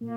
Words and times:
When 0.00 0.16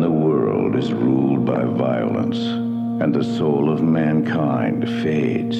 the 0.00 0.10
world 0.10 0.76
is 0.76 0.92
ruled 0.92 1.46
by 1.46 1.64
violence 1.64 2.36
and 2.36 3.14
the 3.14 3.24
soul 3.24 3.72
of 3.72 3.82
mankind 3.82 4.86
fades, 5.02 5.56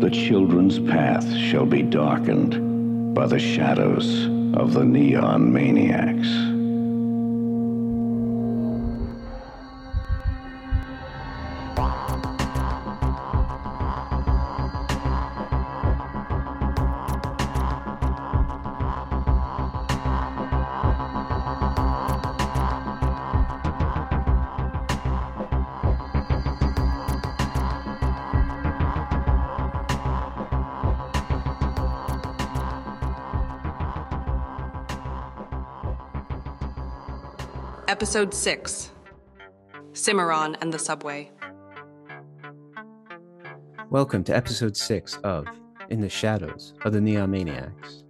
the 0.00 0.10
children's 0.10 0.80
path 0.80 1.32
shall 1.32 1.64
be 1.64 1.82
darkened 1.82 3.14
by 3.14 3.28
the 3.28 3.38
shadows 3.38 4.26
of 4.54 4.72
the 4.72 4.84
neon 4.84 5.52
maniacs. 5.52 6.55
Episode 38.16 38.32
6 38.32 38.92
Cimarron 39.92 40.56
and 40.62 40.72
the 40.72 40.78
Subway. 40.78 41.30
Welcome 43.90 44.24
to 44.24 44.34
episode 44.34 44.74
6 44.74 45.18
of 45.18 45.46
In 45.90 46.00
the 46.00 46.08
Shadows 46.08 46.72
of 46.86 46.94
the 46.94 47.00
Neon 47.02 47.30
Maniacs. 47.30 48.04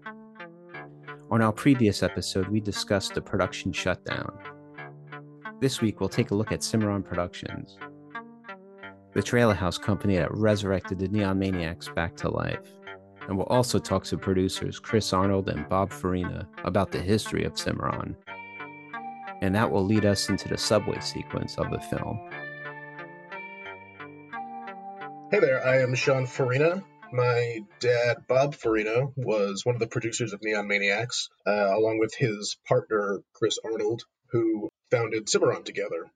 On 1.32 1.42
our 1.42 1.52
previous 1.52 2.04
episode, 2.04 2.46
we 2.46 2.60
discussed 2.60 3.14
the 3.14 3.20
production 3.20 3.72
shutdown. 3.72 4.32
This 5.60 5.80
week, 5.80 5.98
we'll 5.98 6.08
take 6.08 6.30
a 6.30 6.36
look 6.36 6.52
at 6.52 6.62
Cimarron 6.62 7.02
Productions, 7.02 7.76
the 9.12 9.24
trailer 9.24 9.54
house 9.54 9.76
company 9.76 10.18
that 10.18 10.32
resurrected 10.32 11.00
the 11.00 11.08
Neon 11.08 11.36
Maniacs 11.36 11.88
back 11.88 12.14
to 12.18 12.30
life. 12.30 12.70
And 13.26 13.36
we'll 13.36 13.46
also 13.46 13.80
talk 13.80 14.04
to 14.04 14.16
producers 14.16 14.78
Chris 14.78 15.12
Arnold 15.12 15.48
and 15.48 15.68
Bob 15.68 15.90
Farina 15.90 16.48
about 16.62 16.92
the 16.92 17.00
history 17.00 17.42
of 17.42 17.58
Cimarron 17.58 18.14
and 19.40 19.54
that 19.54 19.70
will 19.70 19.84
lead 19.84 20.04
us 20.04 20.28
into 20.28 20.48
the 20.48 20.58
subway 20.58 21.00
sequence 21.00 21.56
of 21.58 21.70
the 21.70 21.80
film. 21.80 22.20
Hey 25.30 25.40
there, 25.40 25.66
I 25.66 25.82
am 25.82 25.94
Sean 25.94 26.26
Farina. 26.26 26.84
My 27.12 27.60
dad, 27.80 28.26
Bob 28.28 28.54
Farina, 28.54 29.06
was 29.16 29.64
one 29.64 29.74
of 29.74 29.80
the 29.80 29.86
producers 29.86 30.32
of 30.32 30.42
Neon 30.42 30.66
Maniacs, 30.66 31.28
uh, 31.46 31.76
along 31.76 31.98
with 31.98 32.14
his 32.16 32.56
partner, 32.66 33.20
Chris 33.32 33.58
Arnold, 33.64 34.02
who 34.30 34.68
founded 34.90 35.28
Cimarron 35.28 35.64
together 35.64 36.10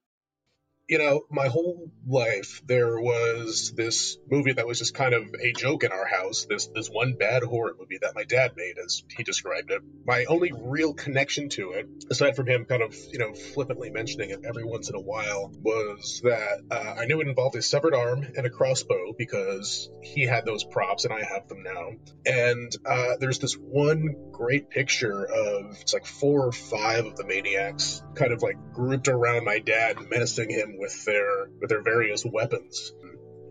you 0.90 0.98
know, 0.98 1.24
my 1.30 1.46
whole 1.46 1.88
life 2.04 2.62
there 2.66 3.00
was 3.00 3.72
this 3.76 4.18
movie 4.28 4.52
that 4.54 4.66
was 4.66 4.80
just 4.80 4.92
kind 4.92 5.14
of 5.14 5.22
a 5.40 5.52
joke 5.52 5.84
in 5.84 5.92
our 5.92 6.04
house. 6.04 6.46
This 6.50 6.66
this 6.66 6.88
one 6.88 7.14
bad 7.14 7.44
horror 7.44 7.76
movie 7.78 7.98
that 8.02 8.16
my 8.16 8.24
dad 8.24 8.54
made, 8.56 8.74
as 8.84 9.04
he 9.16 9.22
described 9.22 9.70
it. 9.70 9.82
My 10.04 10.24
only 10.24 10.50
real 10.52 10.92
connection 10.92 11.48
to 11.50 11.70
it, 11.72 11.88
aside 12.10 12.34
from 12.34 12.48
him 12.48 12.64
kind 12.64 12.82
of 12.82 12.96
you 13.12 13.20
know 13.20 13.34
flippantly 13.34 13.90
mentioning 13.90 14.30
it 14.30 14.40
every 14.44 14.64
once 14.64 14.88
in 14.88 14.96
a 14.96 15.00
while, 15.00 15.52
was 15.62 16.22
that 16.24 16.62
uh, 16.72 16.94
I 16.98 17.04
knew 17.04 17.20
it 17.20 17.28
involved 17.28 17.54
a 17.54 17.62
severed 17.62 17.94
arm 17.94 18.26
and 18.36 18.44
a 18.44 18.50
crossbow 18.50 19.14
because 19.16 19.88
he 20.02 20.22
had 20.26 20.44
those 20.44 20.64
props 20.64 21.04
and 21.04 21.14
I 21.14 21.22
have 21.22 21.46
them 21.46 21.62
now. 21.62 21.90
And 22.26 22.76
uh, 22.84 23.16
there's 23.20 23.38
this 23.38 23.54
one 23.54 24.30
great 24.32 24.70
picture 24.70 25.24
of 25.24 25.78
it's 25.80 25.94
like 25.94 26.06
four 26.06 26.46
or 26.48 26.52
five 26.52 27.06
of 27.06 27.14
the 27.14 27.24
maniacs 27.24 28.02
kind 28.16 28.32
of 28.32 28.42
like 28.42 28.56
grouped 28.72 29.06
around 29.06 29.44
my 29.44 29.60
dad, 29.60 29.98
menacing 30.10 30.50
him 30.50 30.79
with 30.80 31.04
their 31.04 31.48
with 31.60 31.68
their 31.68 31.82
various 31.82 32.24
weapons. 32.24 32.92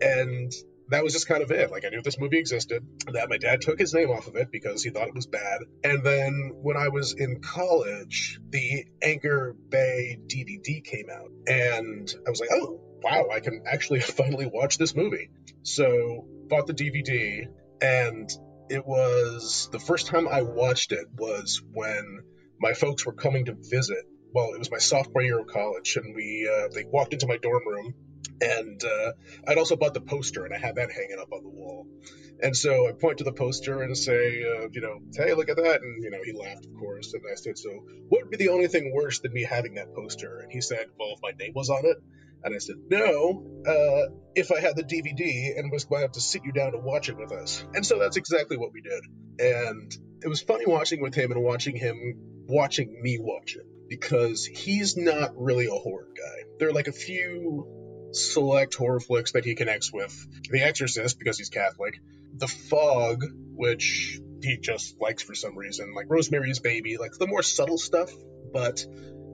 And 0.02 0.52
that 0.90 1.04
was 1.04 1.12
just 1.12 1.28
kind 1.28 1.42
of 1.42 1.50
it. 1.50 1.70
Like 1.70 1.84
I 1.84 1.88
knew 1.88 2.02
this 2.02 2.18
movie 2.18 2.38
existed, 2.38 2.84
that 3.12 3.30
my 3.30 3.38
dad 3.38 3.60
took 3.60 3.78
his 3.78 3.94
name 3.94 4.10
off 4.10 4.26
of 4.26 4.36
it 4.36 4.50
because 4.50 4.82
he 4.82 4.90
thought 4.90 5.08
it 5.08 5.14
was 5.14 5.26
bad. 5.26 5.60
And 5.84 6.04
then 6.04 6.52
when 6.62 6.76
I 6.76 6.88
was 6.88 7.14
in 7.14 7.40
college, 7.40 8.40
the 8.50 8.84
Anchor 9.02 9.54
Bay 9.68 10.18
DVD 10.26 10.84
came 10.84 11.06
out, 11.10 11.30
and 11.46 12.12
I 12.26 12.30
was 12.30 12.40
like, 12.40 12.50
oh 12.52 12.80
wow, 13.02 13.28
I 13.32 13.40
can 13.40 13.62
actually 13.66 14.00
finally 14.18 14.46
watch 14.46 14.76
this 14.78 14.94
movie. 14.94 15.30
So 15.62 16.26
bought 16.48 16.66
the 16.66 16.74
DVD, 16.74 17.46
and 17.80 18.28
it 18.68 18.84
was 18.86 19.68
the 19.72 19.78
first 19.80 20.08
time 20.08 20.28
I 20.28 20.42
watched 20.42 20.92
it 20.92 21.06
was 21.16 21.62
when 21.72 22.20
my 22.60 22.72
folks 22.72 23.06
were 23.06 23.12
coming 23.12 23.46
to 23.46 23.54
visit 23.54 24.04
well, 24.32 24.52
it 24.52 24.58
was 24.58 24.70
my 24.70 24.78
sophomore 24.78 25.22
year 25.22 25.38
of 25.38 25.46
college, 25.46 25.96
and 25.96 26.14
we 26.14 26.48
uh, 26.50 26.68
they 26.72 26.84
walked 26.84 27.12
into 27.12 27.26
my 27.26 27.36
dorm 27.36 27.66
room, 27.66 27.94
and 28.40 28.82
uh, 28.82 29.12
I'd 29.46 29.58
also 29.58 29.76
bought 29.76 29.94
the 29.94 30.00
poster, 30.00 30.44
and 30.44 30.54
I 30.54 30.58
had 30.58 30.76
that 30.76 30.90
hanging 30.90 31.18
up 31.20 31.32
on 31.32 31.42
the 31.42 31.48
wall. 31.48 31.86
And 32.42 32.56
so 32.56 32.88
I 32.88 32.92
point 32.92 33.18
to 33.18 33.24
the 33.24 33.32
poster 33.32 33.82
and 33.82 33.96
say, 33.96 34.42
uh, 34.42 34.68
you 34.72 34.80
know, 34.80 35.00
hey, 35.14 35.34
look 35.34 35.50
at 35.50 35.56
that, 35.56 35.82
and 35.82 36.02
you 36.02 36.10
know, 36.10 36.20
he 36.24 36.32
laughed, 36.32 36.64
of 36.66 36.74
course, 36.78 37.12
and 37.12 37.22
I 37.30 37.34
said, 37.34 37.58
so 37.58 37.70
what 38.08 38.22
would 38.22 38.30
be 38.30 38.38
the 38.38 38.48
only 38.48 38.68
thing 38.68 38.92
worse 38.94 39.20
than 39.20 39.32
me 39.32 39.44
having 39.44 39.74
that 39.74 39.94
poster? 39.94 40.40
And 40.40 40.50
he 40.50 40.60
said, 40.60 40.86
well, 40.98 41.10
if 41.14 41.20
my 41.22 41.32
name 41.38 41.52
was 41.54 41.70
on 41.70 41.84
it. 41.84 41.96
And 42.42 42.54
I 42.54 42.58
said, 42.58 42.76
no, 42.88 43.44
uh, 43.66 44.14
if 44.34 44.50
I 44.50 44.60
had 44.60 44.74
the 44.74 44.82
DVD 44.82 45.58
and 45.58 45.70
was 45.70 45.84
going 45.84 45.98
to 45.98 46.04
have 46.04 46.12
to 46.12 46.22
sit 46.22 46.42
you 46.42 46.52
down 46.52 46.72
to 46.72 46.78
watch 46.78 47.10
it 47.10 47.18
with 47.18 47.32
us. 47.32 47.62
And 47.74 47.84
so 47.84 47.98
that's 47.98 48.16
exactly 48.16 48.56
what 48.56 48.72
we 48.72 48.80
did. 48.80 49.04
And 49.38 49.94
it 50.22 50.28
was 50.28 50.40
funny 50.40 50.64
watching 50.66 51.02
with 51.02 51.14
him 51.14 51.32
and 51.32 51.42
watching 51.42 51.76
him 51.76 52.14
watching 52.48 52.98
me 53.02 53.18
watch 53.20 53.56
it 53.56 53.66
because 53.90 54.46
he's 54.46 54.96
not 54.96 55.32
really 55.36 55.66
a 55.66 55.72
horror 55.72 56.08
guy. 56.16 56.44
There 56.58 56.68
are 56.68 56.72
like 56.72 56.86
a 56.86 56.92
few 56.92 58.08
select 58.12 58.74
horror 58.76 59.00
flicks 59.00 59.32
that 59.32 59.44
he 59.44 59.56
connects 59.56 59.92
with. 59.92 60.16
The 60.48 60.62
Exorcist, 60.62 61.18
because 61.18 61.36
he's 61.36 61.50
Catholic, 61.50 62.00
The 62.36 62.46
Fog, 62.46 63.24
which 63.54 64.20
he 64.42 64.56
just 64.58 64.98
likes 65.00 65.24
for 65.24 65.34
some 65.34 65.58
reason, 65.58 65.92
like 65.94 66.06
Rosemary's 66.08 66.60
Baby, 66.60 66.98
like 66.98 67.12
the 67.18 67.26
more 67.26 67.42
subtle 67.42 67.78
stuff, 67.78 68.10
but 68.52 68.86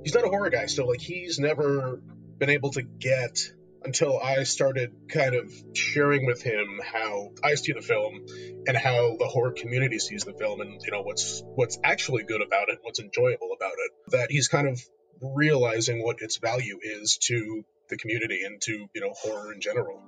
he's 0.02 0.14
not 0.14 0.24
a 0.24 0.28
horror 0.28 0.50
guy, 0.50 0.66
so 0.66 0.86
like 0.86 1.02
he's 1.02 1.38
never 1.38 2.00
been 2.38 2.50
able 2.50 2.70
to 2.72 2.82
get 2.82 3.38
until 3.86 4.18
I 4.18 4.42
started 4.42 4.92
kind 5.08 5.34
of 5.34 5.52
sharing 5.74 6.26
with 6.26 6.42
him 6.42 6.80
how 6.84 7.30
I 7.42 7.54
see 7.54 7.72
the 7.72 7.80
film 7.80 8.26
and 8.66 8.76
how 8.76 9.16
the 9.16 9.26
horror 9.26 9.52
community 9.52 10.00
sees 10.00 10.24
the 10.24 10.32
film 10.32 10.60
and 10.60 10.80
you 10.84 10.90
know 10.90 11.02
what's 11.02 11.42
what's 11.54 11.78
actually 11.84 12.24
good 12.24 12.42
about 12.42 12.68
it, 12.68 12.80
what's 12.82 12.98
enjoyable 12.98 13.50
about 13.56 13.72
it. 13.72 14.10
That 14.10 14.30
he's 14.30 14.48
kind 14.48 14.68
of 14.68 14.80
realizing 15.20 16.02
what 16.02 16.20
its 16.20 16.38
value 16.38 16.78
is 16.82 17.18
to 17.22 17.64
the 17.88 17.96
community 17.96 18.42
and 18.44 18.60
to, 18.62 18.86
you 18.92 19.00
know, 19.00 19.12
horror 19.14 19.52
in 19.52 19.60
general. 19.60 20.02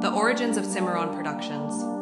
The 0.00 0.10
origins 0.10 0.56
of 0.56 0.64
Cimarron 0.64 1.14
Productions. 1.14 1.99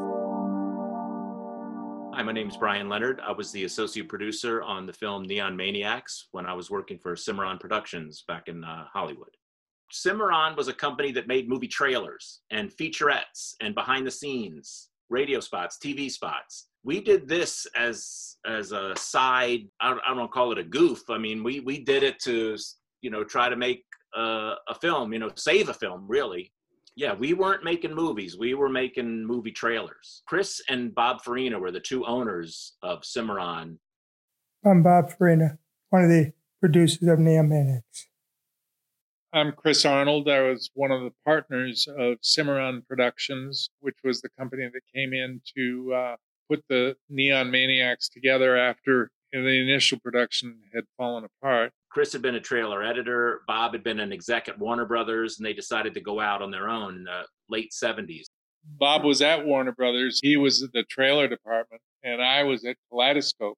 Hi, 2.18 2.24
my 2.24 2.32
name 2.32 2.48
is 2.48 2.56
Brian 2.56 2.88
Leonard. 2.88 3.20
I 3.24 3.30
was 3.30 3.52
the 3.52 3.62
associate 3.62 4.08
producer 4.08 4.60
on 4.64 4.86
the 4.86 4.92
film 4.92 5.22
Neon 5.22 5.56
Maniacs 5.56 6.26
when 6.32 6.46
I 6.46 6.52
was 6.52 6.68
working 6.68 6.98
for 6.98 7.14
Cimarron 7.14 7.58
Productions 7.58 8.24
back 8.26 8.48
in 8.48 8.64
uh, 8.64 8.86
Hollywood. 8.92 9.36
Cimarron 9.92 10.56
was 10.56 10.66
a 10.66 10.72
company 10.72 11.12
that 11.12 11.28
made 11.28 11.48
movie 11.48 11.68
trailers 11.68 12.40
and 12.50 12.72
featurettes 12.72 13.54
and 13.60 13.72
behind 13.72 14.04
the 14.04 14.10
scenes, 14.10 14.88
radio 15.08 15.38
spots, 15.38 15.78
TV 15.80 16.10
spots. 16.10 16.66
We 16.82 17.00
did 17.00 17.28
this 17.28 17.68
as 17.76 18.34
as 18.44 18.72
a 18.72 18.96
side. 18.96 19.68
I 19.80 19.90
don't, 19.90 20.00
I 20.04 20.12
don't 20.12 20.32
call 20.32 20.50
it 20.50 20.58
a 20.58 20.64
goof. 20.64 21.08
I 21.08 21.18
mean, 21.18 21.44
we 21.44 21.60
we 21.60 21.78
did 21.84 22.02
it 22.02 22.18
to 22.24 22.56
you 23.00 23.10
know 23.10 23.22
try 23.22 23.48
to 23.48 23.54
make 23.54 23.84
a, 24.16 24.54
a 24.66 24.74
film. 24.74 25.12
You 25.12 25.20
know, 25.20 25.30
save 25.36 25.68
a 25.68 25.74
film 25.74 26.04
really 26.08 26.50
yeah, 26.98 27.14
we 27.14 27.32
weren't 27.32 27.62
making 27.62 27.94
movies. 27.94 28.36
We 28.36 28.54
were 28.54 28.68
making 28.68 29.24
movie 29.24 29.52
trailers. 29.52 30.22
Chris 30.26 30.60
and 30.68 30.92
Bob 30.92 31.22
Farina 31.22 31.56
were 31.56 31.70
the 31.70 31.78
two 31.78 32.04
owners 32.04 32.76
of 32.82 33.04
Cimarron. 33.04 33.78
I'm 34.66 34.82
Bob 34.82 35.12
Farina, 35.12 35.58
one 35.90 36.02
of 36.02 36.10
the 36.10 36.32
producers 36.60 37.06
of 37.06 37.20
Neon 37.20 37.48
Maniacs. 37.48 38.08
I'm 39.32 39.52
Chris 39.52 39.84
Arnold. 39.84 40.28
I 40.28 40.40
was 40.40 40.70
one 40.74 40.90
of 40.90 41.02
the 41.02 41.12
partners 41.24 41.86
of 41.96 42.16
Cimarron 42.20 42.82
Productions, 42.88 43.70
which 43.78 43.98
was 44.02 44.20
the 44.20 44.30
company 44.36 44.64
that 44.64 44.80
came 44.92 45.12
in 45.12 45.40
to 45.56 45.94
uh, 45.94 46.16
put 46.50 46.64
the 46.68 46.96
Neon 47.08 47.52
Maniacs 47.52 48.08
together 48.08 48.56
after 48.56 49.12
the 49.32 49.38
initial 49.38 50.00
production 50.00 50.58
had 50.74 50.84
fallen 50.96 51.24
apart. 51.24 51.72
Chris 51.90 52.12
had 52.12 52.22
been 52.22 52.34
a 52.34 52.40
trailer 52.40 52.82
editor. 52.82 53.40
Bob 53.46 53.72
had 53.72 53.82
been 53.82 54.00
an 54.00 54.12
exec 54.12 54.48
at 54.48 54.58
Warner 54.58 54.84
Brothers, 54.84 55.38
and 55.38 55.46
they 55.46 55.52
decided 55.54 55.94
to 55.94 56.00
go 56.00 56.20
out 56.20 56.42
on 56.42 56.50
their 56.50 56.68
own 56.68 56.96
in 56.96 57.04
the 57.04 57.22
late 57.48 57.72
70s. 57.72 58.24
Bob 58.64 59.04
was 59.04 59.22
at 59.22 59.46
Warner 59.46 59.72
Brothers. 59.72 60.20
He 60.22 60.36
was 60.36 60.62
at 60.62 60.72
the 60.72 60.84
trailer 60.84 61.28
department, 61.28 61.80
and 62.02 62.22
I 62.22 62.42
was 62.42 62.64
at 62.64 62.76
Kaleidoscope. 62.90 63.56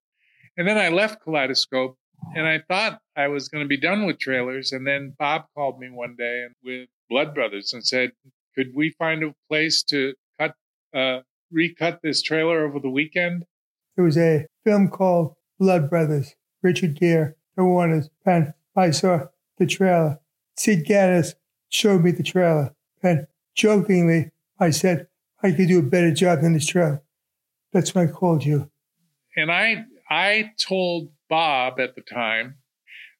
And 0.56 0.66
then 0.66 0.78
I 0.78 0.88
left 0.88 1.22
Kaleidoscope, 1.22 1.96
and 2.36 2.46
I 2.46 2.60
thought 2.68 3.00
I 3.16 3.28
was 3.28 3.48
going 3.48 3.64
to 3.64 3.68
be 3.68 3.80
done 3.80 4.06
with 4.06 4.18
trailers. 4.18 4.72
And 4.72 4.86
then 4.86 5.14
Bob 5.18 5.44
called 5.54 5.78
me 5.78 5.90
one 5.90 6.14
day 6.16 6.46
with 6.64 6.88
Blood 7.08 7.34
Brothers 7.34 7.72
and 7.72 7.84
said, 7.84 8.12
Could 8.54 8.72
we 8.74 8.90
find 8.90 9.24
a 9.24 9.34
place 9.48 9.82
to 9.84 10.14
cut 10.38 10.54
uh, 10.94 11.20
recut 11.50 12.00
this 12.02 12.22
trailer 12.22 12.64
over 12.64 12.78
the 12.78 12.90
weekend? 12.90 13.44
There 13.96 14.04
was 14.04 14.16
a 14.16 14.46
film 14.64 14.88
called 14.88 15.34
Blood 15.58 15.90
Brothers, 15.90 16.34
Richard 16.62 16.98
Gere, 16.98 17.34
the 17.60 17.66
Warner's 17.66 18.08
pen. 18.24 18.54
I 18.74 18.90
saw 18.90 19.26
the 19.58 19.66
trailer. 19.66 20.18
Sid 20.56 20.86
Ganis 20.86 21.34
showed 21.68 22.02
me 22.02 22.10
the 22.10 22.22
trailer. 22.22 22.74
And 23.02 23.26
jokingly, 23.54 24.30
I 24.58 24.70
said, 24.70 25.08
I 25.42 25.52
could 25.52 25.68
do 25.68 25.78
a 25.78 25.82
better 25.82 26.12
job 26.12 26.40
than 26.40 26.54
this 26.54 26.66
trailer. 26.66 27.02
That's 27.72 27.94
why 27.94 28.04
I 28.04 28.06
called 28.06 28.44
you. 28.44 28.70
And 29.36 29.52
I 29.52 29.84
I 30.08 30.52
told 30.58 31.10
Bob 31.28 31.78
at 31.78 31.94
the 31.94 32.02
time 32.02 32.56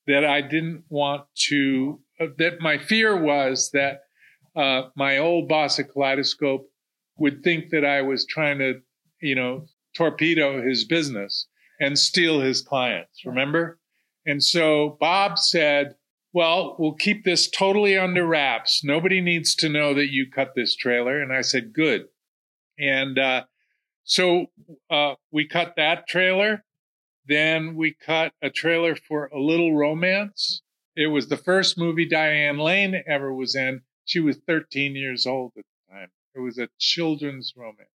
that 0.07 0.25
I 0.25 0.41
didn't 0.41 0.85
want 0.89 1.25
to, 1.49 2.01
uh, 2.19 2.27
that 2.39 2.61
my 2.61 2.79
fear 2.79 3.17
was 3.17 3.71
that 3.73 4.01
uh, 4.57 4.89
my 4.97 5.19
old 5.19 5.49
boss 5.49 5.79
at 5.79 5.93
Kaleidoscope 5.93 6.69
would 7.17 7.45
think 7.45 7.71
that 7.71 7.85
I 7.85 8.03
was 8.03 8.27
trying 8.27 8.59
to, 8.59 8.81
you 9.21 9.37
know, 9.37 9.67
torpedo 9.95 10.67
his 10.67 10.85
business 10.85 11.47
and 11.79 11.99
steal 11.99 12.41
his 12.41 12.61
clients, 12.61 13.25
remember? 13.25 13.80
And 14.27 14.43
so 14.43 14.97
Bob 15.01 15.39
said, 15.39 15.95
well, 16.33 16.77
we'll 16.79 16.95
keep 16.95 17.25
this 17.25 17.49
totally 17.49 17.99
under 17.99 18.27
wraps. 18.27 18.85
Nobody 18.85 19.21
needs 19.21 19.55
to 19.57 19.69
know 19.69 19.95
that 19.95 20.13
you 20.13 20.31
cut 20.31 20.55
this 20.55 20.77
trailer. 20.77 21.21
And 21.21 21.33
I 21.33 21.41
said, 21.41 21.73
good. 21.73 22.07
And 22.79 23.19
uh, 23.19 23.45
so 24.05 24.47
uh, 24.91 25.15
we 25.33 25.47
cut 25.47 25.75
that 25.77 26.07
trailer. 26.07 26.65
Then 27.27 27.75
we 27.75 27.95
cut 27.95 28.33
a 28.43 28.51
trailer 28.51 28.97
for 28.97 29.27
A 29.27 29.39
Little 29.39 29.77
Romance. 29.77 30.63
It 30.97 31.09
was 31.09 31.29
the 31.29 31.37
first 31.37 31.79
movie 31.79 32.09
Diane 32.09 32.59
Lane 32.59 33.03
ever 33.07 33.33
was 33.33 33.55
in. 33.55 33.83
She 34.05 34.21
was 34.21 34.39
13 34.47 34.97
years 34.97 35.27
old 35.27 35.53
at 35.57 35.65
the 35.65 35.95
time. 35.95 36.09
It 36.35 36.41
was 36.41 36.59
a 36.59 36.69
children's 36.79 37.53
romance. 37.57 37.89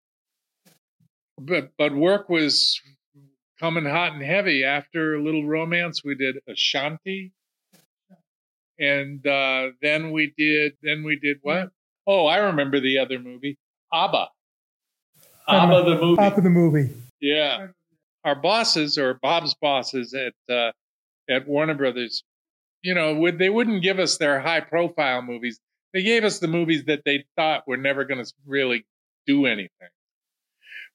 But 1.38 1.74
but 1.78 1.94
work 1.94 2.30
was 2.30 2.82
coming 3.60 3.86
hot 3.86 4.14
and 4.14 4.22
heavy. 4.22 4.64
After 4.64 5.16
A 5.16 5.24
Little 5.24 5.46
Romance, 5.46 6.04
we 6.04 6.16
did 6.16 6.38
Ashanti. 6.48 7.32
And 8.78 9.26
uh, 9.26 9.70
then 9.82 10.12
we 10.12 10.34
did 10.38 10.74
then 10.82 11.04
we 11.04 11.18
did 11.18 11.38
what? 11.42 11.70
Oh, 12.06 12.26
I 12.26 12.38
remember 12.38 12.80
the 12.80 13.00
other 13.00 13.20
movie. 13.20 13.58
ABBA. 13.94 14.28
ABBA 15.48 15.90
the 15.90 16.02
movie. 16.02 16.22
ABBA 16.22 16.42
the 16.42 16.50
movie. 16.50 16.90
Yeah 17.22 17.68
our 18.26 18.36
bosses 18.36 18.98
or 18.98 19.14
Bob's 19.14 19.54
bosses 19.54 20.14
at 20.14 20.34
uh, 20.54 20.72
at 21.30 21.48
Warner 21.48 21.76
Brothers, 21.76 22.24
you 22.82 22.94
know, 22.94 23.14
would 23.16 23.38
they 23.38 23.50
wouldn't 23.50 23.84
give 23.84 24.00
us 24.00 24.18
their 24.18 24.42
high 24.42 24.60
profile 24.60 25.22
movies. 25.22 25.60
They 25.94 26.04
gave 26.04 26.26
us 26.26 26.40
the 26.40 26.48
movies 26.48 26.86
that 26.86 27.04
they 27.06 27.24
thought 27.38 27.68
were 27.68 27.78
never 27.78 28.04
going 28.04 28.24
to 28.24 28.34
really 28.46 28.86
do 29.26 29.46
anything. 29.46 29.70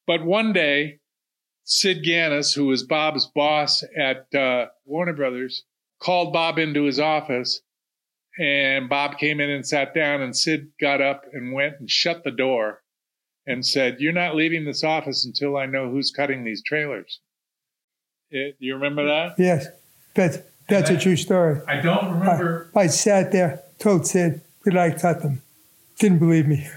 But 0.06 0.24
one 0.24 0.52
day, 0.52 0.98
Sid 1.70 2.02
Ganis, 2.02 2.52
who 2.52 2.67
was 2.67 2.82
Bob's 2.82 3.26
boss 3.26 3.84
at 3.96 4.26
uh, 4.34 4.67
Warner 4.87 5.12
Brothers, 5.12 5.62
called 6.00 6.32
Bob 6.32 6.58
into 6.58 6.82
his 6.82 6.99
office, 6.99 7.61
and 8.40 8.88
Bob 8.88 9.19
came 9.19 9.38
in 9.38 9.50
and 9.50 9.64
sat 9.64 9.94
down, 9.94 10.20
and 10.20 10.37
Sid 10.37 10.72
got 10.81 11.00
up 11.00 11.26
and 11.32 11.52
went 11.52 11.78
and 11.78 11.88
shut 11.88 12.25
the 12.25 12.32
door 12.32 12.82
and 13.46 13.64
said, 13.64 13.99
You're 14.00 14.12
not 14.12 14.34
leaving 14.34 14.64
this 14.64 14.82
office 14.82 15.25
until 15.25 15.56
I 15.56 15.67
know 15.67 15.88
who's 15.88 16.11
cutting 16.11 16.43
these 16.43 16.61
trailers. 16.61 17.20
It, 18.31 18.56
you 18.58 18.75
remember 18.75 19.06
that? 19.06 19.37
Yes. 19.38 19.69
That's, 20.14 20.38
that's 20.69 20.90
a 20.90 20.99
true 20.99 21.17
story. 21.17 21.61
I 21.69 21.81
don't 21.81 22.19
remember. 22.19 22.72
I, 22.75 22.81
I 22.81 22.87
sat 22.88 23.31
there, 23.31 23.62
told 23.78 24.08
Sid 24.08 24.40
that 24.64 24.76
I 24.76 24.90
cut 24.90 25.22
them. 25.22 25.40
Didn't 26.00 26.19
believe 26.19 26.49
me. 26.49 26.69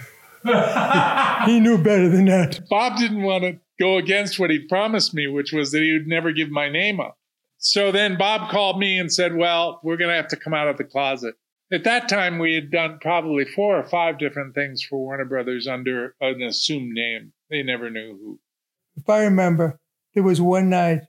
he 1.45 1.60
knew 1.60 1.80
better 1.80 2.10
than 2.10 2.25
that. 2.25 2.60
Bob 2.69 3.00
didn't 3.00 3.24
want 3.24 3.44
to 3.44 3.60
go 3.80 3.98
against 3.98 4.40
what 4.40 4.50
he'd 4.50 4.70
promised 4.70 5.14
me, 5.14 5.28
which 5.28 5.52
was 5.52 5.72
that 5.72 5.81
he 5.81 5.94
would 5.94 6.08
never 6.08 6.31
give 6.31 6.50
my 6.50 6.70
name 6.70 7.00
up. 7.00 7.18
So 7.58 7.92
then 7.92 8.18
Bob 8.18 8.52
called 8.52 8.80
me 8.80 9.00
and 9.00 9.12
said, 9.12 9.36
Well, 9.36 9.80
we're 9.84 9.98
going 9.98 10.10
to 10.10 10.16
have 10.16 10.28
to 10.30 10.36
come 10.36 10.54
out 10.54 10.68
of 10.68 10.78
the 10.78 10.84
closet 10.84 11.36
at 11.74 11.84
that 11.86 12.08
time 12.08 12.38
we 12.38 12.54
had 12.54 12.70
done 12.70 13.00
probably 13.02 13.46
four 13.46 13.78
or 13.78 13.84
five 13.84 14.20
different 14.20 14.54
things 14.54 14.84
for 14.84 15.00
Warner 15.00 15.25
Brothers 15.25 15.68
under 15.68 16.16
an 16.22 16.42
assumed 16.42 16.94
name. 16.94 17.34
They 17.50 17.64
never 17.64 17.90
knew 17.90 18.18
who. 18.22 18.40
If 18.96 19.10
I 19.10 19.24
remember, 19.24 19.80
there 20.14 20.24
was 20.24 20.40
one 20.40 20.69
night 20.69 21.02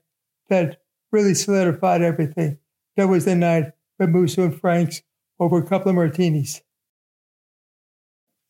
that 0.49 0.81
really 1.11 1.35
solidified 1.35 2.01
everything. 2.01 2.57
That 2.97 3.07
was 3.07 3.25
the 3.25 3.35
night 3.35 3.65
with 3.99 4.09
Musso 4.09 4.43
and 4.43 4.59
Franks 4.59 5.03
over 5.39 5.57
a 5.59 5.67
couple 5.67 5.89
of 5.89 5.95
martinis. 5.95 6.61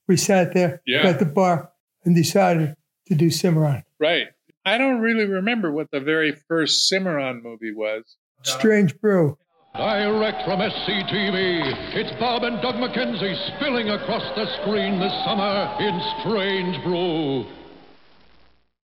We 0.07 0.17
sat 0.17 0.53
there 0.53 0.81
yeah. 0.85 1.07
at 1.07 1.19
the 1.19 1.25
bar 1.25 1.71
and 2.05 2.15
decided 2.15 2.75
to 3.07 3.15
do 3.15 3.29
Cimarron. 3.29 3.83
Right. 3.99 4.27
I 4.65 4.77
don't 4.77 4.99
really 4.99 5.25
remember 5.25 5.71
what 5.71 5.91
the 5.91 5.99
very 5.99 6.31
first 6.47 6.87
Cimarron 6.87 7.41
movie 7.43 7.73
was. 7.73 8.17
Strange 8.43 8.99
Brew. 8.99 9.37
Direct 9.75 10.45
from 10.45 10.61
SCTV, 10.61 11.95
it's 11.95 12.17
Bob 12.17 12.43
and 12.43 12.61
Doug 12.61 12.75
McKenzie 12.75 13.35
spilling 13.57 13.89
across 13.89 14.23
the 14.35 14.45
screen 14.61 14.99
this 15.01 15.11
summer 15.25 15.75
in 15.81 16.01
Strange 16.21 16.81
Brew. 16.81 17.45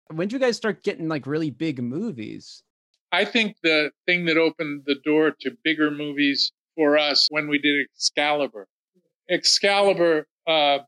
When 0.08 0.28
did 0.28 0.32
you 0.32 0.38
guys 0.38 0.56
start 0.56 0.82
getting 0.82 1.06
like 1.06 1.26
really 1.26 1.50
big 1.50 1.82
movies? 1.82 2.62
I 3.12 3.26
think 3.26 3.56
the 3.62 3.90
thing 4.06 4.24
that 4.24 4.38
opened 4.38 4.84
the 4.86 4.96
door 5.04 5.32
to 5.42 5.50
bigger 5.62 5.90
movies 5.90 6.50
for 6.76 6.96
us 6.96 7.28
when 7.30 7.48
we 7.48 7.58
did 7.58 7.86
Excalibur. 7.94 8.66
Excalibur 9.28 10.26
uh, 10.46 10.78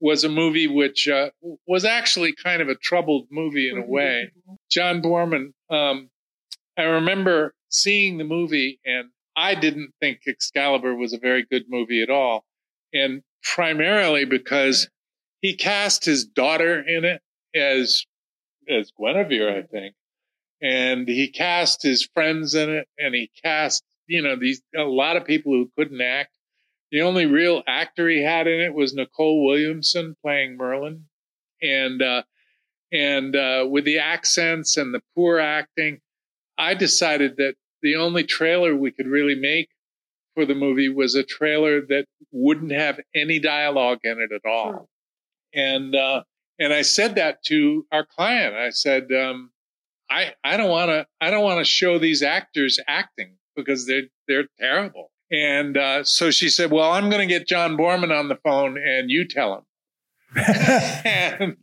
was 0.00 0.24
a 0.24 0.28
movie 0.28 0.66
which 0.66 1.08
uh, 1.08 1.30
was 1.66 1.84
actually 1.84 2.34
kind 2.34 2.62
of 2.62 2.68
a 2.68 2.74
troubled 2.74 3.26
movie 3.30 3.70
in 3.70 3.78
a 3.78 3.86
way. 3.86 4.30
John 4.70 5.02
Boorman, 5.02 5.52
um, 5.70 6.08
I 6.76 6.82
remember 6.82 7.54
seeing 7.70 8.18
the 8.18 8.24
movie 8.24 8.80
and 8.84 9.10
I 9.36 9.54
didn't 9.54 9.92
think 10.00 10.20
Excalibur 10.26 10.94
was 10.94 11.12
a 11.12 11.18
very 11.18 11.44
good 11.48 11.64
movie 11.68 12.02
at 12.02 12.10
all. 12.10 12.44
And 12.92 13.22
primarily 13.42 14.24
because 14.24 14.88
he 15.40 15.54
cast 15.54 16.04
his 16.04 16.24
daughter 16.24 16.80
in 16.80 17.04
it 17.04 17.22
as 17.54 18.04
as 18.68 18.92
Guinevere, 18.98 19.58
I 19.58 19.62
think. 19.62 19.94
And 20.60 21.08
he 21.08 21.28
cast 21.28 21.82
his 21.82 22.08
friends 22.14 22.54
in 22.54 22.68
it 22.68 22.88
and 22.98 23.14
he 23.14 23.30
cast, 23.42 23.82
you 24.06 24.22
know, 24.22 24.36
these 24.36 24.60
a 24.76 24.82
lot 24.82 25.16
of 25.16 25.24
people 25.24 25.52
who 25.52 25.70
couldn't 25.76 26.00
act. 26.00 26.30
The 26.90 27.02
only 27.02 27.26
real 27.26 27.62
actor 27.66 28.08
he 28.08 28.22
had 28.22 28.46
in 28.46 28.60
it 28.60 28.74
was 28.74 28.94
Nicol 28.94 29.44
Williamson 29.44 30.16
playing 30.22 30.56
Merlin. 30.56 31.04
And 31.62 32.02
uh 32.02 32.22
and 32.92 33.36
uh 33.36 33.66
with 33.68 33.84
the 33.84 33.98
accents 33.98 34.76
and 34.76 34.94
the 34.94 35.02
poor 35.14 35.38
acting, 35.38 36.00
I 36.56 36.74
decided 36.74 37.36
that 37.36 37.54
the 37.82 37.96
only 37.96 38.24
trailer 38.24 38.74
we 38.74 38.90
could 38.90 39.06
really 39.06 39.34
make 39.34 39.68
for 40.34 40.46
the 40.46 40.54
movie 40.54 40.88
was 40.88 41.14
a 41.14 41.24
trailer 41.24 41.80
that 41.80 42.06
wouldn't 42.30 42.72
have 42.72 43.00
any 43.14 43.38
dialogue 43.38 43.98
in 44.04 44.18
it 44.20 44.32
at 44.32 44.48
all. 44.48 44.70
Sure. 44.70 44.86
And 45.54 45.94
uh, 45.94 46.22
and 46.58 46.72
I 46.72 46.82
said 46.82 47.16
that 47.16 47.42
to 47.46 47.86
our 47.92 48.04
client. 48.04 48.54
I 48.54 48.70
said, 48.70 49.10
um, 49.12 49.50
I 50.10 50.34
I 50.44 50.56
don't 50.56 50.70
want 50.70 50.90
to 50.90 51.06
I 51.20 51.30
don't 51.30 51.44
want 51.44 51.58
to 51.58 51.64
show 51.64 51.98
these 51.98 52.22
actors 52.22 52.78
acting 52.86 53.36
because 53.56 53.86
they're 53.86 54.08
they're 54.26 54.46
terrible. 54.58 55.10
And 55.30 55.76
uh, 55.76 56.04
so 56.04 56.30
she 56.30 56.48
said, 56.48 56.70
well, 56.70 56.90
I'm 56.90 57.10
going 57.10 57.26
to 57.26 57.32
get 57.32 57.46
John 57.46 57.76
Boorman 57.76 58.16
on 58.16 58.28
the 58.28 58.36
phone 58.36 58.78
and 58.78 59.10
you 59.10 59.26
tell 59.26 59.54
him. 59.54 59.64
and, 61.04 61.56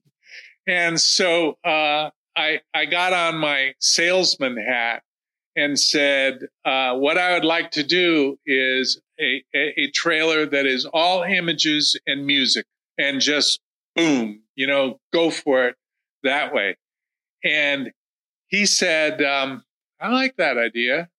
and 0.68 1.00
so 1.00 1.58
uh, 1.64 2.10
I 2.36 2.62
I 2.74 2.86
got 2.86 3.14
on 3.14 3.38
my 3.38 3.74
salesman 3.80 4.58
hat 4.58 5.04
and 5.56 5.80
said, 5.80 6.40
uh, 6.66 6.96
what 6.96 7.18
I 7.18 7.34
would 7.34 7.46
like 7.46 7.72
to 7.72 7.84
do 7.84 8.38
is 8.46 9.00
a, 9.20 9.44
a, 9.56 9.74
a, 9.78 9.92
trailer 9.92 10.46
that 10.46 10.66
is 10.66 10.86
all 10.86 11.24
images 11.24 11.98
and 12.06 12.26
music 12.26 12.66
and 12.98 13.22
just 13.22 13.62
boom, 13.96 14.42
you 14.56 14.68
know, 14.68 15.00
go 15.14 15.30
for 15.30 15.68
it 15.68 15.76
that 16.24 16.54
way. 16.54 16.76
And 17.44 17.92
he 18.48 18.66
said, 18.66 19.22
um, 19.22 19.64
I 20.02 20.10
like 20.10 20.36
that 20.38 20.58
idea. 20.58 21.10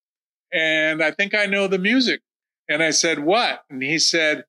And 0.52 1.02
I 1.02 1.12
think 1.12 1.34
I 1.34 1.46
know 1.46 1.66
the 1.66 1.78
music. 1.78 2.20
And 2.68 2.82
I 2.82 2.90
said, 2.90 3.20
what? 3.20 3.64
And 3.70 3.82
he 3.82 3.98
said, 3.98 4.44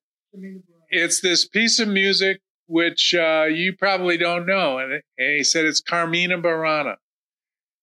it's 0.90 1.20
this 1.20 1.46
piece 1.46 1.78
of 1.78 1.88
music 1.88 2.40
which 2.66 3.14
uh, 3.14 3.46
you 3.50 3.74
probably 3.74 4.18
don't 4.18 4.46
know. 4.46 4.78
And, 4.78 4.92
and 4.92 5.02
he 5.36 5.42
said, 5.42 5.64
it's 5.64 5.80
Carmina 5.80 6.38
Burana. 6.38 6.96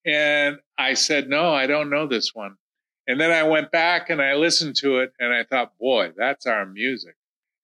And 0.05 0.57
I 0.77 0.93
said, 0.93 1.27
no, 1.27 1.51
I 1.53 1.65
don't 1.65 1.89
know 1.89 2.07
this 2.07 2.35
one. 2.35 2.55
And 3.07 3.19
then 3.19 3.31
I 3.31 3.43
went 3.43 3.71
back 3.71 4.09
and 4.09 4.21
I 4.21 4.35
listened 4.35 4.75
to 4.77 4.99
it 4.99 5.11
and 5.19 5.33
I 5.33 5.43
thought, 5.43 5.77
boy, 5.79 6.11
that's 6.15 6.45
our 6.45 6.65
music. 6.65 7.15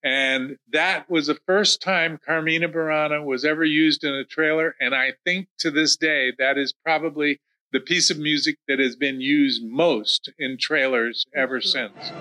And 0.04 0.56
that 0.72 1.08
was 1.08 1.28
the 1.28 1.38
first 1.46 1.80
time 1.80 2.18
Carmina 2.24 2.68
Burana 2.68 3.24
was 3.24 3.44
ever 3.44 3.64
used 3.64 4.02
in 4.02 4.12
a 4.12 4.24
trailer. 4.24 4.74
And 4.80 4.94
I 4.94 5.12
think 5.24 5.46
to 5.58 5.70
this 5.70 5.96
day, 5.96 6.32
that 6.38 6.58
is 6.58 6.72
probably 6.72 7.40
the 7.72 7.80
piece 7.80 8.10
of 8.10 8.18
music 8.18 8.56
that 8.68 8.78
has 8.78 8.96
been 8.96 9.18
used 9.20 9.62
most 9.64 10.30
in 10.38 10.58
trailers 10.60 11.24
ever 11.34 11.58
since. 11.58 12.12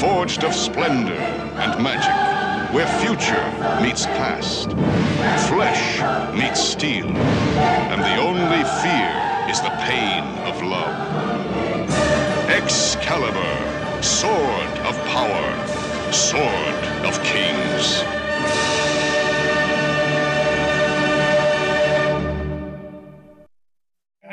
Forged 0.00 0.44
of 0.44 0.54
splendor 0.54 1.12
and 1.12 1.82
magic 1.82 2.74
where 2.74 2.86
future 3.04 3.44
meets 3.82 4.06
past, 4.06 4.70
flesh 5.48 6.00
meets 6.34 6.60
steel, 6.60 7.06
and 7.06 8.00
the 8.00 8.16
only 8.16 8.64
fear 8.80 9.50
is 9.50 9.60
the 9.60 9.70
pain 9.84 10.24
of 10.48 10.62
love. 10.62 10.96
Excalibur, 12.48 14.02
sword 14.02 14.78
of 14.88 14.96
power, 15.08 16.12
sword 16.12 17.04
of 17.04 17.22
kings. 17.22 18.02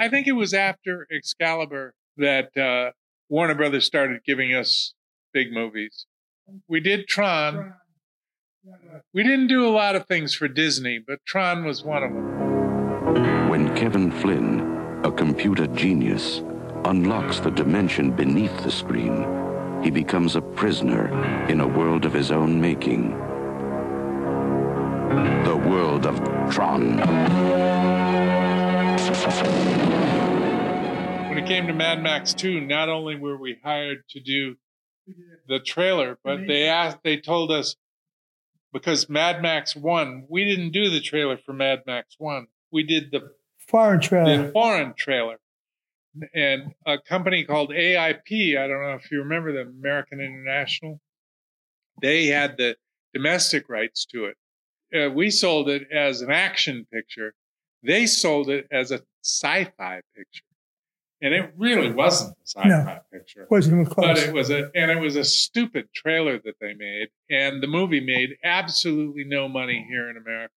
I 0.03 0.09
think 0.09 0.27
it 0.27 0.33
was 0.33 0.53
after 0.53 1.07
Excalibur 1.09 1.93
that 2.17 2.57
uh, 2.57 2.91
Warner 3.29 3.55
Brothers 3.55 3.85
started 3.85 4.19
giving 4.25 4.53
us 4.53 4.93
big 5.33 5.53
movies. 5.53 6.07
We 6.67 6.81
did 6.81 7.07
Tron. 7.07 7.75
We 9.13 9.23
didn't 9.23 9.47
do 9.47 9.65
a 9.65 9.71
lot 9.71 9.95
of 9.95 10.05
things 10.05 10.35
for 10.35 10.49
Disney, 10.49 10.99
but 10.99 11.19
Tron 11.25 11.63
was 11.63 11.85
one 11.85 12.03
of 12.03 12.11
them. 12.11 13.49
When 13.49 13.73
Kevin 13.77 14.11
Flynn, 14.11 14.99
a 15.05 15.11
computer 15.11 15.67
genius, 15.67 16.41
unlocks 16.83 17.39
the 17.39 17.51
dimension 17.51 18.11
beneath 18.11 18.61
the 18.61 18.71
screen, 18.71 19.81
he 19.81 19.89
becomes 19.89 20.35
a 20.35 20.41
prisoner 20.41 21.07
in 21.47 21.61
a 21.61 21.67
world 21.67 22.03
of 22.03 22.11
his 22.11 22.29
own 22.29 22.59
making. 22.59 23.11
The 25.45 25.55
world 25.65 26.05
of 26.05 26.19
Tron. 26.51 26.99
When 31.33 31.43
it 31.43 31.47
came 31.47 31.65
to 31.65 31.73
Mad 31.73 32.03
Max 32.03 32.31
2, 32.35 32.61
not 32.61 32.89
only 32.89 33.15
were 33.15 33.35
we 33.35 33.57
hired 33.63 34.07
to 34.09 34.19
do 34.19 34.55
the 35.47 35.59
trailer, 35.59 36.19
but 36.23 36.45
they 36.45 36.65
asked, 36.67 36.99
they 37.03 37.17
told 37.17 37.49
us 37.49 37.75
because 38.71 39.09
Mad 39.09 39.41
Max 39.41 39.75
1, 39.75 40.27
we 40.29 40.45
didn't 40.45 40.73
do 40.73 40.91
the 40.91 41.01
trailer 41.01 41.39
for 41.43 41.51
Mad 41.51 41.79
Max 41.87 42.13
1. 42.19 42.45
We 42.71 42.83
did 42.83 43.09
the 43.09 43.31
foreign 43.67 43.99
trailer. 43.99 44.43
The 44.45 44.51
foreign 44.51 44.93
trailer. 44.95 45.37
And 46.35 46.75
a 46.85 46.99
company 46.99 47.45
called 47.45 47.71
AIP, 47.71 48.55
I 48.55 48.67
don't 48.67 48.83
know 48.83 48.99
if 49.03 49.11
you 49.11 49.17
remember 49.17 49.53
them, 49.53 49.75
American 49.79 50.19
International, 50.19 51.01
they 51.99 52.27
had 52.27 52.57
the 52.57 52.75
domestic 53.11 53.69
rights 53.69 54.05
to 54.11 54.25
it. 54.25 54.37
Uh, 54.95 55.09
we 55.09 55.31
sold 55.31 55.67
it 55.67 55.87
as 55.91 56.21
an 56.21 56.29
action 56.29 56.85
picture. 56.93 57.33
They 57.81 58.05
sold 58.05 58.51
it 58.51 58.67
as 58.71 58.91
a 58.91 59.01
sci-fi 59.23 60.01
picture. 60.15 60.43
And 61.23 61.33
it 61.33 61.53
really 61.57 61.89
wasn't 61.89 62.31
a 62.33 62.41
sci-fi 62.45 62.67
No. 62.67 62.99
picture. 63.11 63.47
Wasn't 63.49 63.73
even 63.73 63.85
close. 63.85 64.05
But 64.07 64.17
it 64.27 64.33
was 64.33 64.49
a 64.51 64.69
and 64.75 64.91
it 64.91 64.99
was 64.99 65.15
a 65.15 65.23
stupid 65.23 65.87
trailer 65.95 66.37
that 66.37 66.55
they 66.59 66.73
made, 66.73 67.07
and 67.29 67.63
the 67.63 67.67
movie 67.67 68.01
made 68.01 68.31
absolutely 68.43 69.23
no 69.23 69.47
money 69.47 69.85
here 69.89 70.09
in 70.09 70.17
America. 70.17 70.53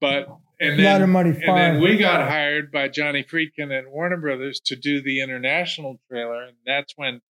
But 0.00 0.28
and 0.58 0.80
A 0.80 0.82
then, 0.82 1.02
of 1.02 1.08
money 1.10 1.30
and 1.30 1.44
foreign. 1.44 1.74
then 1.74 1.82
we 1.82 1.98
got 1.98 2.26
hired 2.26 2.72
by 2.72 2.88
Johnny 2.88 3.22
Friedkin 3.22 3.70
and 3.70 3.92
Warner 3.92 4.16
Brothers 4.16 4.60
to 4.64 4.76
do 4.76 5.02
the 5.02 5.20
international 5.20 6.00
trailer, 6.08 6.42
and 6.44 6.56
that's 6.64 6.94
when 6.96 7.20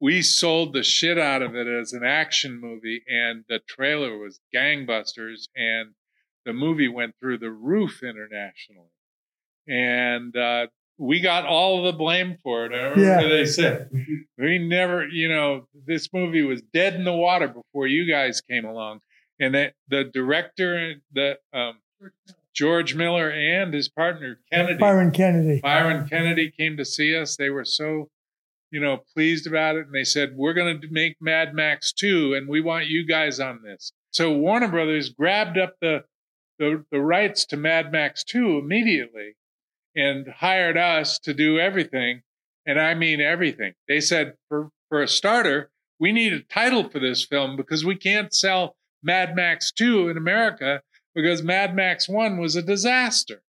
we 0.00 0.22
sold 0.22 0.72
the 0.72 0.84
shit 0.84 1.18
out 1.18 1.42
of 1.42 1.56
it 1.56 1.66
as 1.66 1.92
an 1.92 2.04
action 2.04 2.60
movie, 2.60 3.02
and 3.08 3.44
the 3.48 3.58
trailer 3.68 4.16
was 4.16 4.38
gangbusters, 4.54 5.48
and 5.56 5.94
the 6.44 6.52
movie 6.52 6.86
went 6.88 7.14
through 7.18 7.38
the 7.38 7.50
roof 7.50 8.04
internationally, 8.04 8.92
and 9.66 10.36
uh, 10.36 10.66
we 10.98 11.20
got 11.20 11.44
all 11.44 11.82
the 11.82 11.92
blame 11.92 12.38
for 12.42 12.64
it. 12.66 12.72
I 12.72 12.84
remember 12.90 13.00
Yeah. 13.22 13.28
they 13.28 13.44
said 13.46 13.90
we 14.38 14.58
never, 14.58 15.06
you 15.06 15.28
know, 15.28 15.66
this 15.86 16.08
movie 16.12 16.42
was 16.42 16.62
dead 16.72 16.94
in 16.94 17.04
the 17.04 17.12
water 17.12 17.48
before 17.48 17.86
you 17.86 18.10
guys 18.10 18.40
came 18.40 18.64
along, 18.64 19.00
and 19.38 19.54
that 19.54 19.74
the 19.88 20.04
director, 20.04 20.94
the 21.12 21.38
um, 21.52 21.74
George 22.54 22.94
Miller 22.94 23.30
and 23.30 23.74
his 23.74 23.88
partner 23.88 24.38
Kennedy, 24.52 24.78
Byron 24.78 25.10
Kennedy. 25.10 25.60
Byron 25.62 26.08
Kennedy 26.08 26.50
came 26.50 26.76
to 26.78 26.84
see 26.84 27.14
us. 27.16 27.36
They 27.36 27.50
were 27.50 27.64
so, 27.66 28.08
you 28.70 28.80
know, 28.80 29.02
pleased 29.14 29.46
about 29.46 29.76
it. 29.76 29.86
And 29.86 29.94
they 29.94 30.04
said, 30.04 30.32
We're 30.36 30.54
going 30.54 30.80
to 30.80 30.88
make 30.90 31.16
Mad 31.20 31.52
Max 31.54 31.92
2 31.92 32.32
and 32.34 32.48
we 32.48 32.60
want 32.62 32.86
you 32.86 33.06
guys 33.06 33.38
on 33.40 33.60
this. 33.62 33.92
So 34.10 34.32
Warner 34.32 34.68
Brothers 34.68 35.10
grabbed 35.10 35.58
up 35.58 35.74
the, 35.82 36.04
the, 36.58 36.84
the 36.90 37.00
rights 37.00 37.44
to 37.46 37.58
Mad 37.58 37.92
Max 37.92 38.24
2 38.24 38.56
immediately 38.58 39.34
and 39.96 40.28
hired 40.28 40.76
us 40.76 41.18
to 41.20 41.34
do 41.34 41.58
everything. 41.58 42.22
And 42.66 42.80
I 42.80 42.94
mean 42.94 43.20
everything. 43.20 43.72
They 43.88 44.00
said, 44.00 44.34
for, 44.48 44.68
for 44.88 45.02
a 45.02 45.08
starter, 45.08 45.70
we 45.98 46.12
need 46.12 46.32
a 46.32 46.40
title 46.40 46.88
for 46.88 46.98
this 47.00 47.24
film 47.24 47.56
because 47.56 47.84
we 47.84 47.96
can't 47.96 48.34
sell 48.34 48.76
Mad 49.02 49.34
Max 49.34 49.72
2 49.72 50.08
in 50.08 50.16
America 50.16 50.82
because 51.14 51.42
Mad 51.42 51.74
Max 51.74 52.08
1 52.08 52.38
was 52.38 52.54
a 52.54 52.62
disaster. 52.62 53.42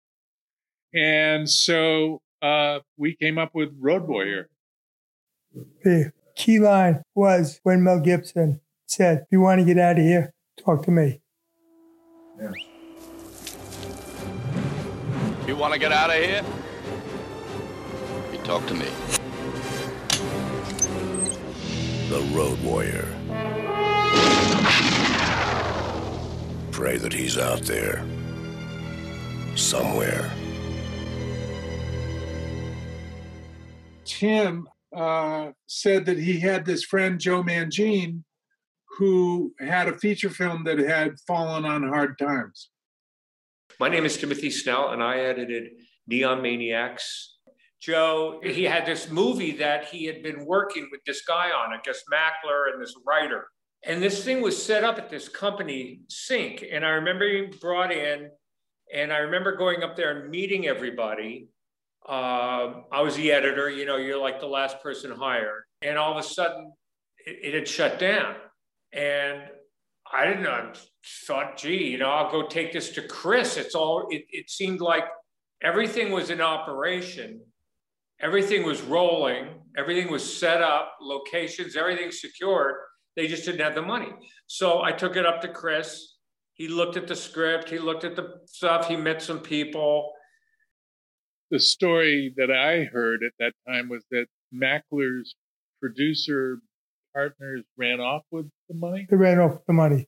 And 0.93 1.49
so 1.49 2.21
uh, 2.41 2.79
we 2.95 3.15
came 3.15 3.37
up 3.37 3.51
with 3.53 3.69
Road 3.77 4.07
Warrior. 4.07 4.49
The 5.83 6.11
key 6.35 6.59
line 6.59 7.01
was 7.15 7.59
when 7.63 7.83
Mel 7.83 7.99
Gibson 7.99 8.61
said, 8.85 9.19
If 9.23 9.27
you 9.31 9.41
want 9.41 9.59
to 9.59 9.65
get 9.65 9.77
out 9.77 9.97
of 9.97 10.03
here, 10.05 10.33
talk 10.63 10.83
to 10.83 10.91
me. 10.91 11.21
You 15.47 15.55
want 15.55 15.71
to 15.71 15.79
get 15.79 15.93
out 15.93 16.09
of 16.09 16.17
here? 16.17 16.43
You 18.33 18.37
talk 18.39 18.65
to 18.67 18.73
me. 18.73 18.85
The 22.09 22.19
Road 22.35 22.61
Warrior. 22.61 23.07
Pray 26.71 26.97
that 26.97 27.13
he's 27.13 27.37
out 27.37 27.61
there. 27.61 28.05
Somewhere. 29.55 30.29
Tim 34.03 34.67
uh, 34.93 35.51
said 35.65 36.05
that 36.07 36.19
he 36.19 36.41
had 36.41 36.65
this 36.65 36.83
friend, 36.83 37.21
Joe 37.21 37.41
Mangine, 37.41 38.23
who 38.97 39.53
had 39.59 39.87
a 39.87 39.97
feature 39.97 40.29
film 40.29 40.65
that 40.65 40.77
had 40.77 41.21
fallen 41.21 41.63
on 41.63 41.87
hard 41.87 42.19
times. 42.19 42.69
My 43.79 43.89
name 43.89 44.05
is 44.05 44.17
Timothy 44.17 44.49
Snell, 44.49 44.89
and 44.89 45.03
I 45.03 45.19
edited 45.19 45.69
Neon 46.07 46.41
Maniacs. 46.41 47.37
Joe, 47.79 48.39
he 48.43 48.63
had 48.63 48.87
this 48.87 49.11
movie 49.11 49.51
that 49.57 49.85
he 49.85 50.05
had 50.05 50.23
been 50.23 50.47
working 50.47 50.87
with 50.91 51.01
this 51.05 51.21
guy 51.21 51.51
on, 51.51 51.73
I 51.73 51.77
guess 51.83 52.01
Mackler 52.11 52.73
and 52.73 52.81
this 52.81 52.95
writer. 53.05 53.45
And 53.83 54.01
this 54.01 54.25
thing 54.25 54.41
was 54.41 54.61
set 54.61 54.83
up 54.83 54.97
at 54.97 55.11
this 55.11 55.29
company, 55.29 56.01
Sync. 56.09 56.65
And 56.71 56.83
I 56.83 56.89
remember 56.89 57.29
being 57.29 57.53
brought 57.61 57.91
in, 57.91 58.31
and 58.91 59.13
I 59.13 59.17
remember 59.17 59.55
going 59.55 59.83
up 59.83 59.95
there 59.95 60.21
and 60.21 60.31
meeting 60.31 60.67
everybody. 60.67 61.49
Um, 62.09 62.85
I 62.91 63.01
was 63.01 63.15
the 63.15 63.31
editor, 63.31 63.69
you 63.69 63.85
know, 63.85 63.97
you're 63.97 64.19
like 64.19 64.39
the 64.39 64.47
last 64.47 64.81
person 64.81 65.11
hired. 65.11 65.65
And 65.83 65.99
all 65.99 66.13
of 66.13 66.17
a 66.17 66.27
sudden, 66.27 66.73
it, 67.23 67.49
it 67.49 67.53
had 67.53 67.67
shut 67.67 67.99
down. 67.99 68.37
And 68.91 69.43
I 70.13 70.25
didn't 70.25 70.43
know. 70.43 70.51
I 70.51 70.73
thought, 71.25 71.57
gee, 71.57 71.89
you 71.89 71.97
know, 71.97 72.09
I'll 72.09 72.31
go 72.31 72.47
take 72.47 72.73
this 72.73 72.89
to 72.91 73.01
Chris. 73.01 73.57
It's 73.57 73.75
all, 73.75 74.07
it, 74.09 74.25
it 74.29 74.49
seemed 74.49 74.81
like 74.81 75.05
everything 75.61 76.11
was 76.11 76.29
in 76.29 76.41
operation, 76.41 77.41
everything 78.19 78.65
was 78.65 78.81
rolling, 78.81 79.47
everything 79.77 80.11
was 80.11 80.37
set 80.39 80.61
up, 80.61 80.93
locations, 81.01 81.75
everything 81.75 82.11
secured. 82.11 82.75
They 83.15 83.27
just 83.27 83.45
didn't 83.45 83.61
have 83.61 83.75
the 83.75 83.81
money. 83.81 84.09
So 84.47 84.81
I 84.81 84.91
took 84.91 85.15
it 85.15 85.25
up 85.25 85.41
to 85.41 85.47
Chris. 85.47 86.15
He 86.53 86.67
looked 86.67 86.97
at 86.97 87.07
the 87.07 87.15
script, 87.15 87.69
he 87.69 87.77
looked 87.77 88.03
at 88.03 88.15
the 88.15 88.41
stuff, 88.45 88.87
he 88.87 88.95
met 88.95 89.21
some 89.21 89.39
people. 89.39 90.11
The 91.51 91.59
story 91.59 92.33
that 92.37 92.51
I 92.51 92.85
heard 92.85 93.21
at 93.23 93.33
that 93.39 93.53
time 93.67 93.89
was 93.89 94.03
that 94.11 94.25
Mackler's 94.53 95.35
producer 95.79 96.59
partners 97.17 97.63
ran 97.77 97.99
off 97.99 98.21
with 98.29 98.47
the 98.69 98.75
money. 98.75 99.07
They 99.09 99.15
ran 99.15 99.39
off 99.39 99.53
with 99.53 99.65
the 99.65 99.73
money. 99.73 100.07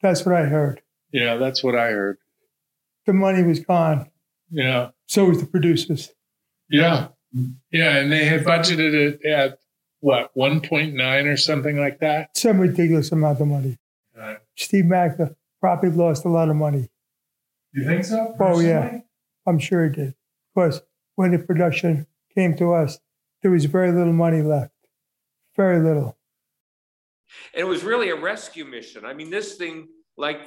That's 0.00 0.24
what 0.24 0.34
I 0.34 0.44
heard. 0.44 0.80
Yeah, 1.12 1.36
that's 1.36 1.62
what 1.62 1.74
I 1.74 1.88
heard. 1.88 2.16
The 3.04 3.12
money 3.12 3.42
was 3.42 3.60
gone. 3.60 4.10
Yeah. 4.50 4.90
So 5.06 5.26
was 5.26 5.40
the 5.40 5.46
producers. 5.46 6.14
Yeah. 6.70 7.08
Yeah. 7.70 7.98
And 7.98 8.10
they 8.10 8.24
had 8.24 8.44
budgeted 8.44 8.94
it 8.94 9.24
at 9.26 9.58
what, 10.00 10.34
1.9 10.34 11.26
or 11.26 11.36
something 11.36 11.78
like 11.78 12.00
that? 12.00 12.34
Some 12.34 12.58
ridiculous 12.58 13.12
amount 13.12 13.40
of 13.40 13.48
money. 13.48 13.76
Right. 14.16 14.38
Steve 14.56 14.86
Mackler 14.86 15.36
probably 15.60 15.90
lost 15.90 16.24
a 16.24 16.28
lot 16.30 16.48
of 16.48 16.56
money. 16.56 16.88
You 17.72 17.84
think 17.84 18.04
so? 18.04 18.34
Oh, 18.40 18.60
yeah. 18.60 19.00
I'm 19.46 19.58
sure 19.58 19.88
he 19.88 19.94
did. 19.94 20.14
Because 20.54 20.80
when 21.16 21.32
the 21.32 21.38
production 21.38 22.06
came 22.34 22.56
to 22.56 22.72
us, 22.72 22.98
there 23.42 23.50
was 23.50 23.66
very 23.66 23.92
little 23.92 24.14
money 24.14 24.40
left. 24.40 24.72
Very 25.54 25.80
little. 25.80 26.16
And 27.54 27.60
it 27.60 27.64
was 27.64 27.84
really 27.84 28.10
a 28.10 28.16
rescue 28.16 28.64
mission. 28.64 29.04
I 29.04 29.14
mean, 29.14 29.30
this 29.30 29.56
thing, 29.56 29.88
like, 30.16 30.38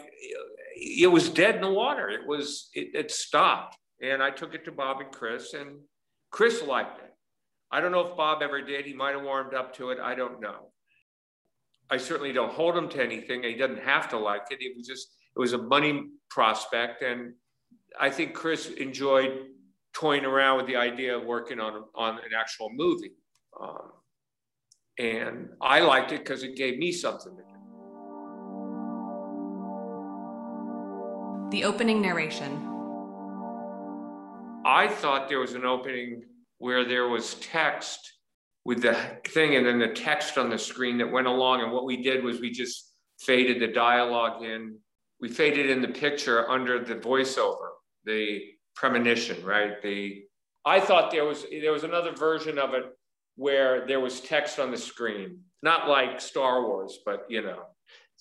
it 0.76 1.12
was 1.12 1.30
dead 1.30 1.56
in 1.56 1.62
the 1.62 1.72
water. 1.72 2.10
It 2.10 2.26
was, 2.26 2.70
it, 2.74 2.90
it 2.94 3.12
stopped. 3.12 3.78
And 4.02 4.24
I 4.24 4.32
took 4.32 4.54
it 4.54 4.66
to 4.66 4.72
Bob 4.72 5.02
and 5.02 5.12
Chris, 5.12 5.54
and 5.54 5.80
Chris 6.32 6.64
liked 6.64 7.00
it. 7.00 7.14
I 7.72 7.82
don't 7.82 7.92
know 7.92 8.08
if 8.08 8.18
Bob 8.18 8.42
ever 8.42 8.62
did. 8.62 8.86
He 8.86 8.94
might 8.94 9.16
have 9.16 9.24
warmed 9.24 9.54
up 9.54 9.76
to 9.76 9.90
it. 9.90 10.00
I 10.00 10.16
don't 10.16 10.40
know. 10.40 10.72
I 11.92 11.98
certainly 11.98 12.32
don't 12.32 12.52
hold 12.52 12.78
him 12.78 12.88
to 12.90 13.04
anything. 13.04 13.44
He 13.44 13.56
doesn't 13.56 13.84
have 13.84 14.10
to 14.10 14.18
like 14.18 14.44
it. 14.52 14.60
It 14.62 14.78
was 14.78 14.88
just 14.88 15.16
it 15.36 15.40
was 15.40 15.54
a 15.54 15.58
money 15.58 16.10
prospect, 16.30 17.02
and 17.02 17.34
I 18.00 18.10
think 18.10 18.34
Chris 18.34 18.68
enjoyed 18.68 19.48
toying 19.94 20.26
around 20.26 20.58
with 20.58 20.68
the 20.68 20.76
idea 20.76 21.18
of 21.18 21.24
working 21.26 21.60
on 21.60 21.84
on 21.96 22.16
an 22.16 22.32
actual 22.38 22.70
movie, 22.74 23.14
um, 23.60 23.92
and 25.00 25.48
I 25.62 25.80
liked 25.80 26.12
it 26.12 26.20
because 26.20 26.44
it 26.44 26.58
gave 26.58 26.78
me 26.78 26.92
something 26.92 27.36
to 27.36 27.42
do. 27.42 27.48
The 31.52 31.64
opening 31.64 32.02
narration. 32.02 32.66
I 34.66 34.88
thought 34.88 35.30
there 35.30 35.40
was 35.40 35.54
an 35.54 35.66
opening 35.66 36.24
where 36.58 36.84
there 36.86 37.08
was 37.08 37.36
text 37.36 38.14
with 38.66 38.82
the 38.82 38.96
thing 39.30 39.56
and 39.56 39.66
then 39.66 39.80
the 39.80 39.88
text 39.88 40.38
on 40.38 40.50
the 40.50 40.58
screen 40.58 40.98
that 40.98 41.10
went 41.10 41.28
along. 41.28 41.62
And 41.62 41.72
what 41.72 41.86
we 41.86 42.04
did 42.04 42.24
was 42.24 42.42
we 42.42 42.52
just 42.52 42.94
faded 43.20 43.62
the 43.62 43.74
dialogue 43.74 44.44
in. 44.44 44.78
We 45.22 45.30
faded 45.30 45.70
in 45.70 45.82
the 45.82 45.88
picture 45.88 46.50
under 46.50 46.84
the 46.84 46.96
voiceover, 46.96 47.70
the 48.04 48.42
premonition, 48.76 49.44
right? 49.46 49.82
The 49.82 50.24
I 50.66 50.82
thought 50.82 51.10
there 51.10 51.24
was 51.24 51.46
there 51.50 51.72
was 51.72 51.86
another 51.86 52.12
version 52.12 52.60
of 52.60 52.74
it 52.74 52.84
where 53.44 53.88
there 53.88 54.02
was 54.02 54.20
text 54.20 54.60
on 54.60 54.70
the 54.70 54.78
screen, 54.78 55.40
not 55.64 55.88
like 55.88 56.20
Star 56.20 56.62
Wars, 56.68 57.00
but 57.06 57.26
you 57.30 57.42
know, 57.42 57.62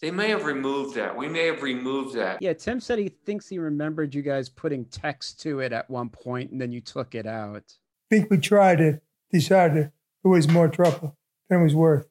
they 0.00 0.12
may 0.12 0.28
have 0.28 0.44
removed 0.44 0.94
that. 0.94 1.16
We 1.16 1.28
may 1.28 1.46
have 1.46 1.60
removed 1.60 2.14
that. 2.14 2.40
Yeah, 2.40 2.52
Tim 2.52 2.78
said 2.78 3.00
he 3.00 3.08
thinks 3.08 3.48
he 3.48 3.58
remembered 3.58 4.14
you 4.14 4.22
guys 4.22 4.48
putting 4.48 4.84
text 4.84 5.40
to 5.40 5.58
it 5.58 5.72
at 5.72 5.90
one 5.90 6.08
point 6.08 6.52
and 6.52 6.60
then 6.60 6.70
you 6.70 6.80
took 6.80 7.16
it 7.16 7.26
out. 7.26 7.64
I 8.10 8.14
think 8.14 8.30
we 8.30 8.38
tried 8.38 8.80
it, 8.80 9.02
decided 9.32 9.90
it 10.24 10.28
was 10.28 10.46
more 10.48 10.68
trouble 10.68 11.16
than 11.48 11.60
it 11.60 11.64
was 11.64 11.74
worth. 11.74 12.06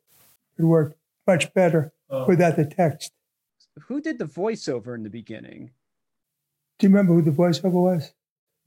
It 0.59 0.63
worked 0.63 0.97
much 1.25 1.53
better 1.53 1.93
Oh. 2.09 2.25
without 2.25 2.55
the 2.57 2.65
text. 2.65 3.11
Who 3.87 3.99
did 4.01 4.17
the 4.17 4.25
voiceover 4.25 4.95
in 4.95 5.03
the 5.03 5.09
beginning? 5.09 5.71
Do 6.79 6.87
you 6.87 6.89
remember 6.93 7.13
who 7.13 7.21
the 7.21 7.31
voiceover 7.31 7.71
was? 7.71 8.13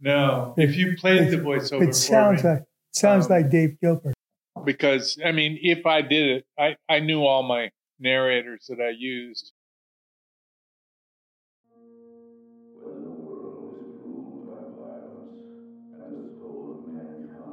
No, 0.01 0.55
if 0.57 0.77
you 0.77 0.95
played 0.97 1.31
the 1.31 1.37
voiceover, 1.39 1.89
It 1.89 1.95
sounds 1.95 2.41
for 2.43 2.49
me, 2.49 2.55
like 2.55 2.65
sounds 2.93 3.27
um, 3.27 3.33
like 3.33 3.51
Dave 3.51 3.79
Gilbert. 3.81 4.15
Because 4.65 5.19
I 5.25 5.33
mean, 5.33 5.59
if 5.63 5.87
I 5.87 6.03
did 6.03 6.29
it, 6.39 6.45
I 6.59 6.77
I 6.89 7.01
knew 7.01 7.25
all 7.25 7.43
my 7.43 7.71
narrators 7.99 8.67
that 8.69 8.81
I 8.81 8.91
used. 8.97 9.53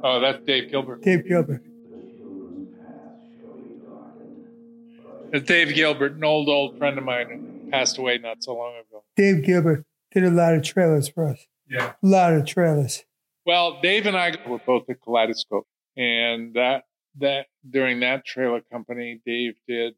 Oh, 0.02 0.20
that's 0.20 0.38
Dave 0.46 0.70
Gilbert. 0.70 1.02
Dave 1.02 1.26
Gilbert. 1.26 1.62
It's 5.32 5.46
Dave 5.46 5.74
Gilbert, 5.74 6.12
an 6.12 6.24
old 6.24 6.48
old 6.48 6.76
friend 6.78 6.96
of 6.96 7.04
mine, 7.04 7.26
passed 7.70 7.98
away 7.98 8.18
not 8.18 8.42
so 8.42 8.54
long 8.56 8.74
ago. 8.76 9.04
Dave 9.16 9.44
Gilbert 9.44 9.84
did 10.12 10.24
a 10.24 10.30
lot 10.30 10.54
of 10.54 10.62
trailers 10.62 11.08
for 11.08 11.26
us. 11.26 11.46
Yeah. 11.68 11.92
A 12.02 12.06
lot 12.06 12.32
of 12.32 12.46
trailers. 12.46 13.04
Well, 13.44 13.80
Dave 13.82 14.06
and 14.06 14.16
I 14.16 14.32
were 14.46 14.58
both 14.58 14.88
at 14.88 15.02
Kaleidoscope, 15.02 15.66
and 15.96 16.54
that 16.54 16.84
that 17.18 17.46
during 17.68 18.00
that 18.00 18.24
trailer 18.24 18.60
company, 18.72 19.20
Dave 19.26 19.54
did 19.66 19.94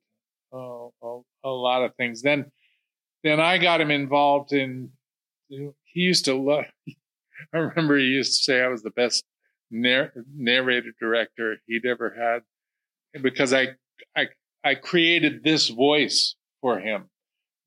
uh, 0.53 0.89
a, 1.03 1.21
a 1.45 1.51
lot 1.51 1.83
of 1.85 1.95
things. 1.97 2.23
Then, 2.23 2.51
then 3.23 3.41
I 3.41 3.59
got 3.59 3.81
him 3.81 3.91
involved 3.91 4.53
in. 4.53 4.91
He 5.49 5.71
used 5.95 6.25
to 6.27 6.35
love. 6.35 6.65
I 7.55 7.59
remember 7.59 7.97
he 7.99 8.05
used 8.05 8.39
to 8.39 8.43
say 8.45 8.63
I 8.63 8.69
was 8.69 8.83
the 8.83 8.91
best 8.91 9.25
narr- 9.71 10.13
narrator 10.35 10.93
director 11.01 11.57
he'd 11.67 11.87
ever 11.87 12.15
had 12.17 13.23
because 13.23 13.53
I 13.53 13.71
I 14.17 14.29
I 14.63 14.75
created 14.75 15.43
this 15.43 15.69
voice 15.69 16.35
for 16.61 16.79
him, 16.79 17.09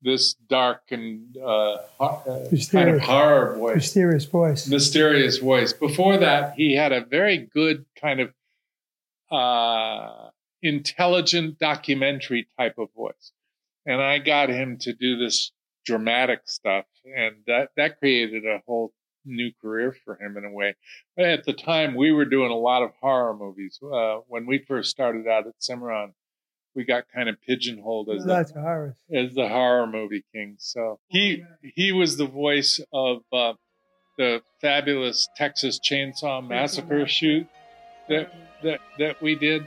this 0.02 0.34
dark 0.48 0.82
and 0.90 1.36
uh, 1.36 1.78
uh, 2.00 2.48
kind 2.70 2.90
of 2.90 3.00
horror 3.00 3.56
voice 3.58 3.74
Mysterious 3.74 4.24
voice. 4.26 4.68
mysterious 4.68 5.38
voice. 5.38 5.72
Before 5.72 6.16
that, 6.18 6.54
he 6.54 6.74
had 6.76 6.92
a 6.92 7.04
very 7.04 7.38
good 7.38 7.84
kind 8.00 8.20
of 8.20 8.30
uh, 9.30 10.28
intelligent 10.62 11.58
documentary 11.58 12.48
type 12.58 12.78
of 12.78 12.88
voice, 12.96 13.32
and 13.86 14.00
I 14.00 14.18
got 14.18 14.48
him 14.48 14.78
to 14.80 14.92
do 14.92 15.16
this 15.18 15.52
dramatic 15.84 16.40
stuff, 16.46 16.86
and 17.04 17.36
that 17.46 17.68
that 17.76 17.98
created 17.98 18.44
a 18.46 18.60
whole 18.66 18.92
new 19.26 19.50
career 19.60 19.96
for 20.04 20.20
him 20.20 20.36
in 20.36 20.44
a 20.44 20.50
way. 20.50 20.74
But 21.16 21.26
at 21.26 21.44
the 21.44 21.52
time, 21.54 21.94
we 21.94 22.12
were 22.12 22.24
doing 22.26 22.50
a 22.50 22.56
lot 22.56 22.82
of 22.82 22.90
horror 23.00 23.34
movies. 23.36 23.78
Uh, 23.82 24.16
when 24.28 24.46
we 24.46 24.58
first 24.58 24.90
started 24.90 25.26
out 25.26 25.46
at 25.46 25.54
Cimarron, 25.58 26.12
we 26.74 26.84
got 26.84 27.04
kind 27.14 27.28
of 27.28 27.36
pigeonholed 27.46 28.10
as 28.10 28.24
the 28.24 28.60
horrors. 28.60 28.96
as 29.12 29.34
the 29.34 29.48
horror 29.48 29.86
movie 29.86 30.24
king. 30.34 30.56
So 30.58 30.98
he 31.08 31.42
he 31.62 31.92
was 31.92 32.16
the 32.16 32.26
voice 32.26 32.80
of 32.92 33.22
uh, 33.32 33.54
the 34.18 34.42
fabulous 34.60 35.28
Texas 35.36 35.80
Chainsaw 35.80 36.46
Massacre 36.46 37.06
shoot 37.06 37.46
that 38.08 38.32
that 38.62 38.80
that 38.98 39.20
we 39.22 39.34
did, 39.34 39.66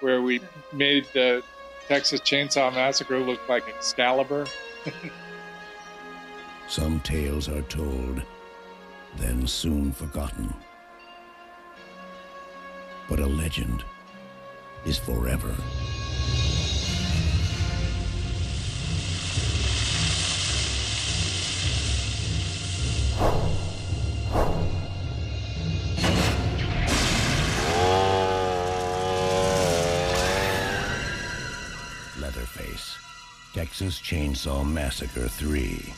where 0.00 0.22
we 0.22 0.40
made 0.72 1.06
the 1.12 1.42
Texas 1.88 2.20
Chainsaw 2.20 2.72
Massacre 2.72 3.18
look 3.18 3.40
like 3.48 3.68
Excalibur. 3.68 4.46
Some 6.68 7.00
tales 7.00 7.48
are 7.48 7.62
told, 7.62 8.22
then 9.16 9.46
soon 9.46 9.92
forgotten. 9.92 10.54
But 13.08 13.18
a 13.18 13.26
legend 13.26 13.84
is 14.84 14.96
forever. 14.96 15.52
Leatherface, 32.56 32.98
Texas 33.54 34.00
Chainsaw 34.00 34.66
Massacre 34.68 35.28
3. 35.28 35.92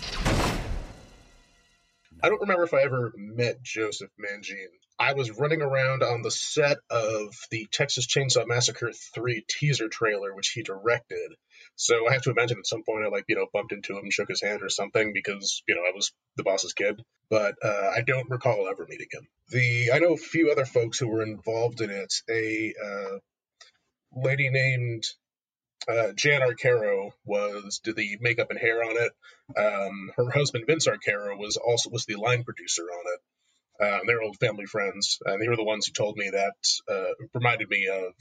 I 2.23 2.29
don't 2.29 2.41
remember 2.41 2.65
if 2.65 2.75
I 2.75 2.83
ever 2.83 3.13
met 3.17 3.63
Joseph 3.63 4.11
Mangine. 4.21 4.67
I 4.99 5.15
was 5.15 5.31
running 5.31 5.63
around 5.63 6.03
on 6.03 6.23
the 6.23 6.31
set 6.31 6.79
of 6.91 7.35
the 7.51 7.67
Texas 7.73 8.07
Chainsaw 8.07 8.47
Massacre 8.47 8.93
3 8.93 9.45
teaser 9.49 9.89
trailer, 9.89 10.35
which 10.35 10.51
he 10.51 10.63
directed. 10.63 11.33
So 11.77 12.09
I 12.09 12.13
have 12.13 12.23
to 12.23 12.31
imagine 12.31 12.59
at 12.59 12.67
some 12.67 12.83
point 12.85 13.05
I 13.05 13.09
like, 13.09 13.25
you 13.29 13.37
know, 13.37 13.47
bumped 13.53 13.73
into 13.73 13.97
him, 13.97 14.11
shook 14.11 14.29
his 14.29 14.43
hand 14.43 14.63
or 14.63 14.69
something 14.69 15.13
because, 15.13 15.63
you 15.67 15.75
know, 15.75 15.83
I 15.83 15.93
was 15.95 16.13
the 16.37 16.45
boss's 16.45 16.75
kid. 16.75 17.03
But 17.31 17.55
uh, 17.63 17.91
I 17.97 18.03
don't 18.03 18.31
recall 18.31 18.69
ever 18.69 18.87
meeting 18.89 19.09
him. 19.11 19.27
The 19.49 19.93
I 19.93 19.99
know 19.99 20.13
a 20.13 20.19
few 20.19 20.53
other 20.53 20.67
folks 20.67 20.99
who 20.99 21.09
were 21.09 21.23
involved 21.23 21.81
in 21.81 21.91
it. 21.91 22.13
A 22.31 22.75
uh, 22.85 23.19
lady 24.15 24.51
named 24.51 25.05
uh, 25.89 26.13
Jan 26.15 26.41
Arcaro 26.41 27.11
was 27.25 27.81
did 27.83 27.97
the 27.97 28.19
makeup 28.21 28.51
and 28.51 28.59
hair 28.59 28.83
on 28.83 28.97
it. 28.97 29.13
Um, 29.57 30.13
her 30.17 30.31
husband 30.31 30.65
Vince 30.67 30.87
Arcaro 30.87 31.39
was 31.39 31.57
also 31.57 31.91
was 31.91 32.07
the 32.07 32.17
line 32.17 32.45
producer 32.45 32.83
on 32.83 33.05
it. 33.15 33.21
Um, 33.85 34.01
they're 34.07 34.23
old 34.23 34.39
family 34.39 34.67
friends, 34.67 35.19
and 35.25 35.41
they 35.41 35.49
were 35.49 35.57
the 35.57 35.65
ones 35.65 35.87
who 35.87 35.93
told 35.93 36.17
me 36.17 36.31
that 36.31 36.55
uh, 36.89 37.15
reminded 37.35 37.69
me 37.69 37.89
of 37.89 38.13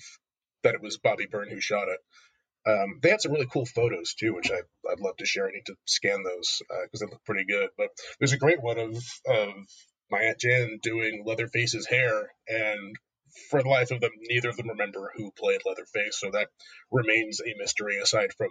that 0.64 0.76
it 0.76 0.82
was 0.82 0.98
Bobby 0.98 1.28
Byrne 1.30 1.50
who 1.50 1.60
shot 1.60 1.88
it. 1.88 2.00
Um, 2.66 3.00
they 3.02 3.10
had 3.10 3.22
some 3.22 3.32
really 3.32 3.48
cool 3.48 3.66
photos 3.66 4.14
too, 4.14 4.36
which 4.36 4.52
I, 4.52 4.62
I'd 4.92 5.00
love 5.00 5.18
to 5.18 5.26
share. 5.26 5.48
I 5.48 5.52
need 5.52 5.66
to 5.66 5.76
scan 5.86 6.24
those 6.24 6.62
because 6.84 7.00
they 7.00 7.08
look 7.08 7.24
pretty 7.26 7.46
good. 7.46 7.70
But 7.78 7.90
there's 8.20 8.34
a 8.34 8.38
great 8.38 8.62
one 8.62 8.80
of 8.80 8.96
of 9.28 9.54
my 10.10 10.20
aunt 10.24 10.40
Jan 10.40 10.80
doing 10.84 11.24
Leatherface's 11.26 11.88
hair, 11.88 12.32
and 12.48 12.96
for 13.50 13.62
the 13.62 13.70
life 13.70 13.92
of 13.92 14.02
them, 14.02 14.12
neither 14.20 14.50
of 14.50 14.58
them 14.58 14.70
remember 14.70 15.12
who 15.16 15.32
played 15.32 15.62
Leatherface, 15.66 16.20
so 16.20 16.32
that 16.32 16.50
remains 16.92 17.42
a 17.42 17.58
mystery. 17.58 18.00
Aside 18.00 18.34
from 18.34 18.50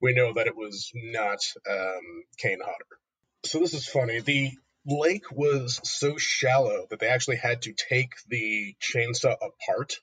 we 0.00 0.14
know 0.14 0.32
that 0.34 0.46
it 0.46 0.56
was 0.56 0.90
not 0.94 1.40
um, 1.68 2.24
Kane 2.38 2.60
Hodder. 2.60 3.00
So 3.44 3.58
this 3.58 3.74
is 3.74 3.86
funny. 3.86 4.20
The 4.20 4.52
lake 4.86 5.30
was 5.30 5.80
so 5.84 6.16
shallow 6.16 6.86
that 6.90 7.00
they 7.00 7.08
actually 7.08 7.36
had 7.36 7.62
to 7.62 7.72
take 7.72 8.12
the 8.28 8.74
chainsaw 8.80 9.34
apart. 9.34 9.96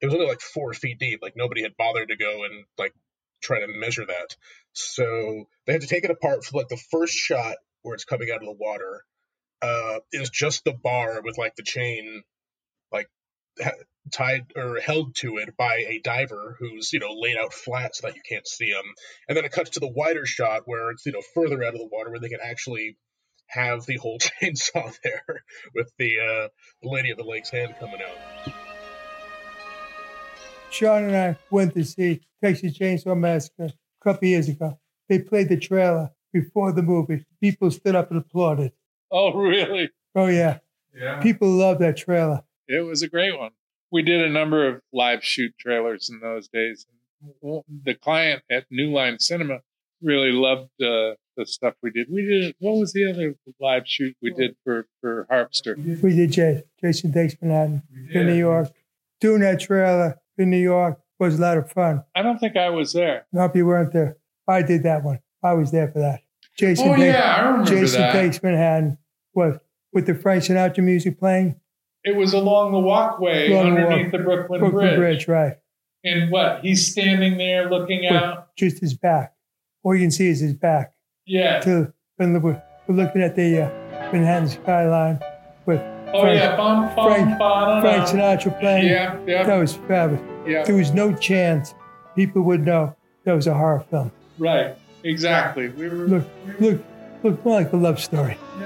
It 0.00 0.06
was 0.06 0.14
only 0.14 0.26
like 0.26 0.40
four 0.40 0.74
feet 0.74 0.98
deep. 0.98 1.20
Like 1.22 1.36
nobody 1.36 1.62
had 1.62 1.76
bothered 1.76 2.08
to 2.08 2.16
go 2.16 2.44
and 2.44 2.64
like 2.78 2.92
try 3.42 3.60
to 3.60 3.66
measure 3.68 4.06
that. 4.06 4.36
So 4.72 5.48
they 5.66 5.72
had 5.72 5.82
to 5.82 5.88
take 5.88 6.04
it 6.04 6.10
apart 6.10 6.44
for 6.44 6.58
like 6.58 6.68
the 6.68 6.82
first 6.90 7.14
shot 7.14 7.56
where 7.82 7.94
it's 7.94 8.04
coming 8.04 8.30
out 8.30 8.40
of 8.40 8.46
the 8.46 8.56
water. 8.58 9.02
Uh, 9.62 10.00
is 10.12 10.28
just 10.28 10.64
the 10.64 10.72
bar 10.74 11.22
with 11.24 11.38
like 11.38 11.56
the 11.56 11.62
chain, 11.62 12.22
tied 14.12 14.52
or 14.54 14.78
held 14.80 15.14
to 15.16 15.38
it 15.38 15.56
by 15.56 15.84
a 15.88 16.00
diver 16.02 16.56
who's 16.60 16.92
you 16.92 17.00
know 17.00 17.12
laid 17.18 17.36
out 17.36 17.52
flat 17.52 17.96
so 17.96 18.06
that 18.06 18.16
you 18.16 18.22
can't 18.28 18.46
see 18.46 18.68
him. 18.68 18.84
And 19.28 19.36
then 19.36 19.44
it 19.44 19.52
cuts 19.52 19.70
to 19.70 19.80
the 19.80 19.88
wider 19.88 20.26
shot 20.26 20.62
where 20.66 20.90
it's 20.90 21.04
you 21.06 21.12
know 21.12 21.22
further 21.34 21.62
out 21.64 21.74
of 21.74 21.80
the 21.80 21.88
water 21.90 22.10
where 22.10 22.20
they 22.20 22.28
can 22.28 22.40
actually 22.42 22.96
have 23.48 23.86
the 23.86 23.96
whole 23.96 24.18
chainsaw 24.42 24.94
there 25.02 25.44
with 25.74 25.90
the 25.98 26.18
uh, 26.20 26.48
lady 26.82 27.10
of 27.10 27.16
the 27.18 27.24
lake's 27.24 27.50
hand 27.50 27.74
coming 27.78 28.00
out. 28.02 28.52
Sean 30.70 31.04
and 31.04 31.16
I 31.16 31.38
went 31.50 31.74
to 31.74 31.84
see 31.84 32.20
Texas 32.42 32.76
Chainsaw 32.78 33.16
Massacre 33.16 33.64
a 33.66 34.04
couple 34.04 34.28
years 34.28 34.48
ago. 34.48 34.78
They 35.08 35.20
played 35.20 35.48
the 35.48 35.56
trailer 35.56 36.10
before 36.32 36.72
the 36.72 36.82
movie. 36.82 37.24
People 37.40 37.70
stood 37.70 37.94
up 37.94 38.10
and 38.10 38.20
applauded. 38.20 38.72
Oh, 39.10 39.32
really? 39.32 39.90
Oh 40.14 40.26
yeah, 40.26 40.58
Yeah. 40.94 41.20
people 41.20 41.48
love 41.48 41.78
that 41.78 41.96
trailer. 41.96 42.42
It 42.68 42.80
was 42.84 43.02
a 43.02 43.08
great 43.08 43.38
one. 43.38 43.50
We 43.92 44.02
did 44.02 44.22
a 44.22 44.28
number 44.28 44.66
of 44.68 44.80
live 44.92 45.24
shoot 45.24 45.52
trailers 45.58 46.10
in 46.10 46.20
those 46.20 46.48
days. 46.48 46.86
The 47.42 47.94
client 47.94 48.42
at 48.50 48.64
New 48.70 48.92
Line 48.92 49.18
Cinema 49.18 49.60
really 50.02 50.32
loved 50.32 50.70
uh, 50.82 51.14
the 51.36 51.46
stuff 51.46 51.74
we 51.82 51.90
did. 51.90 52.08
We 52.10 52.22
did 52.26 52.54
what 52.58 52.76
was 52.76 52.92
the 52.92 53.10
other 53.10 53.34
live 53.60 53.82
shoot 53.86 54.16
we 54.20 54.32
did 54.32 54.56
for 54.64 54.86
for 55.00 55.26
Harpster? 55.30 55.76
We 56.02 56.14
did 56.14 56.32
Jay, 56.32 56.62
Jason 56.80 57.12
Takes 57.12 57.36
Manhattan 57.40 57.82
in 58.12 58.26
New 58.26 58.34
York. 58.34 58.68
Doing 59.20 59.40
that 59.40 59.60
trailer 59.60 60.18
in 60.36 60.50
New 60.50 60.58
York 60.62 61.00
was 61.18 61.38
a 61.38 61.42
lot 61.42 61.56
of 61.56 61.70
fun. 61.70 62.04
I 62.14 62.22
don't 62.22 62.38
think 62.38 62.56
I 62.56 62.68
was 62.70 62.92
there. 62.92 63.26
No, 63.32 63.44
if 63.46 63.54
you 63.54 63.64
weren't 63.66 63.92
there, 63.92 64.18
I 64.46 64.62
did 64.62 64.82
that 64.82 65.02
one. 65.02 65.20
I 65.42 65.54
was 65.54 65.70
there 65.70 65.90
for 65.90 66.00
that. 66.00 66.20
Jason, 66.58 66.88
Oh, 66.88 66.96
Takes- 66.96 67.04
yeah, 67.14 67.34
I 67.36 67.48
remember 67.48 67.70
Jason 67.70 68.00
that. 68.00 68.12
Takes 68.12 68.42
Manhattan 68.42 68.98
was 69.34 69.58
with 69.92 70.06
the 70.06 70.14
Frank 70.14 70.42
Sinatra 70.44 70.82
music 70.84 71.18
playing. 71.18 71.58
It 72.06 72.14
was 72.16 72.32
along 72.32 72.72
the 72.72 72.78
walkway 72.78 73.50
Along 73.52 73.74
the 73.74 73.80
underneath 73.82 74.04
walk- 74.04 74.12
the 74.12 74.18
Brooklyn, 74.18 74.60
Brooklyn 74.60 74.84
Bridge. 74.96 75.26
Bridge, 75.26 75.28
right? 75.28 75.56
And 76.04 76.30
what? 76.30 76.60
He's 76.62 76.90
standing 76.90 77.36
there 77.36 77.68
looking 77.68 78.02
With 78.04 78.12
out. 78.12 78.54
just 78.56 78.78
his 78.80 78.94
back. 78.94 79.34
All 79.82 79.94
you 79.94 80.00
can 80.02 80.10
see 80.12 80.28
is 80.28 80.38
his 80.40 80.54
back. 80.54 80.94
Yeah. 81.26 81.58
To 81.60 81.92
when 82.16 82.40
we're, 82.40 82.62
looking 82.88 83.20
at 83.22 83.34
the 83.34 83.62
uh, 83.62 83.68
Manhattan 84.12 84.48
skyline 84.48 85.18
with 85.66 85.80
Oh, 86.14 86.20
Frank, 86.22 86.38
yeah. 86.38 86.56
Bum, 86.56 86.94
bum, 86.94 87.12
Frank, 87.12 87.38
ba-da-da. 87.40 87.80
Frank 87.80 88.04
Sinatra 88.08 88.60
playing. 88.60 88.86
Yeah, 88.86 89.18
yeah. 89.26 89.42
That 89.42 89.56
was 89.58 89.74
fabulous. 89.74 90.22
Yeah. 90.46 90.62
There 90.62 90.76
was 90.76 90.92
no 90.94 91.12
chance 91.16 91.74
people 92.14 92.42
would 92.42 92.64
know 92.64 92.94
that 93.24 93.32
was 93.32 93.48
a 93.48 93.54
horror 93.54 93.84
film. 93.90 94.12
Right. 94.38 94.76
Exactly. 95.02 95.68
We 95.70 95.88
were. 95.88 95.94
Look, 96.06 96.24
look, 96.60 96.84
look 97.24 97.44
more 97.44 97.60
like 97.60 97.72
a 97.72 97.76
love 97.76 97.98
story. 98.00 98.38
Friday 98.56 98.65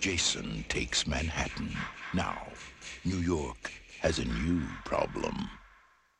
Jason 0.00 0.64
takes 0.68 1.06
Manhattan. 1.06 1.70
Now, 2.14 2.46
New 3.04 3.16
York 3.18 3.72
has 4.00 4.18
a 4.18 4.24
new 4.24 4.60
problem. 4.84 5.48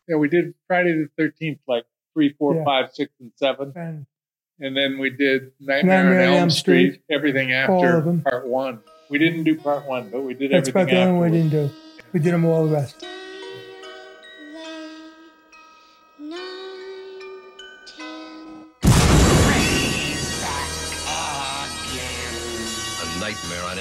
Yeah, 0.09 0.17
we 0.17 0.29
did 0.29 0.55
Friday 0.67 0.93
the 0.93 1.09
Thirteenth, 1.17 1.61
like 1.69 1.85
three, 2.15 2.35
four, 2.39 2.55
Yeah. 2.57 2.65
five, 2.65 2.93
six, 2.93 3.13
and 3.21 3.31
seven, 3.37 3.73
And 3.77 4.07
and 4.61 4.77
then 4.77 4.99
we 4.99 5.11
did 5.11 5.53
Nightmare, 5.61 6.05
Nightmare 6.05 6.21
on 6.23 6.27
on 6.29 6.33
Elm 6.35 6.41
Elm 6.43 6.51
Street. 6.51 6.93
Street, 6.95 7.03
Everything 7.11 7.53
after 7.53 8.03
part 8.25 8.47
one. 8.49 8.81
We 9.11 9.19
didn't 9.19 9.45
do 9.45 9.57
part 9.59 9.87
one, 9.87 10.11
but 10.11 10.23
we 10.23 10.35
did 10.35 10.51
that's 10.51 10.69
about 10.69 10.81
everything 10.83 11.05
the 11.05 11.11
only 11.11 11.21
one 11.21 11.31
we 11.31 11.37
didn't 11.39 11.51
do. 11.51 11.71
We 12.13 12.21
did 12.21 12.33
them 12.35 12.45
all 12.45 12.67
the 12.67 12.73
rest. 12.75 13.05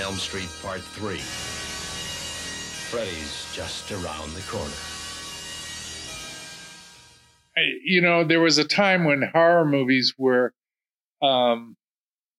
Elm 0.07 0.15
Street 0.15 0.49
Part 0.63 0.79
3. 0.79 1.17
Freddy's 2.89 3.45
just 3.53 3.91
around 3.91 4.33
the 4.35 4.41
corner. 4.47 4.71
I- 7.57 7.77
you 7.83 7.99
know, 7.99 8.23
there 8.23 8.39
was 8.39 8.57
a 8.57 8.63
time 8.63 9.03
when 9.03 9.21
horror 9.21 9.65
movies 9.65 10.13
were, 10.17 10.53
um, 11.21 11.75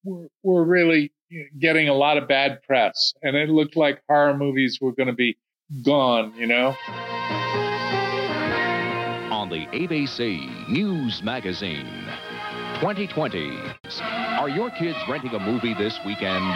were, 0.03 0.29
were 0.43 0.65
really 0.65 1.13
getting 1.59 1.91
a 1.91 1.93
lot 1.93 2.17
of 2.17 2.27
bad 2.27 2.63
press, 2.63 3.13
and 3.23 3.37
it 3.37 3.51
looked 3.51 3.77
like 3.77 4.01
horror 4.09 4.35
movies 4.35 4.79
were 4.81 4.93
going 4.93 5.09
to 5.09 5.13
be 5.13 5.37
gone. 5.85 6.33
You 6.39 6.47
know, 6.47 6.69
on 9.31 9.51
the 9.51 9.67
ABC 9.75 10.69
News 10.71 11.23
Magazine. 11.23 11.87
2020. 12.81 13.59
Are 14.01 14.49
your 14.49 14.71
kids 14.71 14.97
renting 15.07 15.35
a 15.35 15.39
movie 15.39 15.75
this 15.75 15.99
weekend? 16.07 16.55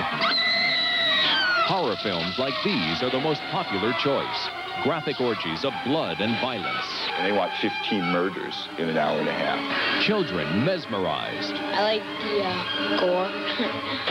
Horror 1.64 1.96
films 2.03 2.38
like 2.38 2.55
these 2.64 3.03
are 3.05 3.11
the 3.11 3.20
most 3.20 3.40
popular 3.53 3.92
choice. 4.03 4.48
Graphic 4.83 5.20
orgies 5.20 5.64
of 5.64 5.72
blood 5.85 6.20
and 6.20 6.38
violence. 6.40 6.87
And 7.16 7.25
they 7.25 7.31
watch 7.31 7.53
15 7.61 8.03
murders 8.03 8.68
in 8.79 8.88
an 8.88 8.96
hour 8.98 9.18
and 9.20 9.29
a 9.29 9.33
half. 9.33 10.03
Children 10.03 10.64
mesmerized. 10.64 11.53
I 11.55 11.83
like 11.83 12.03
the 12.03 12.42
uh, 12.42 13.01
gore. 13.01 13.31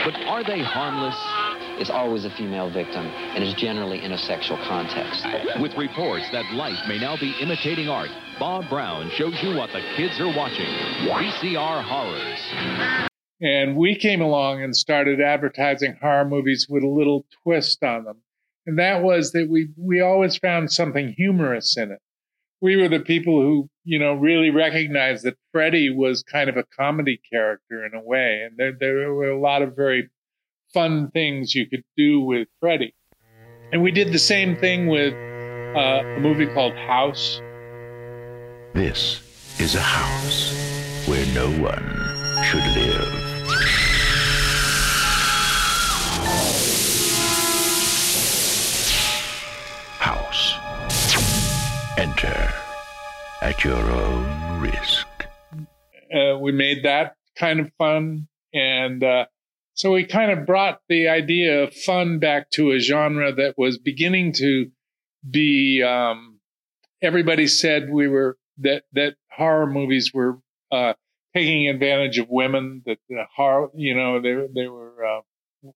But 0.04 0.14
are 0.26 0.42
they 0.42 0.62
harmless? 0.62 1.16
It's 1.78 1.90
always 1.90 2.24
a 2.24 2.30
female 2.30 2.70
victim 2.70 3.06
and 3.06 3.44
is 3.44 3.54
generally 3.54 4.02
in 4.02 4.12
a 4.12 4.18
sexual 4.18 4.56
context. 4.56 5.26
With 5.60 5.76
reports 5.76 6.30
that 6.32 6.50
life 6.54 6.78
may 6.88 6.98
now 6.98 7.16
be 7.18 7.34
imitating 7.38 7.88
art, 7.88 8.10
Bob 8.38 8.68
Brown 8.70 9.10
shows 9.10 9.36
you 9.42 9.54
what 9.54 9.70
the 9.72 9.82
kids 9.94 10.18
are 10.20 10.34
watching. 10.34 10.72
VCR 11.06 11.84
Horrors. 11.84 13.11
And 13.42 13.76
we 13.76 13.96
came 13.96 14.20
along 14.20 14.62
and 14.62 14.74
started 14.74 15.20
advertising 15.20 15.98
horror 16.00 16.24
movies 16.24 16.66
with 16.68 16.84
a 16.84 16.88
little 16.88 17.26
twist 17.42 17.82
on 17.82 18.04
them, 18.04 18.18
and 18.66 18.78
that 18.78 19.02
was 19.02 19.32
that 19.32 19.48
we 19.50 19.68
we 19.76 20.00
always 20.00 20.36
found 20.36 20.72
something 20.72 21.12
humorous 21.16 21.76
in 21.76 21.90
it. 21.90 21.98
We 22.60 22.76
were 22.76 22.88
the 22.88 23.00
people 23.00 23.42
who 23.42 23.68
you 23.84 23.98
know 23.98 24.14
really 24.14 24.50
recognized 24.50 25.24
that 25.24 25.36
Freddy 25.50 25.90
was 25.90 26.22
kind 26.22 26.48
of 26.48 26.56
a 26.56 26.64
comedy 26.78 27.20
character 27.30 27.84
in 27.84 27.94
a 27.94 28.02
way, 28.02 28.46
and 28.46 28.56
there 28.56 28.72
there 28.78 29.12
were 29.12 29.30
a 29.30 29.40
lot 29.40 29.62
of 29.62 29.74
very 29.74 30.08
fun 30.72 31.10
things 31.10 31.54
you 31.54 31.66
could 31.66 31.84
do 31.96 32.20
with 32.20 32.48
Freddy. 32.60 32.94
And 33.72 33.82
we 33.82 33.90
did 33.90 34.12
the 34.12 34.18
same 34.18 34.56
thing 34.56 34.86
with 34.86 35.14
uh, 35.14 36.02
a 36.16 36.20
movie 36.20 36.46
called 36.46 36.74
House. 36.74 37.40
This 38.74 39.20
is 39.58 39.74
a 39.74 39.80
house 39.80 40.52
where 41.08 41.26
no 41.34 41.50
one 41.60 42.44
should 42.44 42.64
live. 42.76 43.21
House. 50.02 50.58
Enter 51.96 52.52
at 53.40 53.62
your 53.62 53.76
own 53.76 54.60
risk. 54.60 55.06
uh, 56.12 56.36
we 56.38 56.50
made 56.50 56.84
that 56.84 57.14
kind 57.38 57.60
of 57.60 57.70
fun. 57.78 58.26
And 58.52 59.02
uh, 59.04 59.26
so 59.74 59.92
we 59.92 60.04
kind 60.04 60.30
of 60.32 60.44
brought 60.44 60.80
the 60.88 61.08
idea 61.08 61.62
of 61.62 61.74
fun 61.74 62.18
back 62.18 62.50
to 62.50 62.72
a 62.72 62.80
genre 62.80 63.32
that 63.32 63.54
was 63.56 63.78
beginning 63.78 64.32
to 64.34 64.70
be. 65.28 65.82
Um, 65.82 66.40
everybody 67.00 67.46
said 67.46 67.88
we 67.88 68.08
were 68.08 68.36
that 68.58 68.82
that 68.94 69.14
horror 69.30 69.66
movies 69.66 70.10
were 70.12 70.38
uh, 70.72 70.94
taking 71.34 71.68
advantage 71.68 72.18
of 72.18 72.26
women. 72.28 72.82
That 72.86 72.98
the 73.08 73.24
horror, 73.34 73.70
you 73.74 73.94
know, 73.94 74.20
they 74.20 74.34
they 74.52 74.66
were 74.66 75.04
uh, 75.04 75.70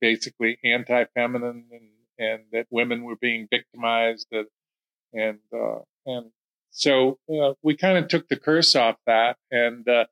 basically 0.00 0.58
anti-feminine, 0.64 1.66
and 1.70 1.88
and 2.18 2.42
that 2.52 2.66
women 2.70 3.04
were 3.04 3.16
being 3.16 3.46
victimized. 3.50 4.26
That 4.30 4.46
and 5.12 5.38
uh, 5.52 5.80
and 6.06 6.30
so 6.70 7.18
uh, 7.32 7.54
we 7.62 7.76
kind 7.76 7.98
of 7.98 8.08
took 8.08 8.28
the 8.28 8.36
curse 8.36 8.74
off 8.74 8.96
that, 9.06 9.36
and 9.50 9.88
uh, 9.88 10.06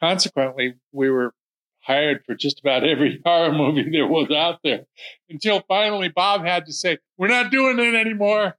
consequently, 0.00 0.74
we 0.92 1.10
were 1.10 1.34
hired 1.80 2.24
for 2.24 2.34
just 2.34 2.60
about 2.60 2.84
every 2.84 3.20
horror 3.24 3.52
movie 3.52 3.90
there 3.90 4.06
was 4.06 4.30
out 4.30 4.60
there. 4.62 4.86
Until 5.28 5.62
finally, 5.66 6.08
Bob 6.08 6.44
had 6.44 6.66
to 6.66 6.72
say, 6.72 6.98
"We're 7.16 7.28
not 7.28 7.50
doing 7.50 7.78
it 7.78 7.94
anymore." 7.94 8.56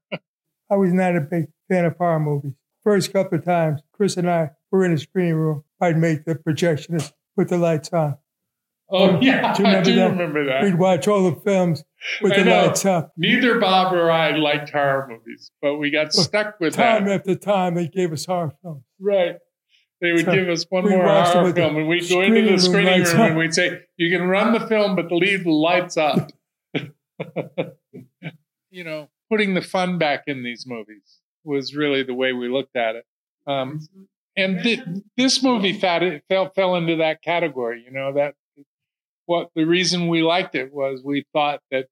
I 0.70 0.76
was 0.76 0.94
not 0.94 1.16
a 1.16 1.22
big 1.22 1.46
fan 1.70 1.86
of 1.86 1.98
horror 1.98 2.20
movies. 2.20 2.54
First 2.84 3.14
couple 3.14 3.38
of 3.38 3.46
times, 3.46 3.82
Chris 3.94 4.18
and 4.18 4.30
I 4.30 4.52
were 4.72 4.84
in 4.84 4.92
a 4.92 4.98
screening 4.98 5.36
room. 5.36 5.64
I'd 5.80 5.98
make 5.98 6.26
the 6.26 6.36
projectionist 6.36 7.14
put 7.36 7.50
the 7.50 7.58
lights 7.58 7.94
on. 7.94 8.18
Oh 8.96 9.20
yeah, 9.22 9.54
Do 9.58 9.64
you 9.64 9.70
I 9.70 9.82
do 9.82 9.96
that? 9.96 10.12
remember 10.12 10.46
that. 10.46 10.64
We'd 10.64 10.76
watch 10.78 11.08
all 11.08 11.30
the 11.32 11.40
films 11.42 11.84
with 12.22 12.34
I 12.34 12.38
the 12.40 12.46
know. 12.46 12.66
lights 12.68 12.86
up. 12.86 13.12
Neither 13.18 13.60
Bob 13.60 13.92
or 13.94 14.12
I 14.12 14.36
liked 14.38 14.70
horror 14.70 15.08
movies, 15.10 15.52
but 15.62 15.78
we 15.78 15.90
got 15.90 16.14
stuck 16.14 16.60
with 16.60 16.76
time 16.76 17.06
that. 17.06 17.22
after 17.22 17.36
time, 17.36 17.74
they 17.76 17.88
gave 17.88 18.14
us 18.14 18.26
horror 18.26 18.52
films. 18.62 18.84
Right. 19.00 19.38
They 20.00 20.12
would 20.12 20.26
So 20.26 20.32
give 20.34 20.48
us 20.50 20.66
one 20.70 20.88
more 20.90 21.04
horror 21.08 21.54
film, 21.54 21.78
and 21.78 21.88
we'd 21.88 22.08
go 22.10 22.22
into 22.22 22.52
the 22.52 22.60
screening 22.60 23.04
room 23.04 23.12
room 23.14 23.22
and 23.22 23.38
we'd 23.38 23.54
say, 23.54 23.80
"You 23.98 24.16
can 24.16 24.28
run 24.28 24.54
the 24.54 24.60
film, 24.68 24.96
but 24.96 25.12
leave 25.12 25.44
the 25.46 25.52
lights 25.52 25.98
up." 25.98 26.32
you 28.70 28.84
know, 28.84 29.10
putting 29.30 29.54
the 29.54 29.62
fun 29.62 29.98
back 29.98 30.24
in 30.28 30.44
these 30.44 30.66
movies 30.68 31.20
was 31.44 31.76
really 31.76 32.04
the 32.04 32.14
way 32.14 32.34
we 32.34 32.50
looked 32.50 32.76
at 32.76 32.96
it. 32.96 33.06
Um, 33.48 33.88
and 34.36 34.62
thi- 34.62 34.82
this 35.18 35.42
movie 35.44 35.74
fell 35.80 36.50
fell 36.56 36.76
into 36.76 36.98
that 36.98 37.22
category. 37.22 37.84
You 37.86 37.92
know 37.92 38.14
that 38.14 38.36
what 39.26 39.50
the 39.56 39.66
reason 39.66 40.08
we 40.08 40.22
liked 40.22 40.56
it 40.56 40.74
was 40.74 41.02
we 41.04 41.26
thought 41.34 41.62
that 41.72 41.88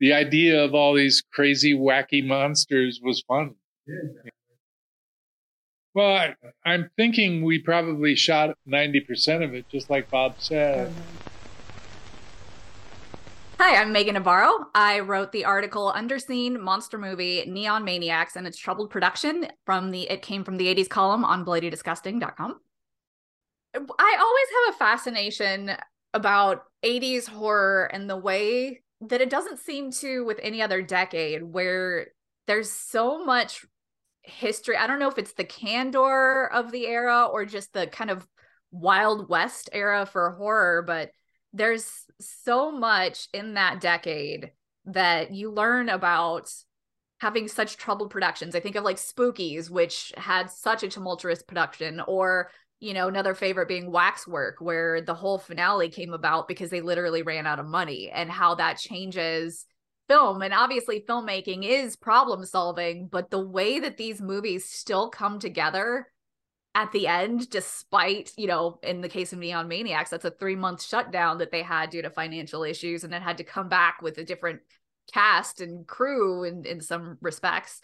the 0.00 0.12
idea 0.12 0.62
of 0.62 0.74
all 0.74 0.94
these 0.94 1.22
crazy, 1.32 1.74
wacky 1.74 2.24
monsters 2.24 3.00
was 3.02 3.22
fun. 3.26 3.54
Well, 5.94 6.16
I, 6.16 6.34
I'm 6.64 6.90
thinking 6.96 7.44
we 7.44 7.60
probably 7.60 8.16
shot 8.16 8.56
90% 8.68 9.44
of 9.44 9.54
it, 9.54 9.68
just 9.68 9.90
like 9.90 10.10
Bob 10.10 10.34
said. 10.38 10.92
Hi, 13.60 13.80
I'm 13.80 13.92
Megan 13.92 14.14
Navarro. 14.14 14.66
I 14.74 14.98
wrote 15.00 15.30
the 15.30 15.44
article 15.44 15.92
Underseen 15.94 16.58
Monster 16.58 16.98
Movie 16.98 17.44
Neon 17.46 17.84
Maniacs 17.84 18.34
and 18.34 18.46
its 18.46 18.58
troubled 18.58 18.90
production 18.90 19.46
from 19.64 19.92
the 19.92 20.10
it 20.10 20.22
came 20.22 20.42
from 20.42 20.56
the 20.56 20.66
80s 20.74 20.88
column 20.88 21.24
on 21.24 21.44
bloodydisgusting.com. 21.44 22.60
I 23.76 24.16
always 24.20 24.46
have 24.66 24.74
a 24.74 24.78
fascination 24.78 25.76
about 26.14 26.64
80s 26.82 27.28
horror 27.28 27.84
and 27.92 28.08
the 28.08 28.16
way 28.16 28.82
that 29.02 29.20
it 29.20 29.28
doesn't 29.28 29.58
seem 29.58 29.90
to 29.90 30.24
with 30.24 30.38
any 30.42 30.62
other 30.62 30.80
decade 30.80 31.42
where 31.42 32.06
there's 32.46 32.70
so 32.70 33.24
much 33.24 33.66
history. 34.22 34.76
I 34.76 34.86
don't 34.86 34.98
know 34.98 35.10
if 35.10 35.18
it's 35.18 35.34
the 35.34 35.44
candor 35.44 36.46
of 36.46 36.70
the 36.72 36.86
era 36.86 37.26
or 37.26 37.44
just 37.44 37.74
the 37.74 37.86
kind 37.86 38.10
of 38.10 38.26
Wild 38.70 39.28
West 39.28 39.68
era 39.72 40.06
for 40.06 40.30
horror, 40.32 40.82
but 40.86 41.10
there's 41.52 42.06
so 42.20 42.72
much 42.72 43.28
in 43.32 43.54
that 43.54 43.80
decade 43.80 44.52
that 44.86 45.32
you 45.32 45.50
learn 45.50 45.88
about 45.88 46.50
having 47.18 47.48
such 47.48 47.76
troubled 47.76 48.10
productions. 48.10 48.54
I 48.54 48.60
think 48.60 48.76
of 48.76 48.84
like 48.84 48.96
Spookies, 48.96 49.70
which 49.70 50.12
had 50.16 50.50
such 50.50 50.82
a 50.82 50.88
tumultuous 50.88 51.42
production, 51.42 52.00
or 52.06 52.50
you 52.84 52.92
know, 52.92 53.08
another 53.08 53.34
favorite 53.34 53.66
being 53.66 53.90
Waxwork, 53.90 54.56
where 54.60 55.00
the 55.00 55.14
whole 55.14 55.38
finale 55.38 55.88
came 55.88 56.12
about 56.12 56.46
because 56.46 56.68
they 56.68 56.82
literally 56.82 57.22
ran 57.22 57.46
out 57.46 57.58
of 57.58 57.66
money, 57.66 58.10
and 58.10 58.30
how 58.30 58.54
that 58.56 58.76
changes 58.76 59.64
film. 60.06 60.42
And 60.42 60.52
obviously, 60.52 61.00
filmmaking 61.00 61.64
is 61.64 61.96
problem 61.96 62.44
solving, 62.44 63.08
but 63.08 63.30
the 63.30 63.40
way 63.40 63.80
that 63.80 63.96
these 63.96 64.20
movies 64.20 64.66
still 64.66 65.08
come 65.08 65.38
together 65.38 66.08
at 66.74 66.92
the 66.92 67.06
end, 67.06 67.48
despite, 67.48 68.32
you 68.36 68.46
know, 68.46 68.80
in 68.82 69.00
the 69.00 69.08
case 69.08 69.32
of 69.32 69.38
Neon 69.38 69.66
Maniacs, 69.66 70.10
that's 70.10 70.24
a 70.26 70.30
three 70.30 70.56
month 70.56 70.82
shutdown 70.82 71.38
that 71.38 71.50
they 71.50 71.62
had 71.62 71.88
due 71.88 72.02
to 72.02 72.10
financial 72.10 72.64
issues 72.64 73.02
and 73.02 73.12
then 73.12 73.22
had 73.22 73.38
to 73.38 73.44
come 73.44 73.68
back 73.68 74.02
with 74.02 74.18
a 74.18 74.24
different 74.24 74.60
cast 75.12 75.60
and 75.60 75.86
crew 75.86 76.44
in, 76.44 76.66
in 76.66 76.80
some 76.80 77.16
respects. 77.22 77.80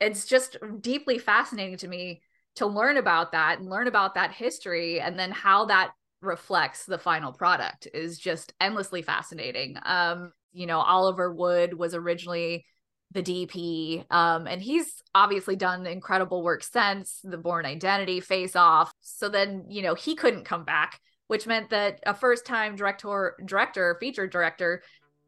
It's 0.00 0.24
just 0.24 0.56
deeply 0.80 1.18
fascinating 1.18 1.76
to 1.78 1.88
me 1.88 2.22
to 2.60 2.66
learn 2.66 2.98
about 2.98 3.32
that 3.32 3.58
and 3.58 3.70
learn 3.70 3.88
about 3.88 4.14
that 4.16 4.32
history 4.32 5.00
and 5.00 5.18
then 5.18 5.30
how 5.30 5.64
that 5.64 5.92
reflects 6.20 6.84
the 6.84 6.98
final 6.98 7.32
product 7.32 7.88
is 7.94 8.18
just 8.18 8.52
endlessly 8.60 9.00
fascinating. 9.00 9.78
Um, 9.82 10.32
you 10.52 10.66
know, 10.66 10.78
Oliver 10.78 11.32
Wood 11.32 11.72
was 11.72 11.94
originally 11.94 12.66
the 13.12 13.22
DP. 13.22 14.04
Um, 14.12 14.46
and 14.46 14.60
he's 14.60 15.02
obviously 15.14 15.56
done 15.56 15.86
incredible 15.86 16.42
work 16.42 16.62
since 16.62 17.20
the 17.24 17.38
Bourne 17.38 17.64
Identity 17.64 18.20
face 18.20 18.54
off. 18.54 18.92
So 19.00 19.30
then, 19.30 19.64
you 19.70 19.80
know, 19.80 19.94
he 19.94 20.14
couldn't 20.14 20.44
come 20.44 20.66
back, 20.66 21.00
which 21.28 21.46
meant 21.46 21.70
that 21.70 22.00
a 22.04 22.12
first 22.12 22.44
time 22.44 22.76
director, 22.76 23.36
director, 23.46 23.96
feature 23.98 24.26
director 24.26 24.82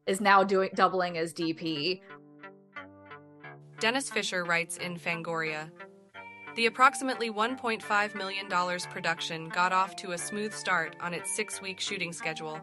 is 0.07 0.21
now 0.21 0.45
doing 0.45 0.69
doubling 0.75 1.17
as 1.17 1.33
DP. 1.33 2.03
Dennis 3.81 4.11
Fisher 4.11 4.45
writes 4.45 4.77
in 4.77 4.99
Fangoria 4.99 5.71
The 6.55 6.67
approximately 6.67 7.31
$1.5 7.31 8.15
million 8.15 8.47
production 8.91 9.49
got 9.49 9.73
off 9.73 9.97
to 9.97 10.13
a 10.13 10.19
smooth 10.19 10.53
start 10.53 10.97
on 11.01 11.15
its 11.15 11.35
six 11.35 11.63
week 11.63 11.81
shooting 11.81 12.13
schedule 12.13 12.61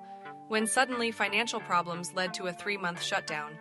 when 0.47 0.67
suddenly 0.67 1.11
financial 1.11 1.59
problems 1.59 2.13
led 2.13 2.31
to 2.35 2.47
a 2.47 2.53
three 2.53 2.77
month 2.77 3.01
shutdown. 3.01 3.57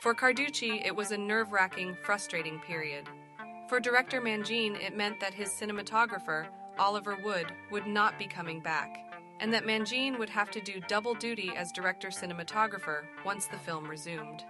For 0.00 0.14
Carducci, 0.16 0.84
it 0.84 0.94
was 0.94 1.12
a 1.12 1.16
nerve 1.16 1.52
wracking, 1.52 1.96
frustrating 2.02 2.58
period. 2.58 3.08
For 3.68 3.78
director 3.78 4.20
Mangine, 4.20 4.80
it 4.82 4.96
meant 4.96 5.20
that 5.20 5.32
his 5.32 5.50
cinematographer, 5.50 6.48
Oliver 6.76 7.16
Wood, 7.22 7.52
would 7.70 7.86
not 7.86 8.18
be 8.18 8.26
coming 8.26 8.60
back, 8.60 8.96
and 9.38 9.54
that 9.54 9.64
Mangine 9.64 10.18
would 10.18 10.30
have 10.30 10.50
to 10.50 10.60
do 10.60 10.80
double 10.88 11.14
duty 11.14 11.52
as 11.56 11.70
director 11.70 12.08
cinematographer 12.08 13.02
once 13.24 13.46
the 13.46 13.58
film 13.58 13.88
resumed. 13.88 14.44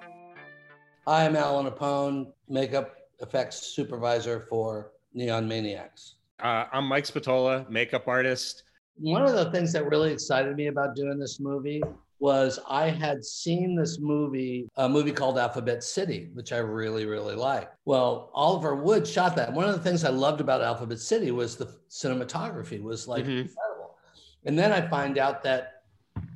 I'm 1.07 1.37
Alan 1.37 1.71
Apone, 1.71 2.33
makeup 2.49 2.97
effects 3.21 3.57
supervisor 3.59 4.41
for 4.41 4.93
Neon 5.15 5.47
Maniacs. 5.47 6.17
Uh, 6.43 6.65
I'm 6.73 6.87
Mike 6.87 7.07
Spatola, 7.07 7.67
makeup 7.69 8.09
artist. 8.09 8.65
One 8.97 9.23
of 9.23 9.33
the 9.33 9.51
things 9.51 9.73
that 9.73 9.87
really 9.87 10.13
excited 10.13 10.55
me 10.57 10.67
about 10.67 10.95
doing 10.95 11.19
this 11.19 11.41
movie 11.41 11.83
was 12.19 12.61
I 12.69 12.89
had 12.89 13.25
seen 13.25 13.75
this 13.75 13.99
movie, 13.99 14.69
a 14.77 14.89
movie 14.89 15.11
called 15.11 15.39
Alphabet 15.39 15.83
City, 15.83 16.31
which 16.35 16.53
I 16.53 16.59
really, 16.59 17.05
really 17.05 17.35
liked. 17.35 17.75
Well, 17.85 18.31
Oliver 18.33 18.77
Wood 18.77 19.07
shot 19.07 19.35
that. 19.37 19.53
One 19.53 19.69
of 19.69 19.75
the 19.75 19.83
things 19.83 20.05
I 20.05 20.11
loved 20.11 20.41
about 20.41 20.63
Alphabet 20.63 21.01
City 21.01 21.33
was 21.33 21.57
the 21.57 21.75
cinematography 21.91 22.81
was 22.81 23.09
like 23.09 23.25
mm-hmm. 23.25 23.49
incredible. 23.49 23.97
And 24.45 24.57
then 24.57 24.73
I 24.73 24.89
find 24.89 25.19
out 25.19 25.43
that 25.43 25.83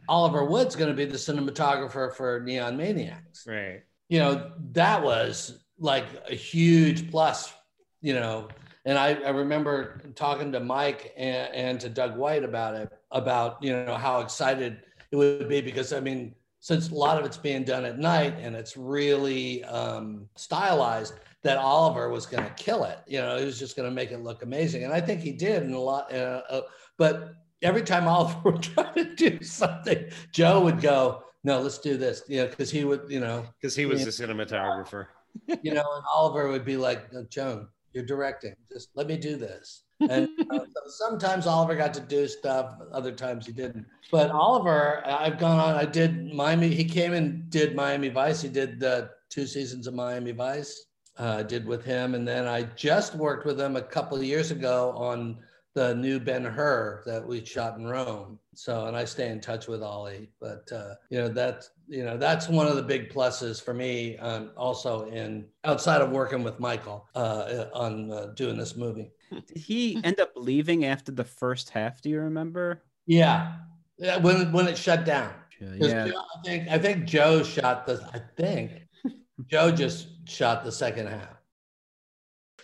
Oliver 0.09 0.45
Wood's 0.45 0.75
going 0.75 0.91
to 0.91 0.97
be 0.97 1.05
the 1.05 1.17
cinematographer 1.17 2.13
for 2.13 2.41
Neon 2.41 2.77
Maniacs. 2.77 3.47
Right. 3.47 3.83
You 4.09 4.19
know, 4.19 4.53
that 4.73 5.03
was 5.03 5.65
like 5.79 6.07
a 6.29 6.35
huge 6.35 7.11
plus, 7.11 7.53
you 8.01 8.15
know. 8.15 8.49
And 8.87 8.97
I, 8.97 9.15
I 9.15 9.31
remember 9.31 10.01
talking 10.15 10.53
to 10.53 10.61
Mike 10.61 11.13
and, 11.17 11.53
and 11.53 11.81
to 11.81 11.89
Doug 11.89 12.17
White 12.17 12.45
about 12.45 12.75
it, 12.77 12.91
about, 13.11 13.63
you 13.63 13.73
know, 13.73 13.97
how 13.97 14.21
excited 14.21 14.79
it 15.11 15.17
would 15.17 15.49
be 15.49 15.61
because 15.61 15.93
I 15.93 16.01
mean, 16.01 16.35
since 16.61 16.91
a 16.91 16.95
lot 16.95 17.19
of 17.19 17.27
it's 17.27 17.37
being 17.37 17.65
done 17.65 17.85
at 17.85 17.99
night 17.99 18.35
and 18.41 18.57
it's 18.57 18.77
really 18.77 19.63
um, 19.65 20.29
stylized, 20.37 21.15
that 21.47 21.59
Oliver 21.59 22.09
was 22.09 22.27
going 22.27 22.43
to 22.43 22.51
kill 22.55 22.85
it. 22.85 22.99
You 23.07 23.21
know, 23.21 23.39
he 23.39 23.45
was 23.45 23.59
just 23.59 23.77
going 23.77 23.89
to 23.89 23.95
make 23.95 24.11
it 24.11 24.19
look 24.19 24.43
amazing, 24.43 24.83
and 24.83 24.93
I 24.93 25.01
think 25.01 25.21
he 25.21 25.31
did 25.31 25.63
in 25.63 25.73
a 25.73 25.79
lot. 25.79 26.13
Uh, 26.13 26.43
uh, 26.51 26.61
but 26.99 27.35
every 27.63 27.83
time 27.83 28.09
Oliver 28.09 28.51
would 28.51 28.63
try 28.63 28.93
to 28.95 29.15
do 29.15 29.41
something, 29.43 30.07
Joe 30.33 30.61
would 30.63 30.81
go, 30.81 31.23
"No, 31.45 31.61
let's 31.61 31.79
do 31.79 31.97
this." 31.97 32.23
You 32.27 32.43
know, 32.43 32.49
because 32.49 32.71
he 32.71 32.85
would, 32.85 33.03
you 33.09 33.21
know, 33.21 33.47
because 33.61 33.77
he 33.77 33.87
was 33.87 34.05
the 34.05 34.11
cinematographer. 34.11 35.07
you 35.63 35.73
know, 35.73 35.85
and 35.95 36.05
Oliver 36.13 36.49
would 36.49 36.65
be 36.65 36.77
like, 36.77 37.07
"Joan, 37.31 37.69
you're 37.97 38.05
directing. 38.05 38.55
Just 38.71 38.91
let 38.95 39.09
me 39.09 39.17
do 39.17 39.37
this." 39.37 39.83
and 40.11 40.29
uh, 40.51 40.61
sometimes 40.87 41.47
Oliver 41.47 41.75
got 41.75 41.95
to 41.95 42.01
do 42.01 42.29
stuff, 42.29 42.75
other 42.93 43.13
times 43.13 43.47
he 43.47 43.53
didn't. 43.53 43.87
But 44.13 44.31
Oliver, 44.31 45.03
I've 45.07 45.39
gone 45.39 45.59
on. 45.59 45.75
I 45.75 45.87
did 45.87 46.35
Miami. 46.35 46.69
He 46.69 46.85
came 46.85 47.15
and 47.15 47.49
did 47.49 47.75
Miami 47.75 48.11
Vice. 48.11 48.43
He 48.43 48.49
did 48.49 48.79
the 48.79 49.11
two 49.31 49.47
seasons 49.47 49.87
of 49.87 49.95
Miami 49.95 50.33
Vice. 50.33 50.85
Uh, 51.19 51.43
did 51.43 51.67
with 51.67 51.83
him, 51.83 52.15
and 52.15 52.29
then 52.29 52.47
I 52.47 52.65
just 52.65 53.15
worked 53.15 53.47
with 53.47 53.59
him 53.59 53.77
a 53.77 53.83
couple 53.83 54.19
of 54.19 54.25
years 54.25 54.51
ago 54.51 54.93
on 54.95 55.39
the 55.77 55.95
new 55.95 56.21
Ben 56.21 56.45
Hur 56.45 57.03
that 57.07 57.27
we 57.27 57.43
shot 57.43 57.79
in 57.79 57.87
Rome. 57.87 58.39
So, 58.55 58.87
and 58.87 58.97
I 58.97 59.07
stay 59.07 59.31
in 59.31 59.41
touch 59.41 59.67
with 59.67 59.83
Ollie. 59.83 60.29
But 60.41 60.71
uh, 60.71 60.95
you 61.09 61.19
know, 61.19 61.29
that's 61.29 61.71
you 61.89 62.05
know 62.05 62.17
that's 62.17 62.49
one 62.49 62.67
of 62.67 62.77
the 62.77 62.83
big 62.83 63.11
pluses 63.13 63.63
for 63.63 63.75
me. 63.75 64.17
Um, 64.19 64.51
also, 64.57 65.07
in 65.07 65.47
outside 65.65 66.01
of 66.01 66.11
working 66.11 66.43
with 66.43 66.59
Michael 66.59 67.09
uh, 67.15 67.67
on 67.73 68.11
uh, 68.11 68.27
doing 68.35 68.57
this 68.57 68.77
movie. 68.77 69.11
Did 69.31 69.57
he 69.57 70.01
end 70.05 70.21
up 70.21 70.33
leaving 70.37 70.85
after 70.85 71.13
the 71.13 71.25
first 71.25 71.71
half? 71.71 72.01
Do 72.01 72.11
you 72.11 72.21
remember? 72.21 72.83
Yeah, 73.07 73.55
yeah 73.99 74.17
when 74.19 74.53
when 74.53 74.69
it 74.69 74.77
shut 74.77 75.05
down. 75.05 75.33
Yeah, 75.61 76.09
Joe, 76.09 76.19
I 76.19 76.43
think 76.45 76.69
I 76.69 76.79
think 76.79 77.05
Joe 77.07 77.43
shot 77.43 77.87
the. 77.87 78.09
I 78.13 78.21
think 78.37 78.73
Joe 79.47 79.71
just 79.71 80.29
shot 80.29 80.65
the 80.65 80.73
second 80.73 81.07
half. 81.07 81.37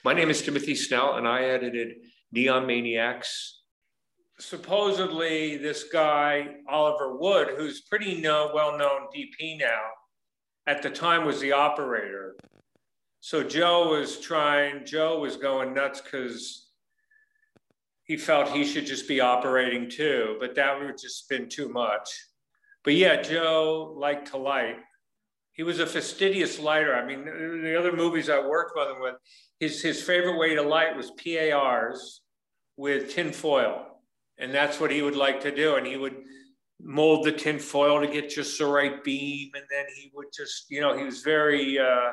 My 0.05 0.13
name 0.13 0.31
is 0.31 0.43
Timothy 0.43 0.75
Snell, 0.75 1.15
and 1.15 1.29
I 1.29 1.45
edited 1.45 1.95
Neon 2.33 2.67
Maniacs. 2.67 3.62
Supposedly, 4.43 5.57
this 5.57 5.85
guy 5.85 6.57
Oliver 6.69 7.17
Wood, 7.17 7.55
who's 7.57 7.83
pretty 7.83 8.21
know, 8.21 8.51
well-known 8.55 9.09
DP 9.15 9.59
now, 9.59 9.81
at 10.67 10.83
the 10.83 10.91
time 10.91 11.25
was 11.25 11.41
the 11.41 11.53
operator 11.53 12.37
so 13.25 13.45
Joe 13.45 13.89
was 13.89 14.19
trying, 14.19 14.85
Joe 14.85 15.21
was 15.21 15.37
going 15.37 15.73
nuts 15.75 16.01
because 16.01 16.71
he 18.03 18.17
felt 18.17 18.49
he 18.49 18.65
should 18.65 18.85
just 18.85 19.07
be 19.07 19.21
operating 19.21 19.89
too, 19.89 20.37
but 20.41 20.57
that 20.57 20.81
would 20.81 20.99
just 21.01 21.29
been 21.29 21.49
too 21.49 21.69
much. 21.69 22.11
But 22.83 22.95
yeah, 22.95 23.23
Joe 23.23 23.95
liked 23.97 24.33
to 24.33 24.39
light. 24.39 24.79
He 25.53 25.63
was 25.63 25.79
a 25.79 25.87
fastidious 25.87 26.59
lighter. 26.59 26.97
I 26.97 27.07
mean, 27.07 27.25
the 27.63 27.79
other 27.79 27.93
movies 27.93 28.29
I 28.29 28.45
worked 28.45 28.73
with 28.75 28.89
him 28.89 29.01
with, 29.01 29.15
his, 29.61 29.81
his 29.81 30.03
favorite 30.03 30.37
way 30.37 30.57
to 30.57 30.63
light 30.63 30.97
was 30.97 31.13
PARs 31.13 32.23
with 32.77 33.15
tin 33.15 33.33
foil. 33.33 33.87
And 34.43 34.53
that's 34.53 34.81
what 34.81 34.91
he 34.91 35.03
would 35.03 35.17
like 35.17 35.41
to 35.43 35.55
do. 35.55 35.77
And 35.77 35.87
he 35.87 35.97
would 35.97 36.17
mold 36.81 37.25
the 37.25 37.33
tin 37.33 37.59
foil 37.59 38.01
to 38.01 38.09
get 38.09 38.29
just 38.29 38.59
the 38.59 38.67
right 38.67 39.03
beam. 39.05 39.51
And 39.55 39.65
then 39.71 39.85
he 39.97 40.11
would 40.15 40.27
just, 40.37 40.67
you 40.69 40.81
know, 40.81 40.97
he 40.99 41.05
was 41.05 41.23
very, 41.23 41.79
uh, 41.79 42.11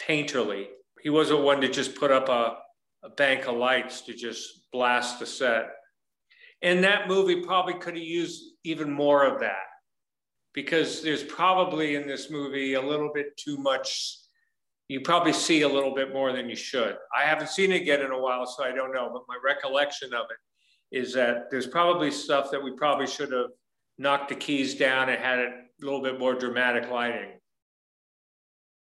painterly. 0.00 0.66
He 1.02 1.10
wasn't 1.10 1.40
one 1.40 1.60
to 1.60 1.68
just 1.68 1.96
put 1.96 2.12
up 2.12 2.28
a, 2.28 2.56
a 3.04 3.10
bank 3.16 3.48
of 3.48 3.56
lights 3.56 4.02
to 4.02 4.14
just 4.14 4.70
blast 4.72 5.18
the 5.18 5.26
set. 5.26 5.70
And 6.62 6.84
that 6.84 7.08
movie 7.08 7.42
probably 7.42 7.74
could 7.74 7.94
have 7.94 8.04
used 8.04 8.42
even 8.64 8.90
more 8.90 9.26
of 9.26 9.40
that 9.40 9.66
because 10.54 11.02
there's 11.02 11.24
probably 11.24 11.96
in 11.96 12.06
this 12.06 12.30
movie 12.30 12.74
a 12.74 12.80
little 12.80 13.10
bit 13.12 13.36
too 13.36 13.58
much 13.58 14.18
you 14.88 15.00
probably 15.00 15.32
see 15.32 15.62
a 15.62 15.68
little 15.68 15.94
bit 15.94 16.12
more 16.12 16.32
than 16.32 16.48
you 16.48 16.54
should. 16.54 16.96
I 17.16 17.24
haven't 17.24 17.48
seen 17.48 17.72
it 17.72 17.82
yet 17.82 18.00
in 18.00 18.12
a 18.12 18.20
while, 18.20 18.46
so 18.46 18.62
I 18.62 18.72
don't 18.72 18.92
know. 18.92 19.10
But 19.12 19.22
my 19.28 19.36
recollection 19.44 20.14
of 20.14 20.26
it 20.30 20.36
is 20.92 21.12
that 21.14 21.50
there's 21.50 21.66
probably 21.66 22.10
stuff 22.10 22.50
that 22.50 22.62
we 22.62 22.72
probably 22.72 23.06
should 23.06 23.32
have 23.32 23.50
knocked 23.98 24.28
the 24.28 24.34
keys 24.34 24.74
down 24.74 25.08
and 25.08 25.22
had 25.22 25.38
it 25.38 25.48
a 25.48 25.84
little 25.84 26.02
bit 26.02 26.18
more 26.18 26.34
dramatic 26.34 26.90
lighting. 26.90 27.32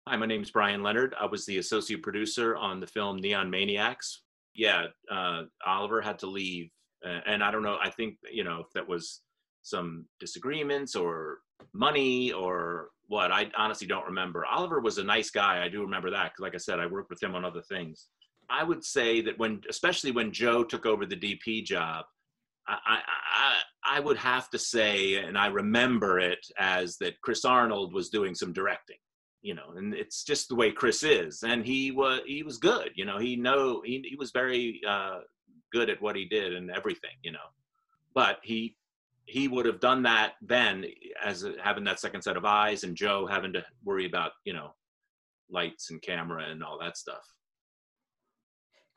Hi, 0.08 0.15
my 0.17 0.25
name 0.25 0.41
is 0.41 0.51
Brian 0.51 0.84
Leonard. 0.84 1.15
I 1.19 1.25
was 1.25 1.45
the 1.45 1.58
associate 1.58 2.03
producer 2.03 2.55
on 2.58 2.79
the 2.79 2.88
film 2.88 3.17
Neon 3.17 3.49
Maniacs. 3.49 4.23
Yeah, 4.53 4.88
uh, 5.12 5.43
Oliver 5.65 6.01
had 6.01 6.19
to 6.19 6.27
leave. 6.27 6.69
Uh, 7.05 7.21
and 7.25 7.43
I 7.43 7.51
don't 7.51 7.63
know, 7.63 7.77
I 7.81 7.89
think, 7.89 8.17
you 8.31 8.43
know, 8.43 8.60
if 8.60 8.67
that 8.73 8.88
was 8.88 9.21
some 9.62 10.05
disagreements 10.19 10.95
or 10.95 11.39
money 11.73 12.31
or 12.31 12.89
what, 13.08 13.31
I 13.31 13.49
honestly 13.58 13.88
don't 13.88 14.05
remember. 14.05 14.45
Oliver 14.45 14.79
was 14.79 14.97
a 14.97 15.03
nice 15.03 15.29
guy. 15.29 15.63
I 15.63 15.69
do 15.69 15.81
remember 15.81 16.12
that 16.12 16.31
because, 16.31 16.41
like 16.41 16.55
I 16.55 16.60
said, 16.60 16.79
I 16.79 16.86
worked 16.86 17.10
with 17.10 17.21
him 17.21 17.36
on 17.36 17.45
other 17.45 17.62
things. 17.62 18.08
I 18.49 18.63
would 18.63 18.84
say 18.84 19.21
that 19.21 19.38
when, 19.38 19.62
especially 19.69 20.12
when 20.12 20.31
Joe 20.31 20.63
took 20.63 20.86
over 20.86 21.05
the 21.05 21.15
DP 21.15 21.63
job, 21.63 22.05
I, 22.67 22.99
I, 23.34 23.97
I 23.97 23.99
would 23.99 24.17
have 24.17 24.49
to 24.49 24.60
say, 24.60 25.15
and 25.15 25.38
I 25.38 25.47
remember 25.47 26.19
it 26.19 26.45
as 26.58 26.97
that 26.97 27.21
Chris 27.21 27.45
Arnold 27.45 27.93
was 27.93 28.10
doing 28.10 28.34
some 28.36 28.53
directing 28.53 28.97
you 29.45 29.53
know 29.53 29.73
and 29.75 29.93
it's 29.93 30.23
just 30.23 30.49
the 30.49 30.55
way 30.55 30.71
chris 30.71 31.03
is. 31.03 31.43
And 31.43 31.63
he 31.63 31.91
was 31.91 32.21
he 32.25 32.41
was 32.41 32.58
good 32.58 32.89
you 32.95 33.05
know 33.05 33.19
he 33.19 33.36
know 33.36 33.81
he, 33.86 34.03
he 34.10 34.15
was 34.15 34.31
very 34.31 34.81
uh, 34.88 35.19
good 35.71 35.89
at 35.89 36.01
what 36.01 36.15
he 36.15 36.25
did 36.25 36.53
and 36.53 36.71
everything 36.71 37.12
you 37.21 37.31
know. 37.31 37.47
But 38.15 38.39
he 38.41 38.75
he 39.25 39.47
would 39.47 39.67
have 39.67 39.79
done 39.79 40.01
that 40.03 40.34
then 40.41 40.86
as 41.23 41.45
having 41.63 41.84
that 41.84 41.99
second 41.99 42.21
set 42.21 42.38
of 42.38 42.45
eyes 42.45 42.84
and 42.84 42.95
joe 42.95 43.25
having 43.25 43.51
to 43.53 43.63
worry 43.84 44.05
about 44.05 44.31
you 44.45 44.53
know 44.53 44.69
lights 45.49 45.89
and 45.89 46.01
camera 46.01 46.45
and 46.49 46.63
all 46.63 46.77
that 46.79 46.95
stuff 46.95 47.25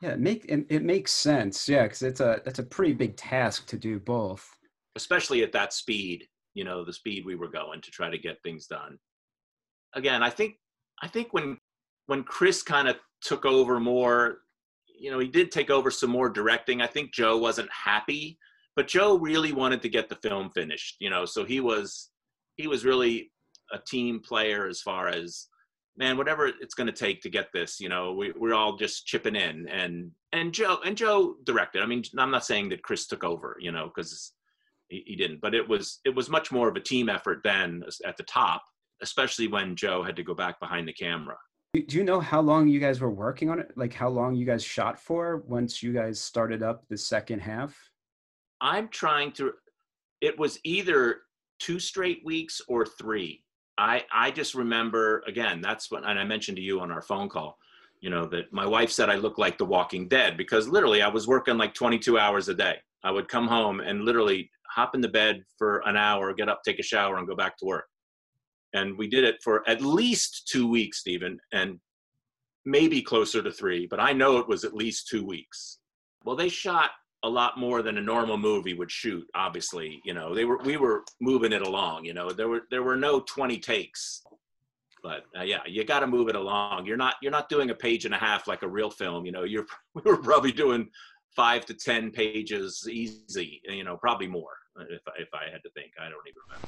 yeah 0.01 0.11
it 0.11 0.19
make 0.19 0.45
it, 0.45 0.65
it 0.69 0.83
makes 0.83 1.11
sense 1.11 1.67
yeah 1.67 1.83
because 1.83 2.01
it's 2.01 2.19
a 2.19 2.41
it's 2.45 2.59
a 2.59 2.63
pretty 2.63 2.93
big 2.93 3.15
task 3.15 3.65
to 3.67 3.77
do 3.77 3.99
both 3.99 4.49
especially 4.95 5.43
at 5.43 5.51
that 5.51 5.73
speed 5.73 6.27
you 6.53 6.63
know 6.63 6.83
the 6.83 6.93
speed 6.93 7.25
we 7.25 7.35
were 7.35 7.49
going 7.49 7.81
to 7.81 7.91
try 7.91 8.09
to 8.09 8.17
get 8.17 8.41
things 8.43 8.67
done 8.67 8.97
again, 9.93 10.23
I 10.23 10.29
think 10.29 10.55
I 11.01 11.07
think 11.07 11.33
when 11.33 11.57
when 12.07 12.23
Chris 12.23 12.63
kind 12.63 12.87
of 12.87 12.97
took 13.21 13.45
over 13.45 13.79
more, 13.79 14.39
you 14.99 15.11
know, 15.11 15.19
he 15.19 15.27
did 15.27 15.51
take 15.51 15.69
over 15.69 15.91
some 15.91 16.09
more 16.09 16.29
directing. 16.29 16.81
I 16.81 16.87
think 16.87 17.13
Joe 17.13 17.37
wasn't 17.37 17.69
happy, 17.71 18.37
but 18.75 18.87
Joe 18.87 19.17
really 19.17 19.53
wanted 19.53 19.81
to 19.83 19.89
get 19.89 20.09
the 20.09 20.15
film 20.15 20.49
finished, 20.51 20.97
you 20.99 21.09
know, 21.09 21.25
so 21.25 21.45
he 21.45 21.59
was 21.59 22.09
he 22.55 22.67
was 22.67 22.85
really 22.85 23.31
a 23.71 23.79
team 23.79 24.19
player 24.19 24.67
as 24.67 24.81
far 24.81 25.07
as 25.07 25.47
man 25.99 26.17
whatever 26.17 26.47
it's 26.47 26.73
going 26.73 26.87
to 26.87 26.93
take 26.93 27.21
to 27.21 27.29
get 27.29 27.49
this 27.53 27.79
you 27.79 27.89
know 27.89 28.13
we, 28.13 28.31
we're 28.37 28.55
all 28.55 28.75
just 28.75 29.05
chipping 29.05 29.35
in 29.35 29.67
and 29.67 30.09
and 30.31 30.53
joe 30.53 30.77
and 30.85 30.97
joe 30.97 31.35
directed 31.43 31.83
i 31.83 31.85
mean 31.85 32.03
i'm 32.17 32.31
not 32.31 32.45
saying 32.45 32.69
that 32.69 32.81
chris 32.81 33.05
took 33.05 33.23
over 33.23 33.57
you 33.59 33.71
know 33.71 33.91
because 33.93 34.31
he, 34.87 35.03
he 35.05 35.15
didn't 35.15 35.39
but 35.41 35.53
it 35.53 35.67
was 35.67 35.99
it 36.05 36.15
was 36.15 36.29
much 36.29 36.51
more 36.51 36.67
of 36.67 36.75
a 36.75 36.81
team 36.81 37.09
effort 37.09 37.41
then 37.43 37.83
at 38.05 38.17
the 38.17 38.23
top 38.23 38.63
especially 39.01 39.47
when 39.47 39.75
Joe 39.75 40.03
had 40.03 40.15
to 40.15 40.23
go 40.23 40.33
back 40.33 40.59
behind 40.59 40.87
the 40.87 40.93
camera. 40.93 41.37
Do 41.73 41.97
you 41.97 42.03
know 42.03 42.19
how 42.19 42.41
long 42.41 42.67
you 42.67 42.79
guys 42.79 42.99
were 42.99 43.11
working 43.11 43.49
on 43.49 43.59
it? 43.59 43.71
Like 43.75 43.93
how 43.93 44.09
long 44.09 44.35
you 44.35 44.45
guys 44.45 44.63
shot 44.63 44.99
for 44.99 45.43
once 45.47 45.83
you 45.83 45.93
guys 45.93 46.19
started 46.19 46.63
up 46.63 46.83
the 46.89 46.97
second 46.97 47.39
half? 47.39 47.77
I'm 48.59 48.87
trying 48.89 49.31
to 49.33 49.53
it 50.21 50.37
was 50.37 50.59
either 50.63 51.21
two 51.59 51.79
straight 51.79 52.21
weeks 52.25 52.61
or 52.67 52.85
three. 52.85 53.43
I 53.79 54.03
I 54.11 54.31
just 54.31 54.53
remember 54.53 55.23
again, 55.27 55.61
that's 55.61 55.89
what 55.89 56.07
and 56.07 56.19
I 56.19 56.23
mentioned 56.23 56.57
to 56.57 56.63
you 56.63 56.81
on 56.81 56.91
our 56.91 57.01
phone 57.01 57.29
call, 57.29 57.57
you 58.01 58.09
know, 58.09 58.25
that 58.27 58.51
my 58.53 58.65
wife 58.65 58.91
said 58.91 59.09
I 59.09 59.15
look 59.15 59.37
like 59.37 59.57
the 59.57 59.65
walking 59.65 60.07
dead 60.07 60.37
because 60.37 60.67
literally 60.67 61.01
I 61.01 61.07
was 61.07 61.27
working 61.27 61.57
like 61.57 61.73
22 61.73 62.19
hours 62.19 62.49
a 62.49 62.53
day. 62.53 62.77
I 63.03 63.11
would 63.11 63.27
come 63.27 63.47
home 63.47 63.79
and 63.79 64.03
literally 64.03 64.51
hop 64.67 64.93
in 64.93 65.01
the 65.01 65.07
bed 65.07 65.43
for 65.57 65.81
an 65.85 65.97
hour, 65.97 66.33
get 66.33 66.49
up, 66.49 66.61
take 66.63 66.79
a 66.79 66.83
shower 66.83 67.17
and 67.17 67.27
go 67.27 67.35
back 67.35 67.57
to 67.57 67.65
work 67.65 67.85
and 68.73 68.97
we 68.97 69.07
did 69.07 69.23
it 69.23 69.41
for 69.43 69.67
at 69.67 69.81
least 69.81 70.47
two 70.47 70.67
weeks, 70.67 70.99
Stephen, 70.99 71.39
and 71.51 71.79
maybe 72.65 73.01
closer 73.01 73.41
to 73.41 73.51
three, 73.51 73.87
but 73.87 73.99
I 73.99 74.13
know 74.13 74.37
it 74.37 74.47
was 74.47 74.63
at 74.63 74.73
least 74.73 75.07
two 75.07 75.25
weeks. 75.25 75.79
Well, 76.23 76.35
they 76.35 76.49
shot 76.49 76.91
a 77.23 77.29
lot 77.29 77.57
more 77.57 77.81
than 77.81 77.97
a 77.97 78.01
normal 78.01 78.37
movie 78.37 78.73
would 78.73 78.91
shoot. 78.91 79.25
Obviously, 79.35 80.01
you 80.05 80.13
know, 80.13 80.33
they 80.33 80.45
were 80.45 80.57
we 80.59 80.77
were 80.77 81.03
moving 81.19 81.51
it 81.51 81.61
along. 81.61 82.05
You 82.05 82.13
know, 82.13 82.31
there 82.31 82.47
were 82.47 82.61
there 82.71 82.83
were 82.83 82.95
no 82.95 83.19
twenty 83.21 83.57
takes, 83.57 84.23
but 85.03 85.23
uh, 85.37 85.43
yeah, 85.43 85.59
you 85.65 85.83
got 85.83 85.99
to 85.99 86.07
move 86.07 86.29
it 86.29 86.35
along. 86.35 86.85
You're 86.85 86.97
not 86.97 87.15
you're 87.21 87.31
not 87.31 87.49
doing 87.49 87.69
a 87.69 87.75
page 87.75 88.05
and 88.05 88.13
a 88.13 88.17
half 88.17 88.47
like 88.47 88.63
a 88.63 88.67
real 88.67 88.89
film. 88.89 89.25
You 89.25 89.31
know, 89.31 89.43
you're 89.43 89.65
we 89.95 90.01
were 90.05 90.17
probably 90.17 90.51
doing 90.51 90.89
five 91.35 91.65
to 91.65 91.73
ten 91.73 92.11
pages 92.11 92.87
easy. 92.89 93.61
You 93.65 93.83
know, 93.83 93.97
probably 93.97 94.27
more 94.27 94.53
if 94.89 95.01
if 95.17 95.29
I 95.33 95.51
had 95.51 95.61
to 95.63 95.69
think. 95.71 95.91
I 95.99 96.03
don't 96.03 96.27
even 96.27 96.41
remember 96.47 96.67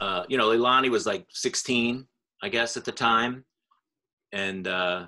uh, 0.00 0.24
you 0.28 0.38
know, 0.38 0.48
Leilani 0.48 0.90
was 0.90 1.06
like 1.06 1.26
16, 1.30 2.06
I 2.42 2.48
guess, 2.48 2.76
at 2.76 2.84
the 2.84 2.92
time. 2.92 3.44
And 4.32 4.66
uh, 4.68 5.06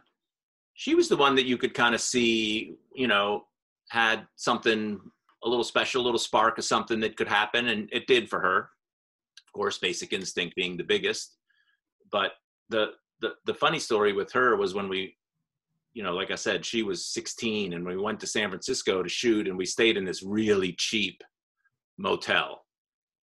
she 0.74 0.94
was 0.94 1.08
the 1.08 1.16
one 1.16 1.34
that 1.36 1.46
you 1.46 1.56
could 1.56 1.74
kind 1.74 1.94
of 1.94 2.00
see, 2.00 2.76
you 2.94 3.06
know, 3.06 3.44
had 3.90 4.26
something 4.36 5.00
a 5.44 5.48
little 5.48 5.64
special, 5.64 6.02
a 6.02 6.04
little 6.04 6.18
spark 6.18 6.58
of 6.58 6.64
something 6.64 7.00
that 7.00 7.16
could 7.16 7.28
happen. 7.28 7.68
And 7.68 7.88
it 7.92 8.06
did 8.06 8.28
for 8.28 8.40
her. 8.40 8.70
Of 9.46 9.52
course, 9.52 9.78
Basic 9.78 10.12
Instinct 10.12 10.56
being 10.56 10.76
the 10.76 10.84
biggest. 10.84 11.36
But 12.10 12.32
the, 12.68 12.92
the, 13.20 13.34
the 13.46 13.54
funny 13.54 13.78
story 13.78 14.12
with 14.12 14.32
her 14.32 14.56
was 14.56 14.74
when 14.74 14.88
we, 14.88 15.16
you 15.92 16.02
know, 16.02 16.14
like 16.14 16.30
I 16.30 16.36
said, 16.36 16.64
she 16.64 16.82
was 16.82 17.06
16 17.06 17.72
and 17.72 17.84
we 17.84 17.96
went 17.96 18.20
to 18.20 18.26
San 18.26 18.48
Francisco 18.48 19.02
to 19.02 19.08
shoot 19.08 19.48
and 19.48 19.58
we 19.58 19.66
stayed 19.66 19.96
in 19.96 20.04
this 20.04 20.22
really 20.22 20.72
cheap 20.78 21.22
motel. 21.98 22.64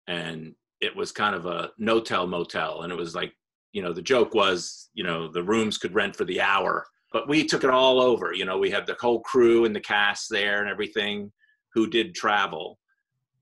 And 0.08 0.54
it 0.82 0.96
was 0.96 1.12
kind 1.12 1.36
of 1.36 1.46
a 1.46 1.72
no-tell 1.78 2.28
motel 2.28 2.84
and 2.84 2.92
it 2.92 2.96
was 2.96 3.16
like 3.16 3.34
you 3.74 3.82
know 3.82 3.94
the 3.94 4.02
joke 4.02 4.34
was 4.34 4.90
you 4.94 5.04
know 5.04 5.28
the 5.32 5.44
rooms 5.44 5.78
could 5.78 5.94
rent 5.94 6.16
for 6.16 6.26
the 6.26 6.40
hour 6.40 6.86
but 7.18 7.28
we 7.28 7.44
took 7.44 7.64
it 7.64 7.72
all 7.72 8.00
over 8.00 8.32
you 8.32 8.46
know 8.46 8.60
we 8.60 8.70
had 8.70 8.86
the 8.86 8.96
whole 9.00 9.22
crew 9.22 9.66
and 9.66 9.76
the 9.76 9.80
cast 9.80 10.30
there 10.30 10.62
and 10.62 10.70
everything 10.70 11.32
who 11.74 11.88
did 11.88 12.16
travel. 12.16 12.80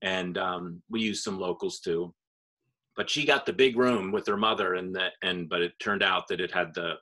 And 0.02 0.38
um, 0.38 0.82
we 0.90 1.02
used 1.02 1.24
some 1.24 1.40
locals 1.40 1.80
too. 1.80 2.14
But 2.96 3.10
she 3.10 3.26
got 3.26 3.46
the 3.46 3.54
big 3.54 3.78
room 3.78 4.12
with 4.12 4.28
her 4.28 4.38
mother 4.38 4.76
and 4.76 4.96
the 4.96 5.10
and 5.22 5.50
but 5.50 5.62
it 5.62 5.74
turned 5.80 6.04
out 6.04 6.28
that 6.30 6.40
it 6.40 6.52
had 6.52 6.74
the 6.74 6.94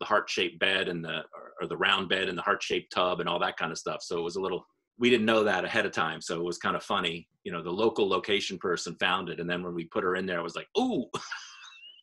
the 0.00 0.06
heart-shaped 0.06 0.58
bed 0.58 0.88
and 0.88 1.04
the 1.04 1.22
or, 1.60 1.66
the 1.66 1.76
round 1.76 2.08
bed 2.08 2.28
and 2.28 2.38
the 2.38 2.42
heart-shaped 2.42 2.92
tub 2.92 3.20
and 3.20 3.28
all 3.28 3.38
that 3.38 3.56
kind 3.56 3.72
of 3.72 3.78
stuff. 3.78 4.02
So 4.02 4.18
it 4.18 4.22
was 4.22 4.36
a 4.36 4.40
little 4.40 4.66
we 4.98 5.10
didn't 5.10 5.26
know 5.26 5.44
that 5.44 5.64
ahead 5.64 5.86
of 5.86 5.92
time. 5.92 6.20
So 6.20 6.38
it 6.38 6.44
was 6.44 6.58
kind 6.58 6.76
of 6.76 6.82
funny 6.82 7.28
you 7.44 7.52
know 7.52 7.62
the 7.62 7.70
local 7.70 8.08
location 8.08 8.58
person 8.58 8.96
found 9.00 9.28
it. 9.30 9.40
And 9.40 9.48
then 9.48 9.62
when 9.62 9.74
we 9.74 9.84
put 9.84 10.04
her 10.04 10.16
in 10.16 10.26
there 10.26 10.40
i 10.40 10.42
was 10.42 10.56
like 10.56 10.68
ooh! 10.78 11.04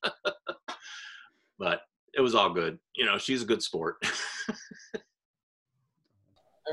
But 1.57 1.81
it 2.15 2.21
was 2.21 2.35
all 2.35 2.49
good 2.49 2.79
you 2.95 3.05
know 3.05 3.17
she's 3.17 3.41
a 3.41 3.45
good 3.45 3.61
sport 3.61 3.97
i 4.95 4.99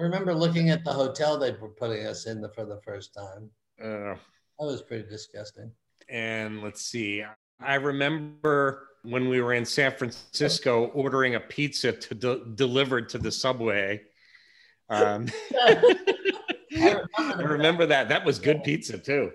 remember 0.00 0.34
looking 0.34 0.70
at 0.70 0.84
the 0.84 0.92
hotel 0.92 1.38
they 1.38 1.52
were 1.52 1.68
putting 1.68 2.06
us 2.06 2.26
in 2.26 2.40
the, 2.40 2.48
for 2.50 2.64
the 2.64 2.80
first 2.84 3.14
time 3.14 3.50
uh, 3.82 4.14
that 4.14 4.66
was 4.66 4.82
pretty 4.82 5.08
disgusting 5.08 5.70
and 6.08 6.62
let's 6.62 6.82
see 6.82 7.24
i 7.60 7.74
remember 7.74 8.88
when 9.02 9.28
we 9.28 9.40
were 9.40 9.52
in 9.52 9.64
san 9.64 9.92
francisco 9.92 10.86
ordering 10.88 11.34
a 11.34 11.40
pizza 11.40 11.92
to 11.92 12.14
de- 12.14 12.44
delivered 12.54 13.08
to 13.08 13.18
the 13.18 13.32
subway 13.32 14.00
um, 14.88 15.26
I 16.76 17.42
remember 17.42 17.86
that. 17.86 18.08
That 18.08 18.24
was 18.24 18.38
good 18.38 18.62
pizza 18.62 18.98
too. 18.98 19.32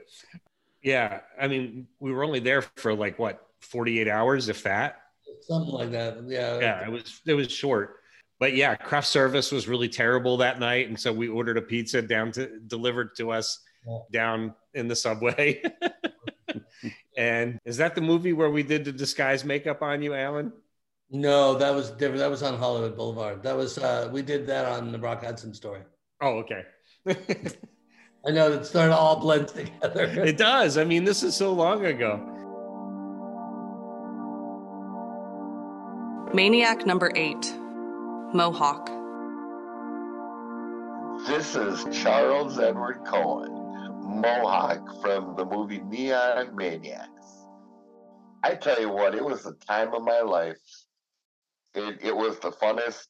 Yeah, 0.81 1.21
I 1.39 1.47
mean, 1.47 1.87
we 1.99 2.11
were 2.11 2.23
only 2.23 2.39
there 2.39 2.61
for 2.61 2.93
like 2.93 3.19
what, 3.19 3.45
48 3.61 4.07
hours, 4.07 4.49
if 4.49 4.63
that. 4.63 5.01
Something 5.47 5.73
like 5.73 5.91
that. 5.91 6.23
Yeah. 6.27 6.59
Yeah, 6.59 6.85
it 6.85 6.91
was 6.91 7.21
it 7.25 7.33
was 7.33 7.49
short. 7.51 7.95
But 8.39 8.53
yeah, 8.53 8.75
craft 8.75 9.07
service 9.07 9.51
was 9.51 9.67
really 9.67 9.89
terrible 9.89 10.37
that 10.37 10.59
night. 10.59 10.89
And 10.89 10.99
so 10.99 11.11
we 11.13 11.27
ordered 11.27 11.57
a 11.57 11.61
pizza 11.61 12.01
down 12.01 12.31
to 12.33 12.59
delivered 12.67 13.15
to 13.15 13.31
us 13.31 13.59
yeah. 13.87 13.99
down 14.11 14.53
in 14.73 14.87
the 14.87 14.95
subway. 14.95 15.63
and 17.17 17.59
is 17.65 17.77
that 17.77 17.95
the 17.95 18.01
movie 18.01 18.33
where 18.33 18.51
we 18.51 18.61
did 18.61 18.83
the 18.83 18.91
disguise 18.91 19.45
makeup 19.45 19.81
on 19.81 20.01
you, 20.01 20.13
Alan? 20.13 20.51
No, 21.09 21.55
that 21.57 21.73
was 21.73 21.91
different. 21.91 22.19
That 22.19 22.29
was 22.29 22.43
on 22.43 22.57
Hollywood 22.57 22.97
Boulevard. 22.97 23.41
That 23.41 23.55
was 23.55 23.77
uh 23.77 24.09
we 24.11 24.21
did 24.21 24.45
that 24.47 24.65
on 24.65 24.91
the 24.91 24.99
Rock 24.99 25.23
Hudson 25.23 25.53
story. 25.53 25.81
Oh, 26.21 26.39
okay. 26.39 26.63
I 28.27 28.31
know 28.31 28.51
it 28.51 28.65
started 28.65 28.93
all 28.93 29.21
blends 29.21 29.53
together. 29.53 30.03
it 30.25 30.37
does. 30.37 30.77
I 30.77 30.83
mean, 30.83 31.05
this 31.05 31.23
is 31.23 31.35
so 31.35 31.53
long 31.53 31.85
ago. 31.85 32.36
Maniac 36.33 36.85
number 36.85 37.11
eight 37.15 37.53
Mohawk. 38.33 38.87
This 41.25 41.55
is 41.55 41.85
Charles 41.97 42.59
Edward 42.59 43.05
Cohen, 43.05 43.51
Mohawk 44.03 45.01
from 45.01 45.35
the 45.37 45.45
movie 45.45 45.79
Neon 45.79 46.53
Maniacs. 46.53 47.45
I 48.43 48.55
tell 48.55 48.79
you 48.79 48.89
what, 48.89 49.15
it 49.15 49.23
was 49.23 49.43
the 49.43 49.53
time 49.53 49.93
of 49.93 50.03
my 50.03 50.19
life. 50.19 50.57
It, 51.73 51.99
it 52.03 52.15
was 52.15 52.39
the 52.39 52.51
funnest. 52.51 53.07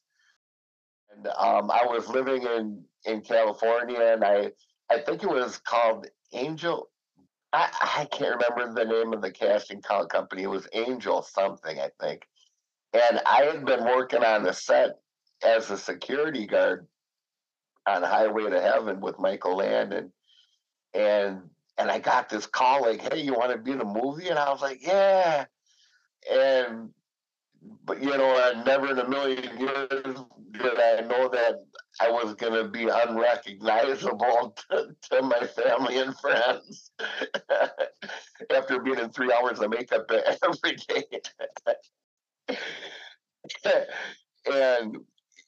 And 1.12 1.26
um, 1.26 1.70
I 1.72 1.84
was 1.86 2.08
living 2.08 2.44
in, 2.44 2.84
in 3.04 3.20
California, 3.22 4.00
and 4.00 4.24
I 4.24 4.52
I 4.90 4.98
think 5.00 5.24
it 5.24 5.28
was 5.28 5.58
called 5.58 6.06
Angel. 6.32 6.88
I, 7.52 7.68
I 7.98 8.04
can't 8.06 8.36
remember 8.36 8.72
the 8.72 8.90
name 8.90 9.12
of 9.12 9.22
the 9.22 9.32
casting 9.32 9.82
company. 9.82 10.44
It 10.44 10.50
was 10.50 10.68
Angel 10.72 11.22
something, 11.22 11.78
I 11.80 11.90
think. 12.00 12.22
And 12.92 13.20
I 13.26 13.42
had 13.42 13.64
been 13.64 13.84
working 13.84 14.24
on 14.24 14.42
the 14.42 14.52
set 14.52 14.98
as 15.44 15.70
a 15.70 15.76
security 15.78 16.46
guard 16.46 16.86
on 17.86 18.02
Highway 18.02 18.50
to 18.50 18.60
Heaven 18.60 19.00
with 19.00 19.18
Michael 19.18 19.56
Landon. 19.56 20.12
And 20.94 21.42
and 21.76 21.90
I 21.90 21.98
got 22.00 22.28
this 22.28 22.46
call 22.46 22.82
like, 22.82 23.00
hey, 23.12 23.20
you 23.20 23.34
want 23.34 23.52
to 23.52 23.58
be 23.58 23.70
in 23.70 23.80
a 23.80 23.84
movie? 23.84 24.28
And 24.28 24.38
I 24.38 24.50
was 24.50 24.60
like, 24.60 24.84
yeah. 24.84 25.44
And 26.30 26.90
but 27.84 28.02
you 28.02 28.10
know, 28.10 28.36
I 28.36 28.62
never 28.64 28.90
in 28.90 28.98
a 28.98 29.08
million 29.08 29.58
years 29.58 30.24
did 30.52 30.80
I 30.80 31.00
know 31.02 31.28
that 31.28 31.64
I 32.00 32.10
was 32.10 32.34
going 32.34 32.52
to 32.52 32.68
be 32.68 32.88
unrecognizable 32.88 34.56
to, 34.70 34.94
to, 35.10 35.22
my 35.22 35.46
family 35.46 35.98
and 35.98 36.16
friends 36.16 36.90
after 38.54 38.80
being 38.80 38.98
in 38.98 39.10
three 39.10 39.32
hours 39.32 39.60
of 39.60 39.70
makeup 39.70 40.10
every 40.42 40.76
day. 40.76 41.20
and 44.52 44.96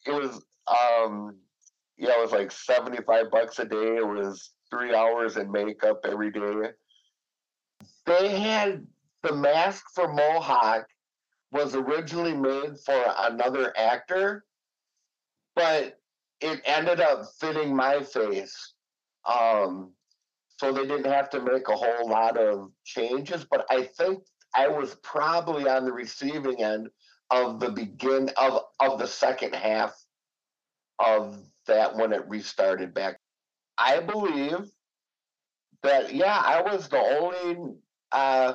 it 0.06 0.12
was, 0.12 0.44
um, 0.68 1.36
yeah, 1.96 2.12
it 2.18 2.20
was 2.20 2.32
like 2.32 2.50
75 2.50 3.30
bucks 3.30 3.58
a 3.58 3.64
day. 3.64 3.96
It 3.96 4.06
was 4.06 4.52
three 4.70 4.94
hours 4.94 5.36
in 5.36 5.50
makeup 5.50 6.00
every 6.04 6.30
day. 6.30 6.70
They 8.06 8.40
had 8.40 8.86
the 9.22 9.34
mask 9.34 9.84
for 9.94 10.12
Mohawk 10.12 10.86
was 11.52 11.74
originally 11.74 12.34
made 12.34 12.78
for 12.84 13.04
another 13.18 13.76
actor, 13.76 14.44
but 15.54 15.98
it 16.40 16.60
ended 16.64 17.00
up 17.00 17.24
fitting 17.40 17.74
my 17.74 18.02
face. 18.02 18.74
Um, 19.26 19.92
so 20.58 20.72
they 20.72 20.86
didn't 20.86 21.10
have 21.10 21.30
to 21.30 21.40
make 21.40 21.68
a 21.68 21.76
whole 21.76 22.08
lot 22.08 22.36
of 22.38 22.70
changes, 22.84 23.44
but 23.50 23.66
I 23.70 23.82
think 23.82 24.22
I 24.54 24.68
was 24.68 24.94
probably 24.96 25.68
on 25.68 25.84
the 25.84 25.92
receiving 25.92 26.62
end 26.62 26.88
of 27.30 27.60
the 27.60 27.70
begin 27.70 28.30
of 28.36 28.62
of 28.80 28.98
the 28.98 29.06
second 29.06 29.54
half 29.54 29.94
of 30.98 31.38
that 31.66 31.94
when 31.96 32.12
it 32.12 32.28
restarted 32.28 32.92
back. 32.92 33.20
I 33.78 34.00
believe 34.00 34.68
that 35.82 36.14
yeah, 36.14 36.42
I 36.44 36.62
was 36.62 36.88
the 36.88 36.98
only 36.98 37.74
uh, 38.12 38.54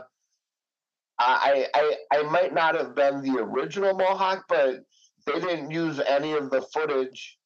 I, 1.18 1.68
I 1.74 1.96
I 2.12 2.24
might 2.24 2.54
not 2.54 2.76
have 2.76 2.96
been 2.96 3.22
the 3.22 3.42
original 3.42 3.96
Mohawk, 3.96 4.46
but 4.50 4.82
they 5.26 5.40
didn't 5.40 5.72
use 5.72 6.00
any 6.00 6.34
of 6.34 6.50
the 6.50 6.62
footage 6.62 7.38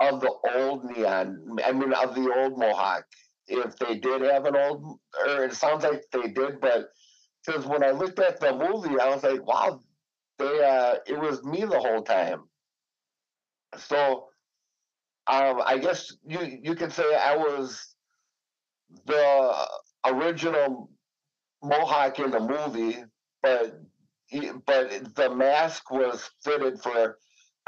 of 0.00 0.20
the 0.20 0.32
old 0.54 0.84
neon. 0.84 1.58
I 1.64 1.72
mean, 1.72 1.92
of 1.92 2.14
the 2.14 2.32
old 2.36 2.58
Mohawk. 2.58 3.04
If 3.48 3.76
they 3.76 3.96
did 3.96 4.22
have 4.22 4.44
an 4.44 4.56
old, 4.56 4.98
or 5.24 5.44
it 5.44 5.52
sounds 5.54 5.84
like 5.84 6.02
they 6.10 6.28
did, 6.28 6.60
but 6.60 6.88
because 7.46 7.66
when 7.66 7.84
I 7.84 7.90
looked 7.90 8.18
at 8.18 8.40
the 8.40 8.52
movie, 8.52 8.98
I 8.98 9.08
was 9.08 9.22
like, 9.22 9.46
wow, 9.46 9.80
they 10.38 10.64
uh, 10.64 10.96
it 11.06 11.18
was 11.18 11.42
me 11.44 11.64
the 11.64 11.78
whole 11.78 12.02
time. 12.02 12.44
So, 13.76 14.26
um, 15.26 15.62
I 15.64 15.78
guess 15.78 16.12
you 16.26 16.58
you 16.62 16.74
can 16.74 16.90
say 16.90 17.04
I 17.14 17.36
was 17.36 17.94
the 19.06 19.66
original 20.06 20.90
Mohawk 21.62 22.18
in 22.18 22.30
the 22.30 22.40
movie, 22.40 23.04
but 23.42 23.80
but 24.66 25.14
the 25.14 25.34
mask 25.34 25.90
was 25.90 26.30
fitted 26.42 26.80
for 26.80 27.18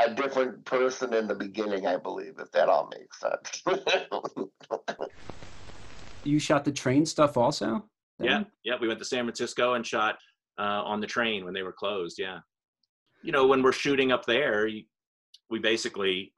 a 0.01 0.15
different 0.15 0.65
person 0.65 1.13
in 1.13 1.27
the 1.27 1.35
beginning, 1.35 1.87
I 1.87 1.97
believe, 1.97 2.35
if 2.39 2.51
that 2.53 2.69
all 2.69 2.89
makes 2.93 3.19
sense. 3.21 3.63
you 6.25 6.39
shot 6.39 6.65
the 6.65 6.73
train 6.73 7.05
stuff 7.05 7.37
also? 7.37 7.89
Yeah, 8.21 8.45
yeah. 8.65 8.75
We 8.81 8.89
went 8.89 8.99
to 8.99 9.05
San 9.05 9.25
Francisco 9.25 9.75
and 9.75 9.87
shot 9.87 10.19
uh, 10.59 10.83
on 10.85 11.01
the 11.01 11.07
train 11.07 11.45
when 11.45 11.55
they 11.55 11.63
were 11.63 11.73
closed. 11.73 12.19
Yeah, 12.19 12.41
you 13.23 13.33
know, 13.33 13.47
when 13.47 13.63
we're 13.63 13.73
shooting 13.73 14.13
up 14.13 14.27
there, 14.27 14.69
we 15.51 15.59
basically 15.59 16.33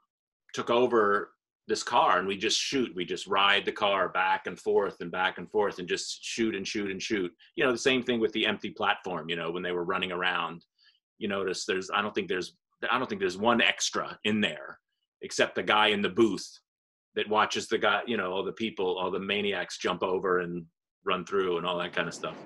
took 0.52 0.70
over 0.70 1.30
this 1.70 1.82
car 1.84 2.18
and 2.18 2.26
we 2.26 2.36
just 2.36 2.60
shoot 2.60 2.92
we 2.96 3.04
just 3.04 3.28
ride 3.28 3.64
the 3.64 3.70
car 3.70 4.08
back 4.08 4.48
and 4.48 4.58
forth 4.58 4.96
and 5.00 5.12
back 5.12 5.38
and 5.38 5.48
forth 5.48 5.78
and 5.78 5.88
just 5.88 6.22
shoot 6.24 6.56
and 6.56 6.66
shoot 6.66 6.90
and 6.90 7.00
shoot 7.00 7.32
you 7.54 7.64
know 7.64 7.70
the 7.70 7.78
same 7.78 8.02
thing 8.02 8.18
with 8.18 8.32
the 8.32 8.44
empty 8.44 8.70
platform 8.70 9.28
you 9.28 9.36
know 9.36 9.52
when 9.52 9.62
they 9.62 9.70
were 9.70 9.84
running 9.84 10.10
around 10.10 10.64
you 11.18 11.28
notice 11.28 11.64
there's 11.64 11.88
i 11.94 12.02
don't 12.02 12.12
think 12.12 12.28
there's 12.28 12.56
i 12.90 12.98
don't 12.98 13.08
think 13.08 13.20
there's 13.20 13.38
one 13.38 13.62
extra 13.62 14.18
in 14.24 14.40
there 14.40 14.80
except 15.22 15.54
the 15.54 15.62
guy 15.62 15.88
in 15.88 16.02
the 16.02 16.08
booth 16.08 16.48
that 17.14 17.28
watches 17.28 17.68
the 17.68 17.78
guy 17.78 18.00
you 18.04 18.16
know 18.16 18.32
all 18.32 18.44
the 18.44 18.52
people 18.52 18.98
all 18.98 19.10
the 19.10 19.20
maniacs 19.20 19.78
jump 19.78 20.02
over 20.02 20.40
and 20.40 20.64
run 21.04 21.24
through 21.24 21.56
and 21.58 21.66
all 21.66 21.78
that 21.78 21.92
kind 21.92 22.08
of 22.08 22.14
stuff 22.14 22.36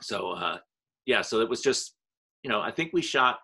so 0.00 0.32
uh 0.32 0.58
yeah 1.06 1.22
so 1.22 1.40
it 1.40 1.48
was 1.48 1.62
just 1.62 1.96
you 2.46 2.52
know, 2.52 2.60
I 2.60 2.70
think 2.70 2.92
we 2.92 3.02
shot 3.02 3.40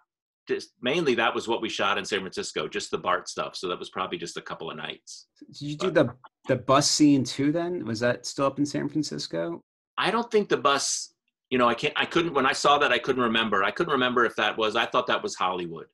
just 0.46 0.74
mainly 0.80 1.16
that 1.16 1.34
was 1.34 1.48
what 1.48 1.60
we 1.60 1.68
shot 1.68 1.98
in 1.98 2.04
San 2.04 2.20
Francisco, 2.20 2.68
just 2.68 2.92
the 2.92 2.98
Bart 2.98 3.28
stuff. 3.28 3.56
So 3.56 3.66
that 3.66 3.78
was 3.80 3.90
probably 3.90 4.16
just 4.16 4.36
a 4.36 4.40
couple 4.40 4.70
of 4.70 4.76
nights. 4.76 5.26
Did 5.58 5.60
you 5.60 5.76
do 5.76 5.90
the 5.90 6.14
the 6.46 6.54
bus 6.54 6.88
scene 6.88 7.24
too? 7.24 7.50
Then 7.50 7.84
was 7.84 7.98
that 7.98 8.26
still 8.26 8.46
up 8.46 8.60
in 8.60 8.66
San 8.66 8.88
Francisco? 8.88 9.60
I 9.98 10.12
don't 10.12 10.30
think 10.30 10.48
the 10.48 10.56
bus. 10.56 11.14
You 11.50 11.58
know, 11.58 11.68
I 11.68 11.74
can't. 11.74 11.92
I 11.96 12.06
couldn't. 12.06 12.32
When 12.32 12.46
I 12.46 12.52
saw 12.52 12.78
that, 12.78 12.92
I 12.92 12.98
couldn't 12.98 13.22
remember. 13.22 13.64
I 13.64 13.72
couldn't 13.72 13.92
remember 13.92 14.24
if 14.24 14.36
that 14.36 14.56
was. 14.56 14.76
I 14.76 14.86
thought 14.86 15.08
that 15.08 15.20
was 15.20 15.34
Hollywood, 15.34 15.86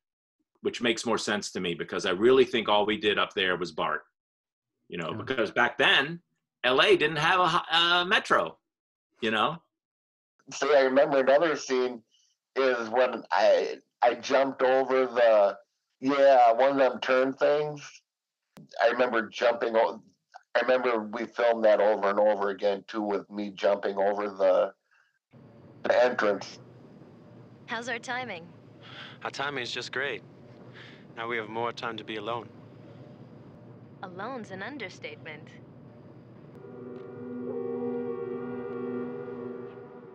which 0.63 0.83
makes 0.83 1.07
more 1.07 1.19
sense 1.19 1.51
to 1.53 1.61
me 1.61 1.75
because 1.75 2.07
I 2.07 2.11
really 2.11 2.45
think 2.45 2.69
all 2.69 2.87
we 2.87 2.97
did 2.97 3.19
up 3.19 3.35
there 3.35 3.57
was 3.57 3.73
Bart. 3.73 4.03
You 4.89 4.99
know, 4.99 5.11
yeah. 5.11 5.17
because 5.17 5.51
back 5.51 5.79
then, 5.79 6.21
L.A. 6.65 6.97
didn't 6.97 7.17
have 7.17 7.41
a, 7.41 7.77
a 7.77 8.05
metro. 8.07 8.59
You 9.21 9.31
know. 9.31 9.57
See, 10.53 10.75
I 10.75 10.83
remember 10.83 11.21
another 11.21 11.57
scene 11.57 12.03
is 12.57 12.89
when 12.89 13.23
I 13.31 13.77
I 14.03 14.15
jumped 14.15 14.63
over 14.63 15.07
the 15.07 15.57
yeah 16.01 16.53
one 16.53 16.71
of 16.71 16.79
them 16.79 17.01
turn 17.01 17.35
things. 17.35 17.83
I 18.83 18.89
remember 18.89 19.29
jumping. 19.29 19.77
I 19.77 20.61
remember 20.63 21.09
we 21.13 21.27
filmed 21.27 21.65
that 21.65 21.81
over 21.81 22.11
and 22.11 22.19
over 22.19 22.51
again 22.51 22.85
too, 22.89 23.03
with 23.03 23.29
me 23.31 23.51
jumping 23.51 23.97
over 23.97 24.29
the, 24.29 24.73
the 25.85 26.05
entrance. 26.05 26.59
How's 27.67 27.89
our 27.89 27.99
timing? 27.99 28.47
Our 29.25 29.31
timing 29.31 29.63
is 29.63 29.71
just 29.71 29.93
great. 29.93 30.23
Now 31.19 31.27
we 31.27 31.37
have 31.39 31.49
more 31.49 31.73
time 31.73 31.97
to 31.97 32.05
be 32.05 32.15
alone. 32.15 32.49
Alone's 34.05 34.53
an 34.53 34.63
understatement. 34.63 35.49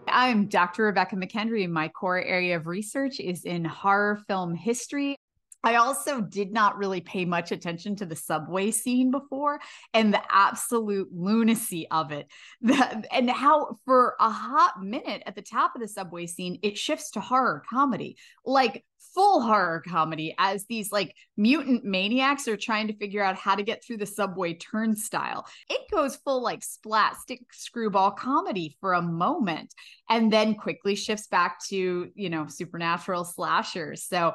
I'm 0.08 0.48
Dr. 0.48 0.86
Rebekah 0.86 1.18
McKendry. 1.18 1.70
My 1.70 1.90
core 1.90 2.24
area 2.24 2.56
of 2.56 2.68
research 2.68 3.20
is 3.20 3.44
in 3.44 3.66
horror 3.66 4.22
film 4.30 4.56
history. 4.56 5.18
I 5.66 5.76
also 5.76 6.22
did 6.22 6.54
not 6.54 6.78
really 6.78 7.02
pay 7.02 7.26
much 7.26 7.52
attention 7.52 7.98
to 7.98 8.06
the 8.06 8.16
subway 8.16 8.72
scene 8.72 9.12
before 9.12 9.60
and 9.94 10.14
the 10.14 10.22
absolute 10.30 11.10
lunacy 11.14 11.86
of 11.90 12.14
it. 12.14 12.28
The, 12.62 13.04
and 13.12 13.30
how, 13.30 13.78
for 13.84 14.16
a 14.22 14.30
hot 14.30 14.82
minute 14.82 15.24
at 15.26 15.36
the 15.36 15.42
top 15.42 15.76
of 15.76 15.82
the 15.82 15.88
subway 15.90 16.28
scene, 16.28 16.60
it 16.64 16.78
shifts 16.78 17.12
to 17.12 17.20
horror 17.20 17.62
comedy. 17.70 18.16
Like, 18.46 18.86
full 19.14 19.42
horror 19.42 19.84
comedy 19.88 20.34
as 20.38 20.66
these 20.66 20.92
like 20.92 21.16
mutant 21.38 21.84
maniacs 21.84 22.48
are 22.48 22.58
trying 22.58 22.88
to 22.88 22.98
figure 22.98 23.24
out 23.24 23.36
how 23.36 23.56
to 23.56 23.64
get 23.64 23.84
through 23.84 23.98
the 23.98 24.06
subway 24.06 24.54
turnstile. 24.54 25.46
It 25.70 25.82
goes 25.92 26.16
full 26.18 26.42
like 26.42 26.64
splat 26.64 27.16
stick 27.18 27.42
screwball 27.52 28.12
comedy 28.12 28.76
for 28.80 28.94
a 28.94 29.02
moment 29.02 29.74
and 30.10 30.32
then 30.32 30.56
quickly 30.56 30.96
shifts 30.96 31.28
back 31.28 31.64
to, 31.70 32.10
you 32.16 32.30
know, 32.30 32.48
supernatural 32.48 33.26
slashers. 33.26 34.04
So 34.04 34.34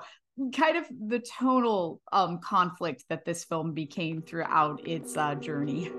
kind 0.54 0.76
of 0.76 0.86
the 1.08 1.18
tonal 1.18 2.00
um 2.12 2.38
conflict 2.38 3.04
that 3.08 3.24
this 3.24 3.44
film 3.44 3.74
became 3.74 4.22
throughout 4.22 4.80
its 4.84 5.16
uh, 5.16 5.34
journey. 5.34 5.90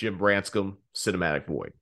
Jim 0.00 0.16
Branscome, 0.16 0.78
Cinematic 0.94 1.46
Void. 1.46 1.74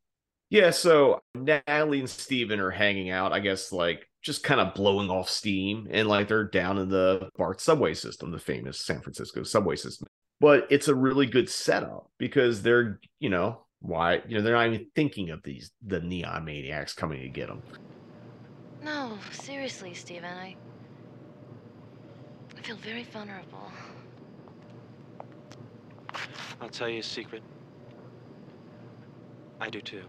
Yeah, 0.51 0.71
so 0.71 1.21
Natalie 1.37 2.01
and 2.01 2.11
Steven 2.11 2.59
are 2.59 2.71
hanging 2.71 3.11
out, 3.11 3.33
I 3.33 3.39
guess, 3.39 3.71
like 3.71 4.09
just 4.23 4.43
kind 4.43 4.61
of 4.61 4.75
blowing 4.75 5.09
off 5.09 5.31
steam, 5.31 5.87
and 5.89 6.09
like 6.09 6.27
they're 6.27 6.43
down 6.43 6.79
in 6.79 6.89
the 6.89 7.31
BART 7.37 7.61
subway 7.61 7.95
system, 7.95 8.33
the 8.33 8.39
famous 8.41 8.81
San 8.81 9.01
Francisco 9.03 9.45
subway 9.45 9.77
system. 9.77 10.09
But 10.41 10.66
it's 10.69 10.89
a 10.89 10.95
really 10.97 11.27
good 11.27 11.49
setup 11.49 12.11
because 12.19 12.61
they're, 12.61 12.99
you 13.21 13.29
know, 13.31 13.62
Why, 13.81 14.21
you 14.27 14.37
know, 14.37 14.43
they're 14.43 14.55
not 14.55 14.66
even 14.66 14.87
thinking 14.97 15.31
of 15.31 15.43
these 15.45 15.71
the 15.87 16.01
neon 16.01 16.45
maniacs 16.45 16.95
coming 16.95 17.23
to 17.23 17.29
get 17.29 17.47
them. 17.47 17.62
No, 18.83 19.16
seriously, 19.31 19.95
Stephen. 19.95 20.25
I. 20.25 20.57
I 22.57 22.62
feel 22.62 22.77
very 22.77 23.05
vulnerable. 23.05 23.71
I'll 26.61 26.69
tell 26.69 26.89
you 26.89 26.99
a 26.99 27.03
secret. 27.03 27.43
I 29.61 29.71
do 29.71 29.81
too. 29.81 30.05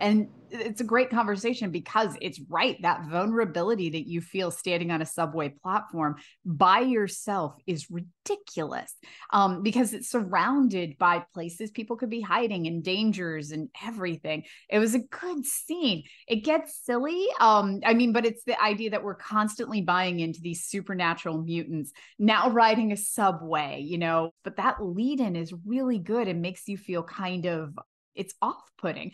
And 0.00 0.28
it's 0.50 0.80
a 0.80 0.84
great 0.84 1.10
conversation 1.10 1.70
because 1.70 2.16
it's 2.20 2.40
right. 2.48 2.80
That 2.82 3.06
vulnerability 3.08 3.90
that 3.90 4.08
you 4.08 4.20
feel 4.20 4.50
standing 4.50 4.90
on 4.90 5.02
a 5.02 5.06
subway 5.06 5.50
platform 5.62 6.16
by 6.44 6.80
yourself 6.80 7.54
is 7.66 7.90
ridiculous 7.90 8.94
um, 9.32 9.62
because 9.62 9.92
it's 9.92 10.08
surrounded 10.08 10.96
by 10.98 11.24
places 11.34 11.70
people 11.70 11.96
could 11.96 12.10
be 12.10 12.20
hiding 12.20 12.66
and 12.66 12.82
dangers 12.82 13.50
and 13.50 13.68
everything. 13.84 14.44
It 14.70 14.78
was 14.78 14.94
a 14.94 15.00
good 15.00 15.44
scene. 15.44 16.04
It 16.26 16.44
gets 16.44 16.82
silly. 16.84 17.26
Um, 17.40 17.80
I 17.84 17.94
mean, 17.94 18.12
but 18.12 18.24
it's 18.24 18.44
the 18.44 18.60
idea 18.60 18.90
that 18.90 19.04
we're 19.04 19.16
constantly 19.16 19.82
buying 19.82 20.20
into 20.20 20.40
these 20.40 20.64
supernatural 20.64 21.42
mutants 21.42 21.92
now 22.18 22.50
riding 22.50 22.92
a 22.92 22.96
subway, 22.96 23.80
you 23.80 23.98
know, 23.98 24.30
but 24.44 24.56
that 24.56 24.82
lead 24.82 25.20
in 25.20 25.36
is 25.36 25.52
really 25.66 25.98
good 25.98 26.28
and 26.28 26.40
makes 26.40 26.68
you 26.68 26.78
feel 26.78 27.02
kind 27.02 27.46
of 27.46 27.78
it's 28.18 28.34
off 28.42 28.70
putting. 28.78 29.12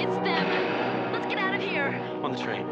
It's 0.00 0.16
them. 0.16 1.12
Let's 1.12 1.26
get 1.26 1.38
out 1.38 1.54
of 1.54 1.62
here. 1.62 1.94
On 2.24 2.32
the 2.32 2.38
train. 2.38 2.66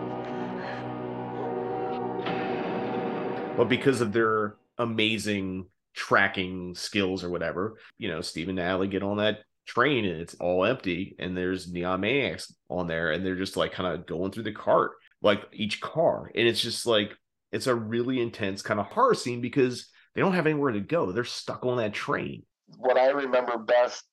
But 3.57 3.69
because 3.69 4.01
of 4.01 4.13
their 4.13 4.57
amazing 4.77 5.67
tracking 5.95 6.75
skills 6.75 7.23
or 7.23 7.31
whatever, 7.31 7.79
you 7.97 8.09
know, 8.09 8.21
Steve 8.21 8.49
and 8.49 8.57
Natalie 8.57 8.89
get 8.89 9.05
on 9.05 9.19
that 9.19 9.39
train 9.67 10.05
and 10.05 10.21
it's 10.21 10.35
all 10.35 10.65
empty 10.65 11.15
and 11.19 11.37
there's 11.37 11.73
neon 11.73 12.01
maniacs 12.01 12.53
on 12.69 12.87
there 12.89 13.13
and 13.13 13.25
they're 13.25 13.37
just 13.37 13.57
like 13.57 13.73
kind 13.73 13.95
of 13.95 14.05
going 14.05 14.33
through 14.33 14.43
the 14.43 14.53
cart, 14.53 14.93
like 15.23 15.45
each 15.53 15.81
car. 15.81 16.31
And 16.35 16.49
it's 16.49 16.61
just 16.61 16.87
like 16.87 17.17
it's 17.53 17.69
a 17.69 17.75
really 17.75 18.21
intense 18.21 18.63
kind 18.63 18.81
of 18.81 18.87
horror 18.87 19.15
scene 19.15 19.41
because 19.41 19.89
they 20.17 20.23
don't 20.23 20.33
have 20.33 20.47
anywhere 20.47 20.73
to 20.73 20.81
go. 20.81 21.12
They're 21.12 21.25
stuck 21.25 21.67
on 21.67 21.77
that 21.77 21.93
train. 21.93 22.43
What 22.79 22.97
I 22.97 23.09
remember 23.09 23.59
best 23.59 24.05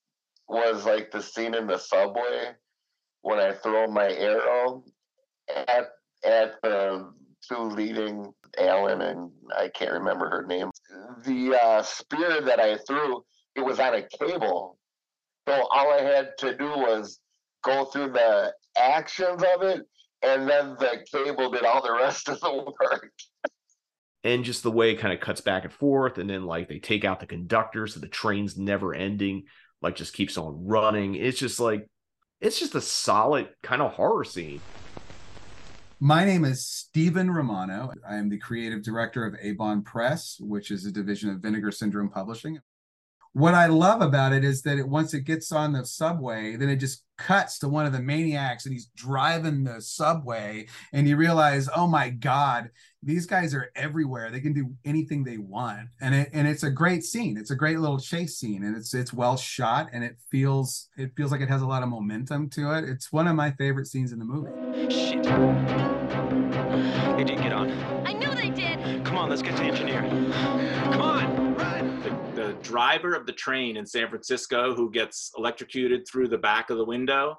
was 0.46 0.84
like 0.84 1.10
the 1.10 1.22
scene 1.22 1.54
in 1.54 1.66
the 1.66 1.78
subway 1.78 2.50
when 3.22 3.38
I 3.38 3.54
throw 3.54 3.86
my 3.86 4.12
arrow 4.12 4.84
at 5.48 5.88
at 6.22 6.60
the 6.62 7.10
two 7.48 7.58
leading 7.58 8.30
Alan 8.58 9.00
and 9.00 9.30
I 9.56 9.68
can't 9.68 9.92
remember 9.92 10.28
her 10.28 10.46
name. 10.46 10.70
The 11.24 11.58
uh, 11.60 11.82
spear 11.82 12.42
that 12.42 12.60
I 12.60 12.76
threw, 12.86 13.24
it 13.56 13.64
was 13.64 13.80
on 13.80 13.94
a 13.94 14.02
cable. 14.02 14.76
So 15.48 15.54
all 15.72 15.90
I 15.90 16.02
had 16.02 16.32
to 16.38 16.54
do 16.54 16.68
was 16.68 17.18
go 17.64 17.86
through 17.86 18.12
the 18.12 18.52
actions 18.76 19.42
of 19.54 19.62
it, 19.62 19.80
and 20.22 20.46
then 20.46 20.76
the 20.78 21.02
cable 21.10 21.50
did 21.50 21.64
all 21.64 21.82
the 21.82 21.94
rest 21.94 22.28
of 22.28 22.40
the 22.40 22.52
work. 22.80 23.10
And 24.24 24.44
just 24.44 24.62
the 24.62 24.70
way 24.70 24.90
it 24.90 24.98
kind 24.98 25.14
of 25.14 25.20
cuts 25.20 25.40
back 25.42 25.64
and 25.64 25.72
forth 25.72 26.18
and 26.18 26.28
then 26.28 26.44
like 26.44 26.68
they 26.68 26.78
take 26.78 27.04
out 27.04 27.20
the 27.20 27.26
conductor 27.26 27.86
so 27.86 28.00
the 28.00 28.08
train's 28.08 28.56
never 28.56 28.94
ending 28.94 29.44
like 29.82 29.94
just 29.94 30.14
keeps 30.14 30.36
on 30.38 30.66
running 30.66 31.14
it's 31.14 31.38
just 31.38 31.60
like 31.60 31.86
it's 32.40 32.58
just 32.58 32.74
a 32.74 32.80
solid 32.80 33.48
kind 33.62 33.82
of 33.82 33.92
horror 33.92 34.24
scene 34.24 34.60
My 36.00 36.24
name 36.24 36.44
is 36.44 36.66
Stephen 36.66 37.30
Romano. 37.30 37.90
I 38.06 38.16
am 38.16 38.28
the 38.28 38.36
creative 38.38 38.82
director 38.82 39.24
of 39.24 39.36
Avon 39.40 39.82
Press, 39.82 40.36
which 40.40 40.70
is 40.70 40.84
a 40.84 40.92
division 40.92 41.30
of 41.30 41.40
Vinegar 41.40 41.70
Syndrome 41.70 42.10
Publishing. 42.10 42.58
What 43.32 43.54
I 43.54 43.66
love 43.66 44.02
about 44.02 44.32
it 44.32 44.44
is 44.44 44.62
that 44.62 44.78
it, 44.78 44.86
once 44.86 45.14
it 45.14 45.22
gets 45.22 45.50
on 45.50 45.72
the 45.72 45.84
subway, 45.86 46.56
then 46.56 46.68
it 46.68 46.76
just 46.76 47.04
cuts 47.16 47.58
to 47.60 47.68
one 47.68 47.86
of 47.86 47.92
the 47.92 48.02
maniacs 48.02 48.64
and 48.66 48.72
he's 48.72 48.90
driving 48.94 49.64
the 49.64 49.80
subway, 49.80 50.66
and 50.92 51.08
you 51.08 51.16
realize, 51.16 51.68
oh 51.74 51.86
my 51.86 52.10
God, 52.10 52.70
these 53.04 53.26
guys 53.26 53.54
are 53.54 53.70
everywhere. 53.76 54.30
They 54.30 54.40
can 54.40 54.52
do 54.52 54.70
anything 54.84 55.24
they 55.24 55.38
want, 55.38 55.88
and 56.00 56.14
it 56.14 56.30
and 56.32 56.48
it's 56.48 56.62
a 56.62 56.70
great 56.70 57.04
scene. 57.04 57.36
It's 57.36 57.50
a 57.50 57.56
great 57.56 57.78
little 57.78 57.98
chase 57.98 58.38
scene, 58.38 58.64
and 58.64 58.76
it's 58.76 58.94
it's 58.94 59.12
well 59.12 59.36
shot, 59.36 59.90
and 59.92 60.02
it 60.02 60.16
feels 60.30 60.88
it 60.96 61.12
feels 61.16 61.30
like 61.30 61.40
it 61.40 61.48
has 61.48 61.62
a 61.62 61.66
lot 61.66 61.82
of 61.82 61.88
momentum 61.88 62.48
to 62.50 62.72
it. 62.72 62.84
It's 62.84 63.12
one 63.12 63.28
of 63.28 63.36
my 63.36 63.50
favorite 63.52 63.86
scenes 63.86 64.12
in 64.12 64.18
the 64.18 64.24
movie. 64.24 64.50
Shit. 64.90 65.22
They 67.16 67.24
did 67.24 67.42
get 67.42 67.52
on. 67.52 67.70
I 68.06 68.12
knew 68.12 68.34
they 68.34 68.50
did. 68.50 69.04
Come 69.04 69.18
on, 69.18 69.28
let's 69.28 69.42
get 69.42 69.56
to 69.56 69.62
the 69.62 69.68
engineer. 69.68 70.02
Come 70.84 71.00
on, 71.00 71.54
run. 71.54 72.02
The, 72.02 72.42
the 72.42 72.52
driver 72.62 73.14
of 73.14 73.26
the 73.26 73.32
train 73.32 73.76
in 73.76 73.86
San 73.86 74.08
Francisco 74.08 74.74
who 74.74 74.90
gets 74.90 75.30
electrocuted 75.36 76.06
through 76.08 76.28
the 76.28 76.38
back 76.38 76.70
of 76.70 76.78
the 76.78 76.84
window, 76.84 77.38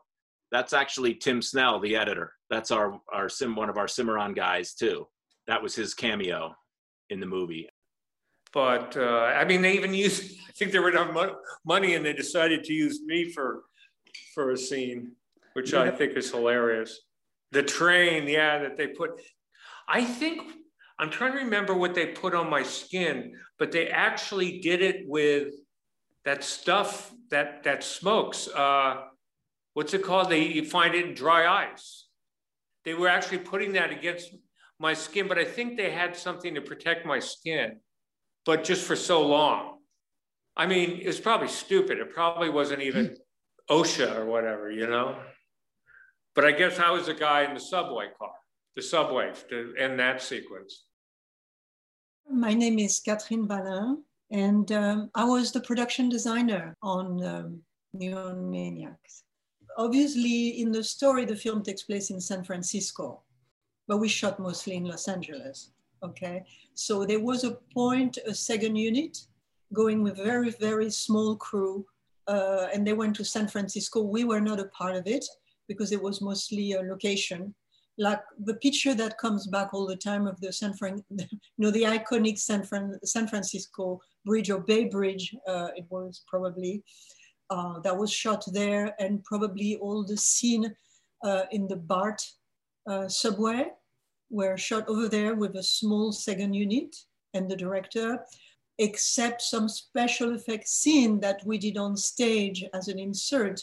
that's 0.51 0.73
actually 0.73 1.15
Tim 1.15 1.41
Snell, 1.41 1.79
the 1.79 1.95
editor. 1.95 2.31
That's 2.49 2.71
our 2.71 2.99
our 3.11 3.29
sim 3.29 3.55
one 3.55 3.69
of 3.69 3.77
our 3.77 3.87
Cimarron 3.87 4.33
guys 4.33 4.73
too. 4.73 5.07
That 5.47 5.61
was 5.61 5.75
his 5.75 5.93
cameo 5.93 6.55
in 7.09 7.19
the 7.19 7.25
movie. 7.25 7.69
But 8.53 8.95
uh, 8.95 9.33
I 9.35 9.45
mean, 9.45 9.61
they 9.61 9.73
even 9.73 9.93
used. 9.93 10.39
I 10.47 10.51
think 10.53 10.71
they 10.71 10.79
ran 10.79 10.97
out 10.97 11.15
of 11.15 11.35
money, 11.65 11.95
and 11.95 12.05
they 12.05 12.13
decided 12.13 12.63
to 12.63 12.73
use 12.73 13.01
me 13.05 13.31
for 13.31 13.63
for 14.33 14.51
a 14.51 14.57
scene, 14.57 15.11
which 15.53 15.73
I 15.73 15.91
think 15.91 16.13
is 16.13 16.31
hilarious. 16.31 17.01
The 17.51 17.63
train, 17.63 18.27
yeah, 18.27 18.59
that 18.59 18.77
they 18.77 18.87
put. 18.87 19.21
I 19.87 20.03
think 20.03 20.41
I'm 20.97 21.09
trying 21.09 21.33
to 21.33 21.39
remember 21.39 21.73
what 21.73 21.93
they 21.93 22.07
put 22.07 22.33
on 22.33 22.49
my 22.49 22.63
skin, 22.63 23.35
but 23.59 23.71
they 23.71 23.89
actually 23.89 24.59
did 24.59 24.81
it 24.81 25.03
with 25.07 25.53
that 26.23 26.43
stuff 26.43 27.11
that 27.29 27.63
that 27.63 27.83
smokes. 27.83 28.47
Uh, 28.47 29.01
what's 29.73 29.93
it 29.93 30.03
called? 30.03 30.29
They 30.29 30.47
you 30.47 30.65
find 30.65 30.95
it 30.95 31.05
in 31.05 31.13
dry 31.13 31.69
ice. 31.69 32.07
They 32.85 32.93
were 32.93 33.09
actually 33.09 33.39
putting 33.39 33.73
that 33.73 33.91
against 33.91 34.33
my 34.79 34.93
skin, 34.93 35.27
but 35.27 35.37
I 35.37 35.45
think 35.45 35.77
they 35.77 35.91
had 35.91 36.15
something 36.15 36.55
to 36.55 36.61
protect 36.61 37.05
my 37.05 37.19
skin, 37.19 37.79
but 38.45 38.63
just 38.63 38.85
for 38.85 38.95
so 38.95 39.25
long. 39.25 39.79
I 40.57 40.67
mean, 40.67 40.99
it 41.01 41.07
was 41.07 41.19
probably 41.19 41.47
stupid. 41.47 41.99
It 41.99 42.13
probably 42.13 42.49
wasn't 42.49 42.81
even 42.81 43.15
OSHA 43.69 44.17
or 44.17 44.25
whatever, 44.25 44.71
you 44.71 44.87
know? 44.87 45.17
But 46.33 46.45
I 46.45 46.51
guess 46.51 46.79
I 46.79 46.91
was 46.91 47.07
the 47.07 47.13
guy 47.13 47.43
in 47.43 47.53
the 47.53 47.59
subway 47.59 48.07
car, 48.17 48.33
the 48.75 48.81
subway 48.81 49.31
to 49.49 49.73
end 49.79 49.99
that 49.99 50.21
sequence. 50.21 50.85
My 52.29 52.53
name 52.53 52.79
is 52.79 52.99
Catherine 52.99 53.47
Balin, 53.47 54.03
and 54.31 54.71
um, 54.71 55.09
I 55.15 55.23
was 55.23 55.51
the 55.51 55.61
production 55.61 56.09
designer 56.09 56.75
on 56.81 57.23
um, 57.23 57.61
Neon 57.93 58.49
Maniacs. 58.49 59.23
Obviously, 59.77 60.61
in 60.61 60.71
the 60.71 60.83
story, 60.83 61.25
the 61.25 61.35
film 61.35 61.63
takes 61.63 61.83
place 61.83 62.09
in 62.09 62.19
San 62.19 62.43
Francisco, 62.43 63.21
but 63.87 63.97
we 63.97 64.07
shot 64.07 64.39
mostly 64.39 64.75
in 64.75 64.85
Los 64.85 65.07
Angeles. 65.07 65.71
Okay, 66.03 66.43
so 66.73 67.05
there 67.05 67.19
was 67.19 67.43
a 67.43 67.57
point, 67.73 68.17
a 68.27 68.33
second 68.33 68.75
unit, 68.75 69.17
going 69.73 70.03
with 70.03 70.17
very, 70.17 70.51
very 70.51 70.89
small 70.89 71.35
crew, 71.35 71.85
uh, 72.27 72.67
and 72.73 72.85
they 72.85 72.93
went 72.93 73.15
to 73.15 73.25
San 73.25 73.47
Francisco. 73.47 74.01
We 74.01 74.23
were 74.23 74.41
not 74.41 74.59
a 74.59 74.65
part 74.65 74.95
of 74.95 75.07
it 75.07 75.25
because 75.67 75.91
it 75.91 76.01
was 76.01 76.21
mostly 76.21 76.73
a 76.73 76.81
location. 76.81 77.53
Like 77.97 78.21
the 78.39 78.55
picture 78.55 78.93
that 78.93 79.17
comes 79.17 79.47
back 79.47 79.73
all 79.73 79.87
the 79.87 79.95
time 79.95 80.27
of 80.27 80.39
the 80.41 80.51
San 80.51 80.73
Fran, 80.73 81.03
you 81.09 81.27
know, 81.57 81.71
the 81.71 81.83
iconic 81.83 82.37
San, 82.37 82.63
Fran, 82.63 82.99
San 83.03 83.27
Francisco 83.27 84.01
Bridge 84.25 84.49
or 84.49 84.59
Bay 84.59 84.85
Bridge, 84.85 85.35
uh, 85.47 85.69
it 85.75 85.85
was 85.89 86.23
probably, 86.27 86.83
uh, 87.49 87.79
that 87.79 87.95
was 87.95 88.11
shot 88.11 88.43
there, 88.51 88.93
and 88.99 89.23
probably 89.23 89.77
all 89.77 90.03
the 90.03 90.17
scene 90.17 90.75
uh, 91.23 91.43
in 91.51 91.67
the 91.67 91.77
BART 91.77 92.21
uh, 92.87 93.07
subway 93.07 93.67
were 94.29 94.57
shot 94.57 94.87
over 94.87 95.07
there 95.07 95.35
with 95.35 95.55
a 95.55 95.63
small 95.63 96.11
second 96.11 96.53
unit 96.53 96.95
and 97.33 97.49
the 97.49 97.55
director, 97.55 98.19
except 98.79 99.41
some 99.41 99.69
special 99.69 100.35
effects 100.35 100.71
scene 100.71 101.19
that 101.19 101.41
we 101.45 101.57
did 101.57 101.77
on 101.77 101.95
stage 101.95 102.65
as 102.73 102.87
an 102.87 102.99
insert, 102.99 103.61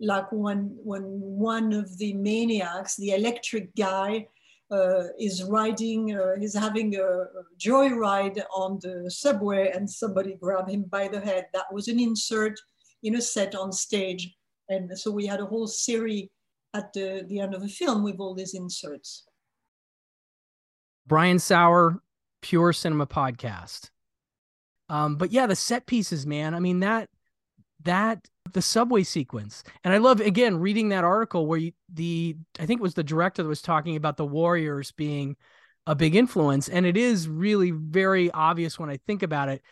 like 0.00 0.30
when, 0.32 0.76
when 0.82 1.02
one 1.02 1.72
of 1.72 1.98
the 1.98 2.14
maniacs, 2.14 2.96
the 2.96 3.12
electric 3.12 3.74
guy, 3.74 4.26
uh, 4.70 5.04
is 5.18 5.44
riding, 5.44 6.16
uh, 6.16 6.32
is 6.40 6.54
having 6.54 6.96
a, 6.96 7.02
a 7.02 7.44
joyride 7.58 8.42
on 8.52 8.78
the 8.82 9.08
subway 9.08 9.70
and 9.70 9.88
somebody 9.88 10.34
grabbed 10.34 10.70
him 10.70 10.82
by 10.82 11.06
the 11.06 11.20
head. 11.20 11.46
That 11.54 11.72
was 11.72 11.86
an 11.88 12.00
insert 12.00 12.58
in 13.02 13.14
a 13.14 13.20
set 13.20 13.54
on 13.54 13.70
stage. 13.72 14.34
And 14.68 14.98
so 14.98 15.12
we 15.12 15.26
had 15.26 15.40
a 15.40 15.46
whole 15.46 15.68
series 15.68 16.28
at 16.76 16.92
the, 16.92 17.24
the 17.28 17.40
end 17.40 17.54
of 17.54 17.62
the 17.62 17.68
film 17.68 18.02
with 18.02 18.16
all 18.18 18.34
these 18.34 18.54
inserts. 18.54 19.24
Brian 21.06 21.38
Saur, 21.38 22.02
Pure 22.42 22.74
Cinema 22.74 23.06
Podcast. 23.06 23.90
Um, 24.88 25.16
but 25.16 25.32
yeah, 25.32 25.46
the 25.46 25.56
set 25.56 25.86
pieces, 25.86 26.26
man. 26.26 26.54
I 26.54 26.60
mean 26.60 26.80
that 26.80 27.08
that 27.82 28.26
the 28.52 28.62
subway 28.62 29.02
sequence, 29.02 29.64
and 29.82 29.92
I 29.92 29.98
love 29.98 30.20
again 30.20 30.58
reading 30.58 30.90
that 30.90 31.04
article 31.04 31.46
where 31.46 31.58
you, 31.58 31.72
the 31.92 32.36
I 32.58 32.66
think 32.66 32.80
it 32.80 32.82
was 32.82 32.94
the 32.94 33.04
director 33.04 33.42
that 33.42 33.48
was 33.48 33.62
talking 33.62 33.96
about 33.96 34.16
the 34.16 34.26
Warriors 34.26 34.92
being 34.92 35.36
a 35.86 35.94
big 35.94 36.14
influence, 36.14 36.68
and 36.68 36.86
it 36.86 36.96
is 36.96 37.28
really 37.28 37.72
very 37.72 38.30
obvious 38.30 38.78
when 38.78 38.90
I 38.90 38.98
think 39.06 39.22
about 39.22 39.48
it 39.48 39.62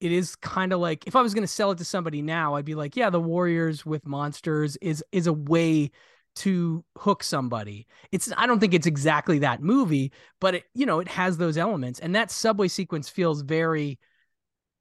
it 0.00 0.12
is 0.12 0.34
kind 0.36 0.72
of 0.72 0.80
like 0.80 1.06
if 1.06 1.14
I 1.14 1.22
was 1.22 1.34
going 1.34 1.42
to 1.42 1.48
sell 1.48 1.70
it 1.70 1.78
to 1.78 1.84
somebody 1.84 2.22
now, 2.22 2.54
I'd 2.54 2.64
be 2.64 2.74
like, 2.74 2.96
yeah, 2.96 3.10
the 3.10 3.20
Warriors 3.20 3.84
with 3.84 4.06
monsters 4.06 4.76
is 4.80 5.04
is 5.12 5.26
a 5.26 5.32
way 5.32 5.90
to 6.36 6.84
hook 6.98 7.22
somebody. 7.22 7.86
It's 8.12 8.32
I 8.36 8.46
don't 8.46 8.60
think 8.60 8.74
it's 8.74 8.86
exactly 8.86 9.40
that 9.40 9.62
movie, 9.62 10.12
but 10.40 10.56
it 10.56 10.64
you 10.74 10.86
know, 10.86 11.00
it 11.00 11.08
has 11.08 11.36
those 11.36 11.58
elements 11.58 12.00
and 12.00 12.14
that 12.14 12.30
subway 12.30 12.68
sequence 12.68 13.08
feels 13.08 13.42
very 13.42 13.98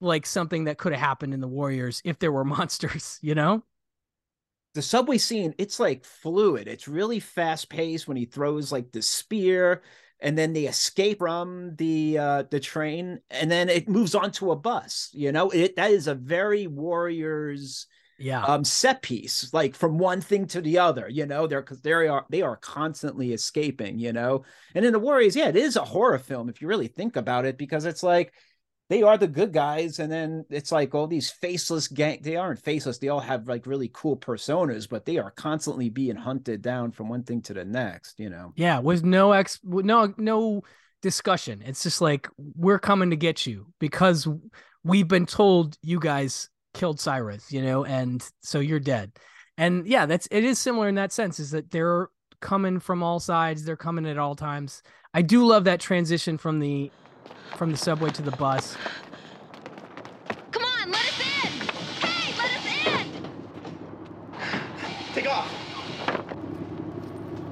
like 0.01 0.25
something 0.25 0.65
that 0.65 0.77
could 0.77 0.93
have 0.93 1.01
happened 1.01 1.33
in 1.33 1.41
the 1.41 1.47
Warriors 1.47 2.01
if 2.05 2.19
there 2.19 2.31
were 2.31 2.45
monsters, 2.45 3.19
you 3.21 3.35
know? 3.35 3.63
The 4.75 4.81
subway 4.81 5.17
scene, 5.17 5.55
it's 5.57 5.79
like 5.79 6.05
fluid. 6.05 6.67
It's 6.67 6.87
really 6.87 7.19
fast 7.19 7.69
paced 7.69 8.07
when 8.07 8.17
he 8.17 8.25
throws 8.25 8.71
like 8.71 8.91
the 8.91 9.01
spear 9.01 9.81
and 10.21 10.37
then 10.37 10.53
they 10.53 10.65
escape 10.65 11.19
from 11.19 11.75
the 11.77 12.17
uh 12.17 12.43
the 12.49 12.59
train 12.59 13.19
and 13.29 13.49
then 13.49 13.69
it 13.69 13.87
moves 13.89 14.15
on 14.15 14.31
to 14.31 14.51
a 14.51 14.55
bus 14.55 15.09
you 15.13 15.31
know 15.31 15.49
it 15.49 15.75
that 15.75 15.91
is 15.91 16.07
a 16.07 16.15
very 16.15 16.67
warriors 16.67 17.87
yeah. 18.19 18.43
um 18.43 18.63
set 18.63 19.01
piece 19.01 19.53
like 19.53 19.75
from 19.75 19.97
one 19.97 20.21
thing 20.21 20.45
to 20.45 20.61
the 20.61 20.77
other 20.77 21.07
you 21.09 21.25
know 21.25 21.47
they're 21.47 21.61
because 21.61 21.81
they 21.81 21.91
are 21.91 22.25
they 22.29 22.41
are 22.41 22.57
constantly 22.57 23.33
escaping 23.33 23.97
you 23.99 24.13
know? 24.13 24.43
And 24.75 24.85
in 24.85 24.93
the 24.93 24.99
warriors 24.99 25.35
yeah 25.35 25.47
it 25.49 25.55
is 25.55 25.75
a 25.75 25.83
horror 25.85 26.19
film 26.19 26.49
if 26.49 26.61
you 26.61 26.67
really 26.67 26.87
think 26.87 27.15
about 27.15 27.45
it 27.45 27.57
because 27.57 27.85
it's 27.85 28.03
like 28.03 28.33
they 28.89 29.03
are 29.03 29.17
the 29.17 29.27
good 29.27 29.53
guys 29.53 29.99
and 29.99 30.11
then 30.11 30.45
it's 30.49 30.71
like 30.71 30.95
all 30.95 31.07
these 31.07 31.29
faceless 31.29 31.87
gang 31.87 32.19
they 32.21 32.35
aren't 32.35 32.59
faceless 32.59 32.97
they 32.97 33.09
all 33.09 33.19
have 33.19 33.47
like 33.47 33.67
really 33.67 33.89
cool 33.93 34.17
personas 34.17 34.89
but 34.89 35.05
they 35.05 35.17
are 35.17 35.31
constantly 35.31 35.89
being 35.89 36.15
hunted 36.15 36.61
down 36.61 36.91
from 36.91 37.07
one 37.07 37.23
thing 37.23 37.41
to 37.41 37.53
the 37.53 37.65
next 37.65 38.19
you 38.19 38.29
know? 38.29 38.53
Yeah 38.55 38.79
with 38.79 39.03
no 39.03 39.31
ex 39.31 39.59
no 39.63 40.13
no 40.17 40.63
discussion. 41.01 41.63
It's 41.65 41.83
just 41.83 42.01
like 42.01 42.27
we're 42.37 42.79
coming 42.79 43.09
to 43.11 43.15
get 43.15 43.45
you 43.45 43.67
because 43.79 44.27
we've 44.83 45.07
been 45.07 45.25
told 45.25 45.77
you 45.81 45.99
guys 45.99 46.49
killed 46.73 46.99
cyrus 46.99 47.51
you 47.51 47.61
know 47.61 47.83
and 47.83 48.29
so 48.41 48.59
you're 48.59 48.79
dead 48.79 49.11
and 49.57 49.87
yeah 49.87 50.05
that's 50.05 50.27
it 50.31 50.43
is 50.43 50.59
similar 50.59 50.87
in 50.87 50.95
that 50.95 51.11
sense 51.11 51.39
is 51.39 51.51
that 51.51 51.71
they're 51.71 52.09
coming 52.41 52.79
from 52.79 53.03
all 53.03 53.19
sides 53.19 53.65
they're 53.65 53.75
coming 53.75 54.05
at 54.05 54.17
all 54.17 54.35
times 54.35 54.81
i 55.13 55.21
do 55.21 55.45
love 55.45 55.65
that 55.65 55.79
transition 55.79 56.37
from 56.37 56.59
the 56.59 56.89
from 57.59 57.71
the 57.71 57.77
subway 57.77 58.09
to 58.11 58.21
the 58.21 58.31
bus. 58.31 58.77
Come 60.51 60.63
on, 60.63 60.91
let 60.91 61.01
us 61.01 61.19
in! 61.19 61.49
Hey, 61.99 62.33
let 62.37 62.51
us 62.55 62.65
in! 62.85 63.29
Take 65.13 65.27
off. 65.27 65.53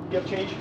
You 0.09 0.19
have 0.19 0.29
change? 0.29 0.55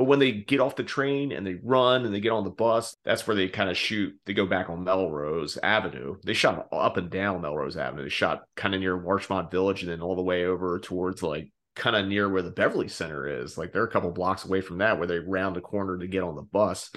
But 0.00 0.06
when 0.06 0.18
they 0.18 0.32
get 0.32 0.60
off 0.60 0.76
the 0.76 0.82
train 0.82 1.30
and 1.30 1.46
they 1.46 1.56
run 1.62 2.06
and 2.06 2.14
they 2.14 2.20
get 2.20 2.32
on 2.32 2.44
the 2.44 2.48
bus, 2.48 2.96
that's 3.04 3.26
where 3.26 3.36
they 3.36 3.50
kind 3.50 3.68
of 3.68 3.76
shoot. 3.76 4.14
They 4.24 4.32
go 4.32 4.46
back 4.46 4.70
on 4.70 4.82
Melrose 4.82 5.58
Avenue. 5.62 6.16
They 6.24 6.32
shot 6.32 6.68
up 6.72 6.96
and 6.96 7.10
down 7.10 7.42
Melrose 7.42 7.76
Avenue. 7.76 8.04
They 8.04 8.08
shot 8.08 8.44
kind 8.56 8.74
of 8.74 8.80
near 8.80 8.96
Larchmont 8.96 9.50
Village 9.50 9.82
and 9.82 9.92
then 9.92 10.00
all 10.00 10.16
the 10.16 10.22
way 10.22 10.46
over 10.46 10.78
towards 10.78 11.22
like 11.22 11.52
kind 11.76 11.96
of 11.96 12.06
near 12.06 12.30
where 12.30 12.40
the 12.40 12.50
Beverly 12.50 12.88
Center 12.88 13.28
is. 13.42 13.58
Like 13.58 13.74
they're 13.74 13.84
a 13.84 13.90
couple 13.90 14.10
blocks 14.10 14.46
away 14.46 14.62
from 14.62 14.78
that 14.78 14.96
where 14.96 15.06
they 15.06 15.18
round 15.18 15.54
the 15.54 15.60
corner 15.60 15.98
to 15.98 16.06
get 16.06 16.22
on 16.22 16.34
the 16.34 16.40
bus 16.40 16.90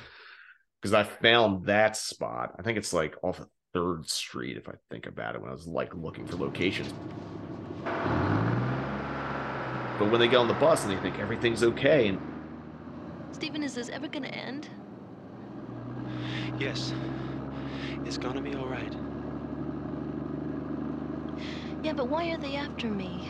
because 0.81 0.93
I 0.93 1.03
found 1.03 1.65
that 1.65 1.97
spot. 1.97 2.53
I 2.57 2.61
think 2.61 2.77
it's 2.77 2.93
like 2.93 3.17
off 3.21 3.41
of 3.41 3.49
Third 3.73 4.09
Street, 4.09 4.55
if 4.55 4.69
I 4.69 4.75
think 4.89 5.07
about 5.07 5.35
it, 5.35 5.41
when 5.41 5.49
I 5.49 5.53
was 5.53 5.67
like 5.67 5.93
looking 5.93 6.25
for 6.25 6.37
locations. 6.37 6.93
But 9.99 10.09
when 10.09 10.21
they 10.21 10.29
get 10.29 10.37
on 10.37 10.47
the 10.47 10.53
bus 10.53 10.85
and 10.85 10.93
they 10.93 11.01
think 11.01 11.19
everything's 11.19 11.63
okay, 11.63 12.07
and 12.07 12.32
Stephen, 13.33 13.63
is 13.63 13.73
this 13.75 13.89
ever 13.89 14.07
gonna 14.07 14.27
end? 14.27 14.69
Yes. 16.59 16.93
It's 18.05 18.17
gonna 18.17 18.41
be 18.41 18.55
all 18.55 18.67
right. 18.67 18.93
Yeah, 21.83 21.93
but 21.93 22.07
why 22.07 22.31
are 22.31 22.37
they 22.37 22.55
after 22.55 22.87
me? 22.87 23.29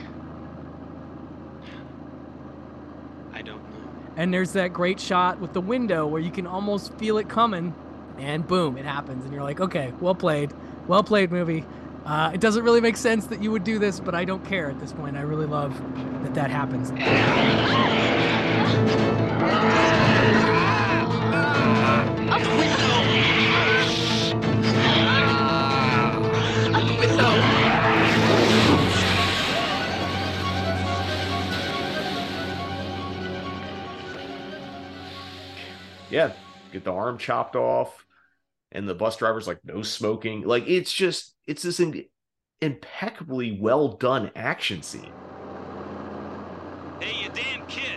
I 3.33 3.41
don't 3.41 3.57
know. 3.57 3.91
And 4.15 4.31
there's 4.31 4.53
that 4.53 4.73
great 4.73 4.99
shot 4.99 5.39
with 5.39 5.53
the 5.53 5.61
window 5.61 6.05
where 6.05 6.21
you 6.21 6.29
can 6.29 6.45
almost 6.45 6.93
feel 6.99 7.17
it 7.17 7.27
coming, 7.27 7.73
and 8.19 8.45
boom, 8.45 8.77
it 8.77 8.85
happens. 8.85 9.25
And 9.25 9.33
you're 9.33 9.43
like, 9.43 9.59
okay, 9.59 9.91
well 9.99 10.13
played. 10.13 10.53
Well 10.87 11.03
played, 11.03 11.31
movie. 11.31 11.65
Uh, 12.05 12.31
it 12.33 12.41
doesn't 12.41 12.63
really 12.63 12.81
make 12.81 12.97
sense 12.97 13.25
that 13.27 13.41
you 13.41 13.49
would 13.51 13.63
do 13.63 13.79
this, 13.79 13.99
but 13.99 14.13
I 14.13 14.25
don't 14.25 14.43
care 14.45 14.69
at 14.69 14.79
this 14.79 14.91
point. 14.91 15.17
I 15.17 15.21
really 15.21 15.47
love 15.47 15.73
that 16.23 16.33
that 16.35 16.51
happens. 16.51 16.91
yeah, 36.13 36.31
get 36.71 36.83
the 36.83 36.93
arm 36.93 37.17
chopped 37.17 37.55
off, 37.55 38.05
and 38.71 38.87
the 38.87 38.93
bus 38.93 39.17
driver's 39.17 39.47
like, 39.47 39.59
no 39.65 39.81
smoking. 39.81 40.43
Like 40.43 40.67
it's 40.67 40.93
just, 40.93 41.35
it's 41.47 41.63
this 41.63 41.79
in- 41.79 42.05
impeccably 42.61 43.57
well 43.59 43.89
done 43.89 44.31
action 44.35 44.83
scene. 44.83 45.11
Hey, 46.99 47.23
you 47.23 47.29
damn 47.33 47.65
kids. 47.65 47.92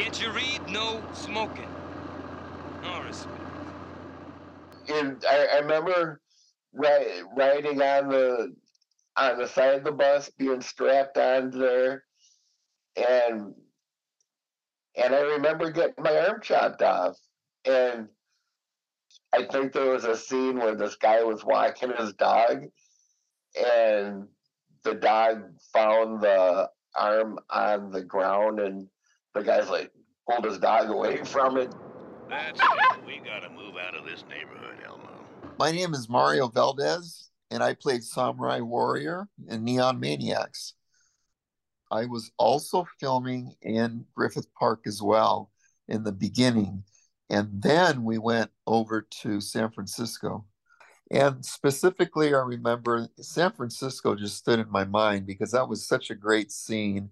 Can't 0.00 0.18
you 0.18 0.30
read? 0.30 0.60
No 0.66 1.02
smoking. 1.12 1.66
No 2.82 3.02
respect. 3.02 3.36
And 4.88 5.22
I, 5.28 5.46
I 5.56 5.58
remember 5.58 6.22
ri- 6.72 7.22
riding 7.36 7.82
on 7.82 8.08
the 8.08 8.54
on 9.18 9.38
the 9.38 9.46
side 9.46 9.74
of 9.74 9.84
the 9.84 9.92
bus, 9.92 10.30
being 10.38 10.62
strapped 10.62 11.18
on 11.18 11.50
there, 11.50 12.04
and 12.96 13.52
and 14.96 15.14
I 15.14 15.20
remember 15.20 15.70
getting 15.70 16.02
my 16.02 16.16
arm 16.28 16.40
chopped 16.40 16.80
off. 16.80 17.18
And 17.66 18.08
I 19.34 19.44
think 19.44 19.74
there 19.74 19.90
was 19.90 20.04
a 20.04 20.16
scene 20.16 20.56
where 20.58 20.76
this 20.76 20.96
guy 20.96 21.22
was 21.22 21.44
walking 21.44 21.92
his 21.98 22.14
dog, 22.14 22.64
and 23.54 24.28
the 24.82 24.94
dog 24.94 25.42
found 25.74 26.22
the 26.22 26.70
arm 26.96 27.38
on 27.50 27.90
the 27.90 28.02
ground, 28.02 28.60
and 28.60 28.88
the 29.34 29.42
guy's 29.42 29.68
like 29.68 29.90
pulled 30.28 30.44
his 30.44 30.58
dog 30.58 30.90
away 30.90 31.18
from 31.24 31.56
it. 31.56 31.72
That's 32.28 32.60
it. 32.62 33.06
We 33.06 33.18
gotta 33.18 33.50
move 33.50 33.74
out 33.76 33.96
of 33.96 34.04
this 34.04 34.24
neighborhood, 34.28 34.76
Elmo. 34.86 35.24
My 35.58 35.72
name 35.72 35.94
is 35.94 36.08
Mario 36.08 36.48
Valdez, 36.48 37.30
and 37.50 37.62
I 37.62 37.74
played 37.74 38.04
Samurai 38.04 38.60
Warrior 38.60 39.28
in 39.48 39.64
Neon 39.64 40.00
Maniacs. 40.00 40.74
I 41.90 42.06
was 42.06 42.30
also 42.38 42.86
filming 43.00 43.54
in 43.62 44.04
Griffith 44.14 44.46
Park 44.54 44.82
as 44.86 45.02
well 45.02 45.50
in 45.88 46.04
the 46.04 46.12
beginning. 46.12 46.84
And 47.28 47.62
then 47.62 48.04
we 48.04 48.18
went 48.18 48.50
over 48.66 49.06
to 49.22 49.40
San 49.40 49.70
Francisco. 49.70 50.46
And 51.10 51.44
specifically, 51.44 52.32
I 52.32 52.38
remember 52.38 53.08
San 53.20 53.50
Francisco 53.52 54.14
just 54.14 54.36
stood 54.36 54.60
in 54.60 54.70
my 54.70 54.84
mind 54.84 55.26
because 55.26 55.50
that 55.50 55.68
was 55.68 55.86
such 55.86 56.10
a 56.10 56.14
great 56.14 56.52
scene, 56.52 57.10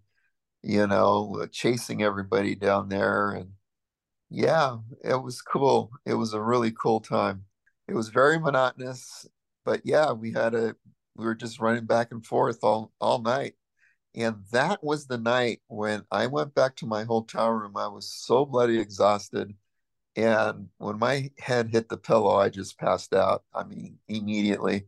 you 0.69 0.87
know, 0.87 1.39
uh, 1.43 1.47
chasing 1.51 2.03
everybody 2.03 2.55
down 2.55 2.91
there. 2.91 3.31
And 3.31 3.53
yeah, 4.29 4.77
it 5.03 5.23
was 5.23 5.41
cool. 5.41 5.91
It 6.05 6.13
was 6.13 6.35
a 6.35 6.43
really 6.43 6.73
cool 6.73 7.01
time. 7.01 7.47
It 7.89 7.95
was 7.95 8.11
very 8.11 8.39
monotonous, 8.39 9.27
but 9.65 9.81
yeah, 9.85 10.13
we 10.13 10.33
had 10.33 10.55
a, 10.55 10.77
we 11.17 11.25
were 11.25 11.35
just 11.35 11.59
running 11.59 11.87
back 11.87 12.13
and 12.13 12.25
forth 12.25 12.59
all, 12.63 12.93
all 13.01 13.23
night. 13.23 13.55
And 14.15 14.45
that 14.53 14.85
was 14.85 15.07
the 15.07 15.17
night 15.17 15.63
when 15.69 16.03
I 16.11 16.27
went 16.27 16.55
back 16.55 16.77
to 16.77 16.87
my 16.87 17.05
hotel 17.05 17.49
room. 17.49 17.77
I 17.79 17.89
was 17.89 18.13
so 18.13 18.45
bloody 18.45 18.79
exhausted. 18.79 19.55
And 20.17 20.69
when 20.77 20.99
my 20.99 21.31
head 21.39 21.71
hit 21.71 21.89
the 21.89 21.97
pillow, 21.97 22.37
I 22.37 22.51
just 22.51 22.79
passed 22.79 23.15
out. 23.15 23.45
I 23.55 23.65
mean, 23.65 23.99
immediately, 24.09 24.87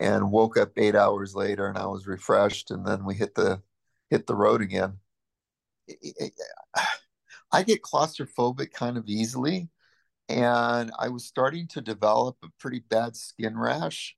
and 0.00 0.30
woke 0.30 0.58
up 0.58 0.72
eight 0.76 0.96
hours 0.96 1.34
later, 1.34 1.66
and 1.66 1.78
I 1.78 1.86
was 1.86 2.06
refreshed. 2.06 2.70
And 2.70 2.86
then 2.86 3.04
we 3.06 3.14
hit 3.14 3.34
the 3.34 3.62
hit 4.10 4.26
the 4.26 4.36
road 4.36 4.60
again. 4.60 4.98
I 7.52 7.62
get 7.62 7.82
claustrophobic 7.82 8.72
kind 8.72 8.96
of 8.96 9.08
easily, 9.08 9.68
and 10.28 10.90
I 10.98 11.08
was 11.08 11.24
starting 11.24 11.68
to 11.68 11.80
develop 11.80 12.36
a 12.42 12.48
pretty 12.58 12.80
bad 12.80 13.16
skin 13.16 13.56
rash. 13.58 14.16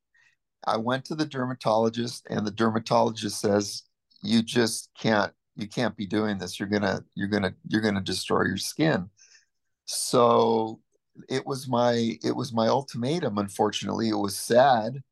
I 0.67 0.79
went 0.79 1.05
to 1.07 1.15
the 1.15 1.27
dermatologist, 1.27 2.27
and 2.31 2.47
the 2.47 2.51
dermatologist 2.51 3.41
says, 3.41 3.83
"You 4.23 4.43
just 4.43 4.91
can't. 4.99 5.33
You 5.57 5.69
can't 5.69 5.97
be 5.97 6.07
doing 6.07 6.39
this. 6.39 6.59
You're 6.61 6.69
gonna. 6.69 7.05
You're 7.15 7.29
gonna. 7.29 7.55
You're 7.69 7.83
gonna 7.83 8.01
destroy 8.01 8.45
your 8.45 8.59
skin." 8.59 9.11
so 9.87 10.81
it 11.29 11.47
was 11.47 11.69
my 11.69 12.19
it 12.23 12.35
was 12.35 12.53
my 12.53 12.69
ultimatum 12.69 13.39
unfortunately 13.39 14.09
it 14.09 14.17
was 14.17 14.37
sad 14.37 15.03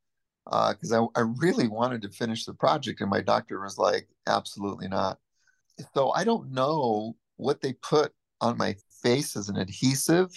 because 0.44 0.92
uh, 0.92 1.06
I, 1.16 1.20
I 1.20 1.22
really 1.38 1.68
wanted 1.68 2.02
to 2.02 2.10
finish 2.10 2.44
the 2.44 2.54
project 2.54 3.00
and 3.00 3.10
my 3.10 3.20
doctor 3.20 3.60
was 3.60 3.78
like 3.78 4.08
absolutely 4.26 4.88
not 4.88 5.18
so 5.94 6.10
i 6.12 6.24
don't 6.24 6.50
know 6.50 7.16
what 7.36 7.60
they 7.60 7.72
put 7.74 8.12
on 8.40 8.56
my 8.56 8.74
face 9.02 9.36
as 9.36 9.48
an 9.48 9.56
adhesive 9.56 10.30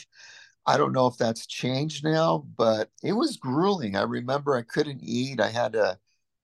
I 0.67 0.77
don't 0.77 0.91
know 0.91 1.07
if 1.07 1.17
that's 1.17 1.47
changed 1.47 2.03
now, 2.03 2.45
but 2.57 2.91
it 3.01 3.13
was 3.13 3.37
grueling. 3.37 3.95
I 3.95 4.01
remember 4.01 4.55
I 4.55 4.63
couldn't 4.63 4.99
eat. 5.01 5.39
I 5.39 5.49
had 5.49 5.73
to, 5.73 5.97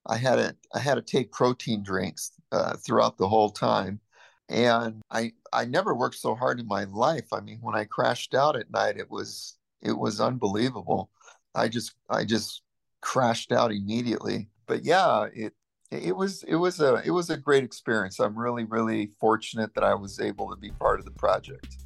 I 0.07 0.15
had 0.15 0.35
to, 0.37 0.55
I 0.73 0.79
had 0.79 0.95
to 0.95 1.01
take 1.01 1.33
protein 1.33 1.83
drinks 1.83 2.31
uh, 2.53 2.77
throughout 2.77 3.17
the 3.17 3.27
whole 3.27 3.51
time, 3.51 3.99
and 4.47 5.01
I, 5.11 5.33
I 5.51 5.65
never 5.65 5.93
worked 5.93 6.15
so 6.15 6.35
hard 6.35 6.61
in 6.61 6.67
my 6.67 6.85
life. 6.85 7.33
I 7.33 7.41
mean, 7.41 7.59
when 7.61 7.75
I 7.75 7.83
crashed 7.83 8.33
out 8.33 8.55
at 8.55 8.71
night, 8.71 8.97
it 8.97 9.11
was, 9.11 9.57
it 9.81 9.91
was 9.97 10.21
unbelievable. 10.21 11.09
I 11.53 11.67
just, 11.67 11.93
I 12.09 12.23
just 12.23 12.61
crashed 13.01 13.51
out 13.51 13.73
immediately. 13.73 14.47
But 14.67 14.85
yeah, 14.85 15.27
it, 15.33 15.53
it 15.93 16.15
was, 16.15 16.43
it 16.43 16.55
was 16.55 16.79
a, 16.79 17.01
it 17.05 17.11
was 17.11 17.29
a 17.29 17.37
great 17.37 17.63
experience. 17.63 18.19
I'm 18.19 18.37
really, 18.37 18.63
really 18.63 19.11
fortunate 19.19 19.73
that 19.75 19.83
I 19.83 19.93
was 19.93 20.19
able 20.19 20.49
to 20.49 20.55
be 20.55 20.71
part 20.71 20.99
of 20.99 21.05
the 21.05 21.11
project. 21.11 21.77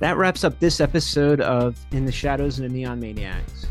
That 0.00 0.16
wraps 0.16 0.44
up 0.44 0.58
this 0.58 0.80
episode 0.80 1.40
of 1.40 1.78
In 1.90 2.06
the 2.06 2.12
Shadows 2.12 2.58
and 2.58 2.68
the 2.68 2.72
Neon 2.72 3.00
Maniacs. 3.00 3.66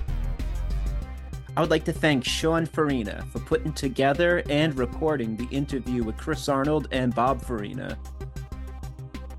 I 1.57 1.61
would 1.61 1.71
like 1.71 1.83
to 1.85 1.93
thank 1.93 2.23
Sean 2.23 2.65
Farina 2.65 3.25
for 3.31 3.39
putting 3.39 3.73
together 3.73 4.43
and 4.49 4.77
recording 4.77 5.35
the 5.35 5.47
interview 5.47 6.03
with 6.03 6.15
Chris 6.17 6.47
Arnold 6.47 6.87
and 6.91 7.13
Bob 7.13 7.41
Farina. 7.41 7.97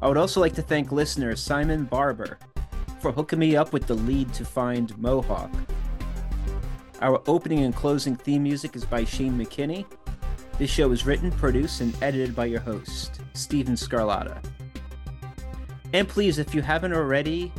I 0.02 0.08
would 0.08 0.16
also 0.16 0.40
like 0.40 0.54
to 0.54 0.62
thank 0.62 0.92
listener 0.92 1.36
Simon 1.36 1.84
Barber 1.84 2.38
for 3.00 3.12
hooking 3.12 3.38
me 3.38 3.56
up 3.56 3.72
with 3.72 3.86
the 3.86 3.94
lead 3.94 4.32
to 4.34 4.44
find 4.44 4.96
Mohawk. 4.98 5.50
Our 7.00 7.22
opening 7.26 7.60
and 7.64 7.74
closing 7.74 8.14
theme 8.14 8.42
music 8.42 8.76
is 8.76 8.84
by 8.84 9.04
Shane 9.04 9.32
McKinney. 9.32 9.86
This 10.58 10.70
show 10.70 10.92
is 10.92 11.06
written, 11.06 11.30
produced, 11.32 11.80
and 11.80 11.94
edited 12.02 12.36
by 12.36 12.44
your 12.44 12.60
host, 12.60 13.22
Steven 13.32 13.74
Scarlatta. 13.74 14.44
And 15.94 16.06
please, 16.06 16.38
if 16.38 16.54
you 16.54 16.60
haven't 16.60 16.92
already, 16.92 17.52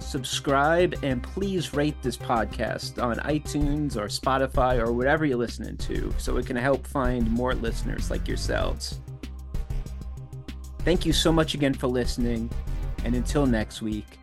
subscribe 0.00 0.96
and 1.04 1.22
please 1.22 1.74
rate 1.74 1.94
this 2.02 2.16
podcast 2.16 3.00
on 3.00 3.18
iTunes 3.18 3.96
or 3.96 4.08
Spotify 4.08 4.84
or 4.84 4.92
whatever 4.92 5.24
you're 5.24 5.38
listening 5.38 5.76
to 5.76 6.12
so 6.18 6.36
it 6.36 6.46
can 6.46 6.56
help 6.56 6.84
find 6.84 7.30
more 7.30 7.54
listeners 7.54 8.10
like 8.10 8.26
yourselves. 8.26 8.98
Thank 10.80 11.06
you 11.06 11.12
so 11.12 11.30
much 11.30 11.54
again 11.54 11.74
for 11.74 11.86
listening, 11.86 12.50
and 13.04 13.14
until 13.14 13.46
next 13.46 13.80
week, 13.80 14.18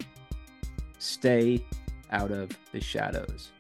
stay 1.00 1.66
out 2.12 2.32
of 2.32 2.50
the 2.74 2.82
shadows. 2.82 3.52